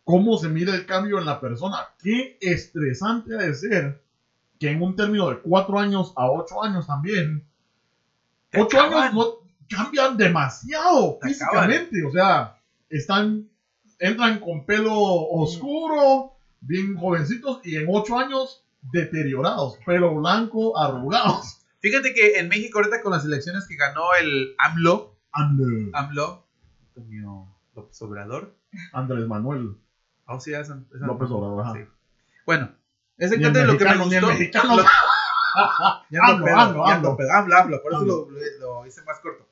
¿cómo 0.04 0.36
se 0.40 0.50
mide 0.50 0.74
el 0.74 0.88
cambio 0.88 1.20
en 1.20 1.26
la 1.26 1.40
persona? 1.40 1.78
Qué 2.02 2.36
estresante 2.42 3.36
ha 3.36 3.38
de 3.38 3.54
ser 3.54 4.02
que 4.60 4.72
en 4.72 4.82
un 4.82 4.96
término 4.96 5.30
de 5.30 5.38
cuatro 5.42 5.78
años 5.78 6.12
a 6.16 6.32
ocho 6.32 6.64
años 6.64 6.88
también, 6.88 7.46
Te 8.50 8.64
ocho 8.64 8.80
acaban. 8.80 9.10
años 9.10 9.14
no 9.14 9.34
cambian 9.70 10.18
demasiado 10.18 11.20
Te 11.22 11.28
físicamente, 11.28 12.04
o 12.04 12.12
sea, 12.12 12.58
están, 12.90 13.48
entran 14.00 14.40
con 14.40 14.66
pelo 14.66 14.92
oscuro, 14.96 16.32
bien 16.62 16.98
jovencitos, 16.98 17.60
y 17.64 17.76
en 17.76 17.86
ocho 17.88 18.18
años 18.18 18.64
deteriorados, 18.82 19.78
pelo 19.86 20.16
blanco, 20.16 20.76
arrugados. 20.80 21.60
Fíjate 21.90 22.14
que 22.14 22.40
en 22.40 22.50
México 22.50 22.80
ahorita 22.80 23.02
con 23.02 23.14
las 23.14 23.24
elecciones 23.24 23.66
que 23.68 23.76
ganó 23.78 24.14
el 24.20 24.56
AMLO, 24.58 25.16
Ande- 25.32 25.90
AMLO, 25.94 26.44
Antonio 26.90 27.48
López 27.76 28.02
Obrador. 28.02 28.54
Andrés 28.92 29.26
Manuel. 29.26 29.78
Oh, 30.26 30.40
sí, 30.40 30.54
es, 30.54 30.68
es- 30.70 30.76
López 31.00 31.30
Obrador, 31.32 31.62
ajá. 31.64 31.74
sí. 31.74 31.80
Bueno, 32.46 32.72
el 33.18 33.30
cuate 33.40 33.66
lo 33.66 33.78
que 33.78 33.86
me 33.86 33.96
mexicano, 33.96 34.06
ni 34.10 34.16
el 34.16 34.22
gustó. 34.22 34.28
mexicano. 34.38 34.76
lo- 34.78 34.84
Ya 36.12 36.20
Hablo, 36.24 36.46
pedo, 36.46 36.58
hablo, 36.58 36.86
ya 36.88 36.96
ando 36.96 37.08
hablo. 37.10 37.18
pedo. 37.18 37.32
Habla, 37.32 37.58
habla, 37.60 37.82
por 37.82 37.94
eso 37.94 38.06
lo, 38.06 38.28
lo 38.60 38.86
hice 38.86 39.02
más 39.04 39.20
corto. 39.22 39.48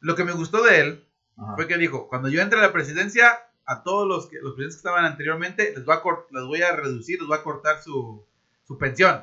Lo 0.00 0.14
que 0.16 0.24
me 0.24 0.32
gustó 0.32 0.62
de 0.64 0.80
él 0.80 1.06
Ajá. 1.38 1.54
fue 1.54 1.68
que 1.68 1.78
dijo, 1.78 2.08
cuando 2.08 2.28
yo 2.28 2.42
entre 2.42 2.58
a 2.58 2.62
la 2.62 2.72
presidencia, 2.72 3.38
a 3.64 3.82
todos 3.84 4.06
los, 4.08 4.26
que, 4.26 4.36
los 4.42 4.52
presidentes 4.54 4.76
que 4.76 4.80
estaban 4.88 5.04
anteriormente, 5.04 5.72
les, 5.74 5.84
voy 5.84 5.94
a 5.96 6.02
cort- 6.02 6.26
les 6.30 6.44
voy 6.44 6.60
a 6.62 6.74
reducir, 6.74 7.18
les 7.20 7.28
voy 7.28 7.38
a 7.38 7.42
cortar 7.44 7.80
su, 7.82 8.26
su 8.66 8.76
pensión. 8.76 9.22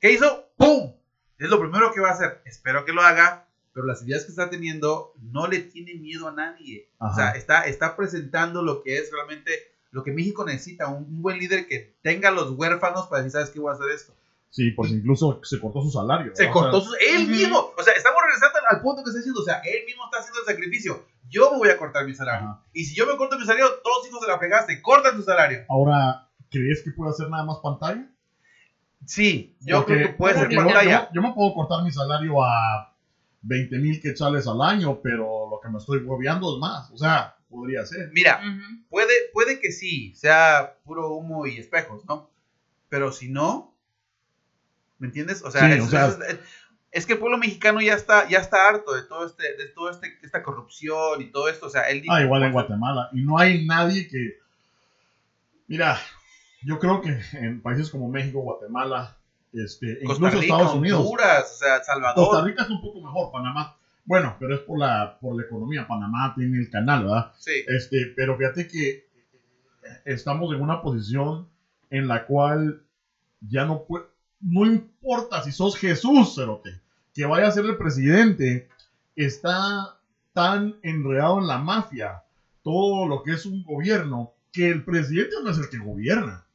¿Qué 0.00 0.12
hizo? 0.12 0.48
¡Pum! 0.56 0.94
Es 1.38 1.48
lo 1.48 1.60
primero 1.60 1.92
que 1.92 2.00
va 2.00 2.08
a 2.10 2.12
hacer. 2.12 2.42
Espero 2.44 2.84
que 2.84 2.92
lo 2.92 3.02
haga, 3.02 3.46
pero 3.72 3.86
las 3.86 4.02
ideas 4.02 4.24
que 4.24 4.30
está 4.30 4.50
teniendo 4.50 5.12
no 5.20 5.46
le 5.46 5.60
tiene 5.60 5.94
miedo 5.94 6.28
a 6.28 6.32
nadie. 6.32 6.90
O 6.98 7.14
sea, 7.14 7.30
está, 7.30 7.66
está 7.66 7.96
presentando 7.96 8.62
lo 8.62 8.82
que 8.82 8.98
es 8.98 9.10
realmente 9.12 9.50
lo 9.90 10.02
que 10.04 10.12
México 10.12 10.44
necesita, 10.44 10.88
un, 10.88 11.04
un 11.04 11.22
buen 11.22 11.38
líder 11.38 11.66
que 11.66 11.96
tenga 12.02 12.30
los 12.30 12.50
huérfanos 12.50 13.06
para 13.06 13.22
decir, 13.22 13.32
¿sabes 13.32 13.50
qué 13.50 13.58
voy 13.60 13.70
a 13.70 13.74
hacer 13.74 13.88
esto? 13.90 14.14
Sí, 14.50 14.70
porque 14.72 14.92
incluso 14.94 15.40
se 15.44 15.60
cortó 15.60 15.80
su 15.82 15.90
salario. 15.90 16.32
Se 16.34 16.50
cortó 16.50 16.78
O 16.78 16.80
sea, 16.80 16.90
su- 16.90 16.96
él 17.16 17.28
mismo. 17.28 17.72
O 17.76 17.82
sea, 17.82 17.92
estamos 17.94 18.18
regresando 18.24 18.58
al, 18.58 18.76
al 18.76 18.82
punto 18.82 19.02
que 19.04 19.10
está 19.10 19.18
diciendo. 19.18 19.40
O 19.40 19.44
sea, 19.44 19.60
él 19.64 19.84
mismo 19.86 20.04
está 20.04 20.18
haciendo 20.20 20.40
el 20.40 20.46
sacrificio. 20.46 21.06
Yo 21.28 21.50
me 21.52 21.58
voy 21.58 21.68
a 21.68 21.76
cortar 21.76 22.06
mi 22.06 22.14
salario. 22.14 22.48
Ajá. 22.48 22.64
Y 22.72 22.84
si 22.86 22.94
yo 22.96 23.06
me 23.06 23.16
corto 23.16 23.38
mi 23.38 23.44
salario, 23.44 23.68
todos 23.84 23.98
los 23.98 24.08
hijos 24.08 24.20
de 24.22 24.28
la 24.28 24.38
fregada 24.38 24.66
se 24.66 24.80
cortan 24.82 25.16
su 25.16 25.22
salario. 25.22 25.64
Ahora, 25.68 26.28
¿crees 26.50 26.82
que 26.82 26.90
puede 26.92 27.10
hacer 27.10 27.28
nada 27.28 27.44
más 27.44 27.58
pantalla? 27.62 28.10
Sí, 29.06 29.56
yo 29.60 29.76
Porque- 29.78 29.94
creo 29.94 30.06
que 30.08 30.14
puede 30.14 30.34
ser 30.34 30.48
yo- 30.50 30.56
pantalla. 30.64 31.08
Yo, 31.08 31.14
yo 31.14 31.22
me 31.22 31.32
puedo 31.32 31.54
cortar 31.54 31.82
mi 31.84 31.90
salario 31.92 32.42
a 32.44 32.94
20 33.42 33.78
mil 33.78 34.00
quetzales 34.00 34.46
al 34.46 34.60
año, 34.60 35.00
pero 35.02 35.48
lo 35.50 35.60
que 35.62 35.68
me 35.68 35.78
estoy 35.78 35.98
hueveando 36.00 36.54
es 36.54 36.60
más. 36.60 36.90
O 36.90 36.98
sea, 36.98 37.36
podría 37.48 37.86
ser. 37.86 38.10
Mira, 38.12 38.40
Ujú. 38.42 38.82
puede, 38.90 39.12
puede 39.32 39.60
que 39.60 39.72
sí, 39.72 40.12
sea 40.14 40.74
puro 40.84 41.08
humo 41.14 41.46
y 41.46 41.58
espejos, 41.58 42.04
¿no? 42.06 42.28
Pero 42.90 43.12
si 43.12 43.28
no, 43.30 43.74
¿me 44.98 45.06
entiendes? 45.06 45.42
O 45.42 45.50
sea, 45.50 45.66
Sí, 45.66 45.78
es, 45.78 45.84
o 45.84 45.88
sea- 45.88 46.08
es- 46.08 46.18
es- 46.34 46.40
es 46.90 47.06
que 47.06 47.12
el 47.14 47.18
pueblo 47.18 47.38
mexicano 47.38 47.80
ya 47.80 47.94
está, 47.94 48.28
ya 48.28 48.38
está 48.38 48.68
harto 48.68 48.94
de 48.94 49.02
todo 49.02 49.26
este, 49.26 49.56
de 49.56 49.66
todo 49.68 49.90
este, 49.90 50.18
esta 50.22 50.42
corrupción 50.42 51.22
y 51.22 51.30
todo 51.30 51.48
esto. 51.48 51.66
O 51.66 51.70
sea, 51.70 51.82
él 51.90 52.00
dijo, 52.02 52.12
Ah, 52.14 52.22
igual 52.22 52.42
en 52.42 52.52
pues, 52.52 52.66
Guatemala. 52.66 53.08
Y 53.12 53.22
no 53.22 53.38
hay 53.38 53.64
nadie 53.66 54.08
que. 54.08 54.38
Mira, 55.68 55.98
yo 56.62 56.78
creo 56.78 57.00
que 57.00 57.18
en 57.32 57.62
países 57.62 57.90
como 57.90 58.08
México, 58.08 58.40
Guatemala, 58.40 59.16
este, 59.52 60.00
Costa 60.04 60.26
incluso 60.26 60.40
Rica, 60.40 60.54
Estados 60.54 60.74
Unidos. 60.74 61.00
Honduras, 61.00 61.52
o 61.54 61.58
sea, 61.58 61.82
Salvador. 61.82 62.26
Costa 62.26 62.44
Rica 62.44 62.62
es 62.64 62.70
un 62.70 62.80
poco 62.80 63.00
mejor, 63.00 63.32
Panamá. 63.32 63.76
Bueno, 64.04 64.36
pero 64.38 64.54
es 64.54 64.60
por 64.60 64.78
la, 64.78 65.18
por 65.20 65.36
la 65.36 65.42
economía. 65.42 65.86
Panamá 65.86 66.32
tiene 66.34 66.58
el 66.58 66.70
canal, 66.70 67.04
¿verdad? 67.04 67.32
Sí. 67.38 67.52
Este, 67.66 68.12
pero 68.16 68.36
fíjate 68.36 68.66
que 68.66 69.08
estamos 70.04 70.52
en 70.54 70.60
una 70.60 70.82
posición 70.82 71.48
en 71.90 72.08
la 72.08 72.26
cual 72.26 72.82
ya 73.40 73.64
no 73.64 73.84
puede, 73.84 74.06
no 74.40 74.66
importa 74.66 75.42
si 75.42 75.52
sos 75.52 75.76
Jesús, 75.76 76.34
cerote, 76.34 76.80
que 77.14 77.26
vaya 77.26 77.48
a 77.48 77.52
ser 77.52 77.64
el 77.64 77.76
presidente, 77.76 78.68
está 79.16 79.98
tan 80.32 80.76
enredado 80.82 81.38
en 81.38 81.46
la 81.46 81.58
mafia, 81.58 82.22
todo 82.62 83.06
lo 83.06 83.22
que 83.22 83.32
es 83.32 83.46
un 83.46 83.64
gobierno, 83.64 84.32
que 84.52 84.68
el 84.68 84.84
presidente 84.84 85.36
no 85.42 85.50
es 85.50 85.58
el 85.58 85.68
que 85.68 85.78
gobierna, 85.78 86.46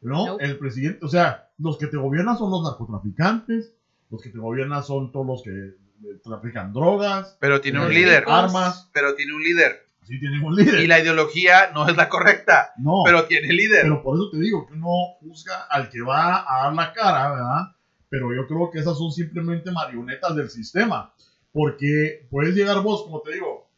¿no? 0.00 0.26
Nope. 0.26 0.44
El 0.44 0.58
presidente, 0.58 1.04
o 1.04 1.08
sea, 1.08 1.50
los 1.58 1.78
que 1.78 1.86
te 1.86 1.96
gobiernan 1.96 2.36
son 2.38 2.50
los 2.50 2.62
narcotraficantes, 2.62 3.74
los 4.10 4.22
que 4.22 4.30
te 4.30 4.38
gobiernan 4.38 4.82
son 4.82 5.12
todos 5.12 5.26
los 5.26 5.42
que 5.42 5.50
eh, 5.50 6.20
trafican 6.24 6.72
drogas, 6.72 7.36
Pero 7.40 7.60
tiene 7.60 7.80
un 7.80 7.90
eh, 7.92 7.94
líder. 7.94 8.24
armas, 8.26 8.90
Pero 8.92 9.14
tiene 9.14 9.34
un 9.34 9.42
líder. 9.42 9.86
sí 10.02 10.18
tienen 10.18 10.42
un 10.42 10.56
líder. 10.56 10.80
Y 10.80 10.86
la 10.86 11.00
ideología 11.00 11.70
no 11.74 11.86
es 11.88 11.96
la 11.96 12.08
correcta. 12.08 12.72
no, 12.78 13.02
Pero 13.04 13.24
tiene 13.26 13.52
líder. 13.52 13.82
Pero 13.82 14.02
por 14.02 14.16
eso 14.16 14.30
te 14.30 14.38
digo 14.38 14.66
que 14.66 14.74
uno 14.74 14.88
juzga 15.20 15.64
al 15.70 15.88
que 15.90 16.00
va 16.00 16.40
a 16.48 16.64
dar 16.64 16.74
la 16.74 16.92
cara, 16.92 17.30
¿verdad? 17.30 17.76
Pero 18.08 18.34
yo 18.34 18.46
creo 18.48 18.70
que 18.72 18.80
esas 18.80 18.98
son 18.98 19.12
simplemente 19.12 19.70
marionetas 19.70 20.34
del 20.34 20.50
sistema. 20.50 21.12
Porque 21.52 22.26
puedes 22.30 22.54
llegar 22.54 22.80
vos, 22.82 23.02
como 23.04 23.20
te 23.22 23.34
digo, 23.34 23.68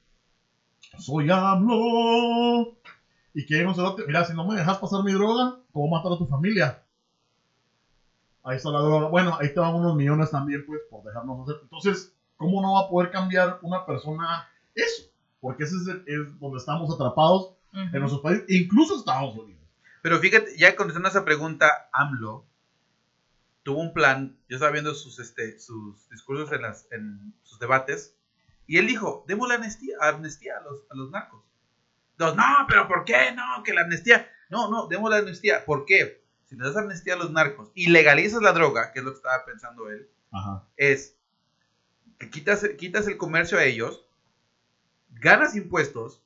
soy 0.98 1.28
AMLO. 1.30 2.76
Y 3.34 3.46
que 3.46 3.62
no 3.64 3.74
se 3.74 3.80
lo- 3.80 3.96
mira, 4.06 4.24
si 4.24 4.34
no 4.34 4.46
me 4.46 4.56
dejas 4.56 4.78
pasar 4.78 5.02
mi 5.04 5.12
droga, 5.12 5.56
¿cómo 5.72 5.88
matar 5.96 6.12
a 6.12 6.18
tu 6.18 6.26
familia? 6.26 6.82
Ahí 8.44 8.56
está 8.56 8.70
la 8.70 8.80
droga. 8.80 9.08
Bueno, 9.08 9.36
ahí 9.40 9.52
te 9.54 9.60
van 9.60 9.74
unos 9.74 9.94
millones 9.96 10.30
también, 10.30 10.64
pues, 10.66 10.80
por 10.90 11.04
dejarnos 11.04 11.48
hacer. 11.48 11.60
Entonces, 11.62 12.12
¿cómo 12.36 12.60
no 12.60 12.74
va 12.74 12.80
a 12.86 12.88
poder 12.88 13.10
cambiar 13.10 13.58
una 13.62 13.86
persona 13.86 14.48
eso? 14.74 15.04
Porque 15.40 15.64
ese 15.64 15.76
es, 15.76 16.38
donde 16.40 16.58
estamos 16.58 16.92
atrapados 16.92 17.52
en 17.72 17.88
Ujú. 17.88 17.98
nuestro 18.00 18.22
país, 18.22 18.42
incluso 18.48 18.96
Estados 18.96 19.34
Unidos. 19.36 19.62
Pero 20.02 20.18
fíjate, 20.18 20.56
ya 20.58 20.74
contestando 20.74 21.08
esa 21.08 21.24
pregunta, 21.24 21.88
AMLO 21.92 22.44
tuvo 23.62 23.80
un 23.80 23.92
plan. 23.92 24.36
Yo 24.48 24.56
estaba 24.56 24.72
viendo 24.72 24.92
sus, 24.94 25.18
este, 25.20 25.58
sus 25.60 26.08
discursos 26.10 26.50
en, 26.52 26.62
las, 26.62 26.86
en 26.90 27.32
sus 27.44 27.58
debates. 27.60 28.14
Y 28.66 28.78
él 28.78 28.86
dijo: 28.88 29.24
Demos 29.28 29.48
la 29.48 29.54
amnistía, 29.54 29.96
amnistía 30.00 30.58
a, 30.58 30.62
los, 30.62 30.80
a 30.90 30.94
los 30.96 31.10
narcos. 31.10 31.42
Entonces, 32.12 32.36
no, 32.36 32.66
pero 32.68 32.88
¿por 32.88 33.04
qué? 33.04 33.32
No, 33.34 33.62
que 33.62 33.72
la 33.74 33.82
amnistía. 33.82 34.30
No, 34.50 34.70
no, 34.70 34.86
demos 34.86 35.10
la 35.10 35.18
amnistía. 35.18 35.64
¿Por 35.64 35.84
qué? 35.86 36.24
Si 36.44 36.56
le 36.56 36.64
das 36.64 36.76
amnistía 36.76 37.14
a 37.14 37.18
los 37.18 37.30
narcos 37.30 37.70
y 37.74 37.88
legalizas 37.88 38.42
la 38.42 38.52
droga, 38.52 38.92
que 38.92 38.98
es 38.98 39.04
lo 39.04 39.12
que 39.12 39.16
estaba 39.16 39.44
pensando 39.44 39.88
él, 39.90 40.10
Ajá. 40.30 40.68
es 40.76 41.16
que 42.18 42.30
quitas, 42.30 42.66
quitas 42.78 43.06
el 43.08 43.16
comercio 43.16 43.58
a 43.58 43.64
ellos, 43.64 44.06
ganas 45.10 45.56
impuestos, 45.56 46.22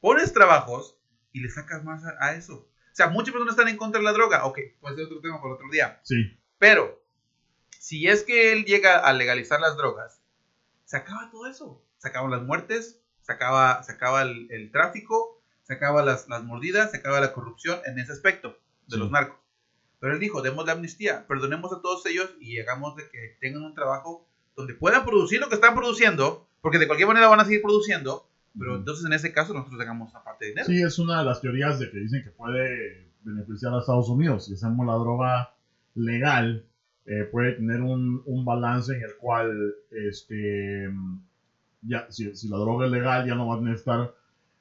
pones 0.00 0.32
trabajos 0.32 0.98
y 1.32 1.40
le 1.40 1.48
sacas 1.48 1.82
más 1.82 2.04
a, 2.04 2.14
a 2.20 2.34
eso. 2.36 2.68
O 2.94 2.96
sea, 2.96 3.08
muchas 3.08 3.32
personas 3.32 3.54
están 3.54 3.68
en 3.68 3.76
contra 3.76 3.98
de 3.98 4.04
la 4.04 4.12
droga. 4.12 4.44
Ok, 4.44 4.58
puede 4.80 4.96
ser 4.96 5.06
otro 5.06 5.20
tema 5.20 5.40
para 5.40 5.54
otro 5.54 5.66
día. 5.72 5.98
Sí. 6.04 6.38
Pero, 6.58 7.02
si 7.80 8.06
es 8.06 8.22
que 8.22 8.52
él 8.52 8.64
llega 8.64 8.98
a 9.00 9.12
legalizar 9.12 9.60
las 9.60 9.76
drogas, 9.76 10.22
se 10.84 10.96
acaba 10.96 11.30
todo 11.30 11.46
eso. 11.46 11.82
Se 11.98 12.08
acaban 12.08 12.30
las 12.30 12.42
muertes, 12.42 13.02
se 13.24 13.32
acaba, 13.32 13.82
se 13.82 13.92
acaba 13.92 14.22
el, 14.22 14.46
el 14.50 14.70
tráfico, 14.70 15.40
se 15.62 15.72
acaba 15.74 16.02
las, 16.04 16.28
las 16.28 16.44
mordidas, 16.44 16.90
se 16.90 16.98
acaba 16.98 17.20
la 17.20 17.32
corrupción 17.32 17.78
en 17.86 17.98
ese 17.98 18.12
aspecto 18.12 18.50
de 18.86 18.94
Sí. 18.94 18.98
los 18.98 19.10
narcos. 19.10 19.38
Pero 19.98 20.12
él 20.12 20.20
dijo, 20.20 20.42
demos 20.42 20.66
la 20.66 20.72
amnistía, 20.72 21.26
perdonemos 21.26 21.72
a 21.72 21.80
todos 21.80 22.04
ellos 22.06 22.30
y 22.38 22.58
hagamos 22.60 22.94
de 22.96 23.04
que 23.10 23.36
tengan 23.40 23.62
un 23.62 23.74
trabajo 23.74 24.28
donde 24.56 24.74
puedan 24.74 25.04
producir 25.04 25.40
lo 25.40 25.48
que 25.48 25.54
están 25.54 25.74
produciendo, 25.74 26.46
porque 26.60 26.78
de 26.78 26.86
cualquier 26.86 27.08
manera 27.08 27.26
van 27.28 27.40
a 27.40 27.44
seguir 27.44 27.62
produciendo, 27.62 28.28
pero 28.58 28.76
entonces 28.76 29.04
en 29.06 29.14
ese 29.14 29.32
caso 29.32 29.52
nosotros 29.54 29.80
hagamos 29.80 30.14
aparte 30.14 30.44
de 30.44 30.50
dinero. 30.50 30.66
Sí, 30.66 30.82
es 30.82 30.98
una 30.98 31.18
de 31.20 31.24
las 31.24 31.40
teorías 31.40 31.78
de 31.80 31.90
que 31.90 31.98
dicen 31.98 32.22
que 32.22 32.30
puede 32.30 33.10
beneficiar 33.22 33.72
a 33.74 33.78
Estados 33.80 34.08
Unidos. 34.10 34.44
Si 34.46 34.52
hacemos 34.54 34.86
la 34.86 34.92
droga 34.94 35.54
legal, 35.94 36.66
eh, 37.06 37.24
puede 37.32 37.52
tener 37.54 37.80
un, 37.80 38.22
un 38.26 38.44
balance 38.44 38.94
en 38.94 39.02
el 39.02 39.16
cual, 39.16 39.74
este, 39.90 40.90
ya, 41.86 42.06
si, 42.10 42.34
si 42.36 42.48
la 42.48 42.58
droga 42.58 42.86
es 42.86 42.92
legal, 42.92 43.26
ya 43.26 43.34
no 43.34 43.46
va 43.48 43.56
a 43.56 43.60
necesitar 43.60 44.14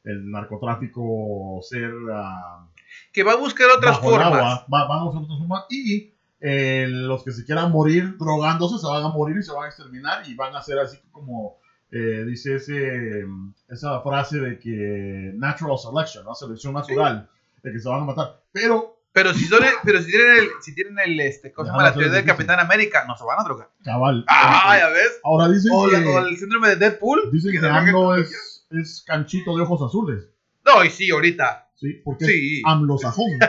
el 0.04 0.30
narcotráfico 0.30 1.60
ser 1.62 1.92
ah, 2.14 2.68
Que 3.12 3.24
va 3.24 3.34
a 3.34 3.38
buscar 3.38 3.68
otras 3.78 4.00
formas. 4.00 4.26
agua. 4.28 4.66
Va- 4.74 4.96
a 4.96 5.06
otras 5.06 5.26
formas. 5.28 5.66
Y 5.70 6.14
eh, 6.42 6.88
los 6.90 7.24
que 7.24 7.32
se 7.32 7.46
quieran 7.46 7.72
morir 7.72 8.18
drogándose 8.18 8.78
se 8.78 8.88
van 8.88 9.04
a 9.04 9.10
morir 9.10 9.38
y 9.38 9.44
se 9.44 9.54
van 9.54 9.64
a 9.66 9.68
exterminar 9.68 10.28
y 10.28 10.36
van 10.36 10.56
a 10.56 10.62
ser 10.62 10.80
así 10.80 10.98
como 11.12 11.58
eh, 11.92 12.24
dice 12.26 12.56
ese, 12.56 13.24
esa 13.70 14.02
frase 14.02 14.40
de 14.40 14.60
que 14.60 15.32
natural 15.36 15.78
selection, 15.78 16.26
¿no? 16.26 16.34
selección 16.36 16.74
natural, 16.74 17.30
de 17.62 17.72
que 17.72 17.80
se 17.80 17.88
van 17.88 18.02
a 18.02 18.06
matar. 18.06 18.42
Pero, 18.52 18.93
Pero 19.14 19.34
si, 19.34 19.46
son 19.46 19.64
el- 19.64 19.74
pero 19.84 20.02
si 20.02 20.10
tienen 20.12 20.38
el, 20.38 20.50
si 20.62 20.74
tienen 20.76 20.98
el, 21.00 21.20
este, 21.20 21.52
¿cómo 21.54 21.66
se 21.68 21.72
llama? 21.72 21.84
La 21.84 21.94
teoría 21.94 22.12
del. 22.12 22.26
Capitán 22.26 22.60
América, 22.60 23.06
no 23.08 23.16
se 23.16 23.24
van 23.24 23.40
a 23.40 23.44
drogar. 23.44 23.70
cabal. 23.84 24.26
Ah, 24.28 24.76
ya 24.80 24.90
ves. 24.90 25.20
ahora 25.24 25.50
dicen 25.50 25.72
O, 25.74 25.88
que, 25.88 25.96
o 25.98 26.20
el 26.28 26.38
síndrome 26.38 26.70
de 26.70 26.76
Deadpool. 26.78 27.30
dicen 27.32 27.52
que 27.52 27.60
que 27.60 27.68
AMLO 27.68 28.16
es, 28.16 28.66
es 28.72 29.04
canchito 29.06 29.56
de 29.56 29.62
ojos 29.64 29.82
azules. 29.88 30.28
No, 30.66 30.84
y 30.84 30.90
sí, 30.90 31.12
ahorita. 31.12 31.70
¿sí? 31.76 32.02
Porque 32.04 32.26
Sí. 32.26 32.58
es 32.60 32.64
amlosajón. 32.66 33.28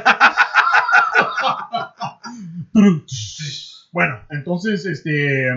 bueno, 3.93 4.21
entonces, 4.31 4.85
este, 4.87 5.49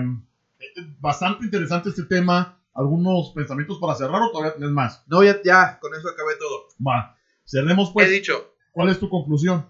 bastante 1.00 1.44
interesante 1.44 1.90
este 1.90 2.04
tema. 2.04 2.54
Algunos 2.74 3.32
pensamientos 3.34 3.78
para 3.80 3.96
cerrar 3.96 4.22
o 4.22 4.30
todavía 4.30 4.54
tenés 4.54 4.70
más. 4.70 5.02
No, 5.08 5.24
ya, 5.24 5.36
ya. 5.44 5.78
Con 5.80 5.92
eso 5.94 6.08
acabé 6.08 6.34
todo. 6.38 6.68
Va, 6.86 7.16
cerremos 7.44 7.90
pues. 7.92 8.06
He 8.08 8.12
dicho. 8.12 8.54
¿Cuál 8.70 8.90
es 8.90 9.00
tu 9.00 9.08
conclusión? 9.08 9.66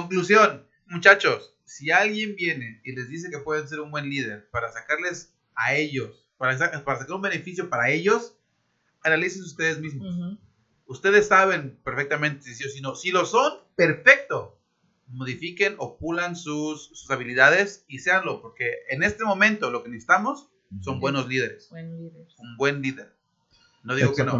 Conclusión, 0.00 0.66
muchachos, 0.86 1.54
si 1.64 1.92
alguien 1.92 2.34
viene 2.34 2.80
y 2.84 2.96
les 2.96 3.08
dice 3.08 3.30
que 3.30 3.38
pueden 3.38 3.68
ser 3.68 3.78
un 3.78 3.92
buen 3.92 4.10
líder 4.10 4.48
para 4.50 4.72
sacarles 4.72 5.32
a 5.54 5.74
ellos, 5.76 6.26
para, 6.36 6.58
sa- 6.58 6.82
para 6.84 6.98
sacar 6.98 7.14
un 7.14 7.22
beneficio 7.22 7.70
para 7.70 7.90
ellos, 7.90 8.34
analicen 9.04 9.42
ustedes 9.44 9.78
mismos. 9.78 10.12
Ujú. 10.16 10.36
Ustedes 10.86 11.28
saben 11.28 11.78
perfectamente 11.84 12.42
si 12.42 12.56
sí 12.56 12.64
o 12.64 12.68
si 12.68 12.80
no. 12.80 12.96
Si 12.96 13.12
lo 13.12 13.24
son, 13.24 13.52
perfecto. 13.76 14.58
Modifiquen 15.06 15.76
o 15.78 15.96
pulan 15.96 16.34
sus, 16.34 16.86
sus 16.86 17.08
habilidades 17.12 17.84
y 17.86 18.00
seanlo, 18.00 18.42
porque 18.42 18.72
en 18.88 19.04
este 19.04 19.22
momento 19.22 19.70
lo 19.70 19.84
que 19.84 19.90
necesitamos 19.90 20.48
son 20.80 20.98
buenos 20.98 21.28
líderes. 21.28 21.68
Buen 21.70 21.96
líderes. 21.96 22.34
Un 22.38 22.56
buen 22.56 22.82
líder. 22.82 23.14
No 23.84 23.94
digo 23.94 24.12
que 24.12 24.24
no, 24.24 24.32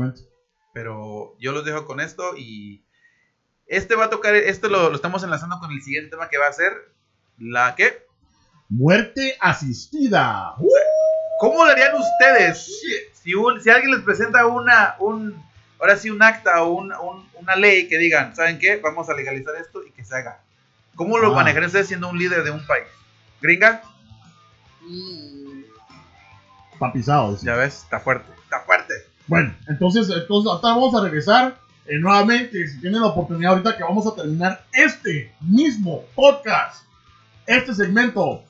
pero 0.72 1.36
yo 1.38 1.52
los 1.52 1.64
dejo 1.64 1.84
con 1.84 2.00
esto 2.00 2.36
y 2.36 2.83
este 3.76 3.94
va 3.96 4.06
a 4.06 4.10
tocar, 4.10 4.34
esto 4.34 4.68
lo, 4.68 4.90
lo 4.90 4.96
estamos 4.96 5.22
enlazando 5.22 5.58
con 5.58 5.70
el 5.72 5.82
siguiente 5.82 6.10
tema 6.10 6.28
que 6.28 6.38
va 6.38 6.46
a 6.48 6.52
ser 6.52 6.72
la 7.38 7.74
que 7.74 8.04
Muerte 8.68 9.36
asistida. 9.40 10.54
¡Uh! 10.58 10.68
¿Cómo 11.38 11.64
lo 11.64 11.70
harían 11.70 11.92
ustedes 11.94 12.80
si, 13.22 13.34
un- 13.34 13.60
si 13.60 13.68
alguien 13.70 13.92
les 13.92 14.00
presenta 14.02 14.46
una, 14.46 14.96
un, 15.00 15.34
ahora 15.78 15.96
sí 15.96 16.08
un 16.10 16.22
acta 16.22 16.62
o 16.62 16.72
un- 16.74 16.92
un- 16.92 17.28
una 17.34 17.56
ley 17.56 17.88
que 17.88 17.98
digan, 17.98 18.34
¿saben 18.34 18.58
qué? 18.58 18.76
Vamos 18.82 19.08
a 19.10 19.14
legalizar 19.14 19.54
esto 19.56 19.84
y 19.84 19.90
que 19.90 20.04
se 20.04 20.16
haga. 20.16 20.40
¿Cómo 20.96 21.18
lo 21.18 21.32
Ah. 21.32 21.34
manejarían 21.34 21.66
ustedes 21.66 21.88
siendo 21.88 22.08
un 22.08 22.18
líder 22.18 22.42
de 22.44 22.50
un 22.52 22.66
país? 22.66 22.86
¿Gringa? 23.42 23.82
Papizado. 26.78 27.36
Ya 27.42 27.56
ves, 27.56 27.82
está 27.82 28.00
fuerte, 28.00 28.30
está 28.44 28.60
fuerte. 28.60 28.94
Bueno, 29.26 29.54
entonces, 29.68 30.08
entonces 30.10 30.52
vamos 30.62 30.94
a 30.94 31.02
regresar 31.02 31.56
eh, 31.86 31.98
nuevamente. 31.98 32.66
Si 32.68 32.80
tienen 32.80 33.00
la 33.00 33.08
oportunidad 33.08 33.52
ahorita 33.52 33.76
que 33.76 33.82
vamos 33.82 34.06
a 34.06 34.14
terminar 34.14 34.64
este 34.72 35.32
mismo 35.40 36.04
podcast, 36.14 36.84
este 37.46 37.74
segmento, 37.74 38.42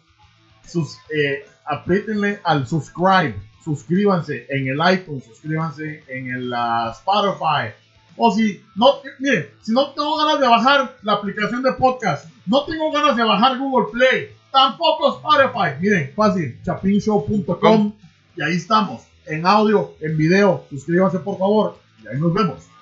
sus, 0.67 0.97
eh, 1.15 1.47
apriétenle 1.65 2.41
al 2.45 2.67
subscribe, 2.67 3.35
suscríbanse 3.65 4.47
en 4.51 4.69
el 4.69 4.79
iTunes, 4.93 5.25
suscríbanse 5.25 6.05
en 6.09 6.31
el 6.31 6.53
ah, 6.55 6.95
Spotify. 6.97 7.75
O 8.17 8.31
si 8.31 8.63
no, 8.77 9.01
miren, 9.19 9.49
si 9.63 9.73
no 9.73 9.91
tengo 9.91 10.17
ganas 10.17 10.41
de 10.41 10.47
bajar 10.47 10.97
la 11.03 11.15
aplicación 11.15 11.63
de 11.63 11.73
podcast, 11.73 12.29
no 12.47 12.65
tengo 12.65 12.93
ganas 12.93 13.17
de 13.17 13.25
bajar 13.25 13.59
Google 13.59 13.91
Play, 13.91 14.31
tampoco 14.53 15.17
Spotify. 15.17 15.81
Miren, 15.81 16.13
fácil, 16.15 16.61
chapinshow.com 16.63 17.93
y 18.37 18.43
ahí 18.43 18.55
estamos, 18.55 19.03
en 19.27 19.45
audio, 19.47 19.95
en 20.01 20.17
video. 20.17 20.65
Suscríbanse 20.71 21.19
por 21.19 21.39
favor 21.39 21.79
y 22.03 22.07
ahí 22.07 22.21
nos 22.21 22.33
vemos. 22.33 22.74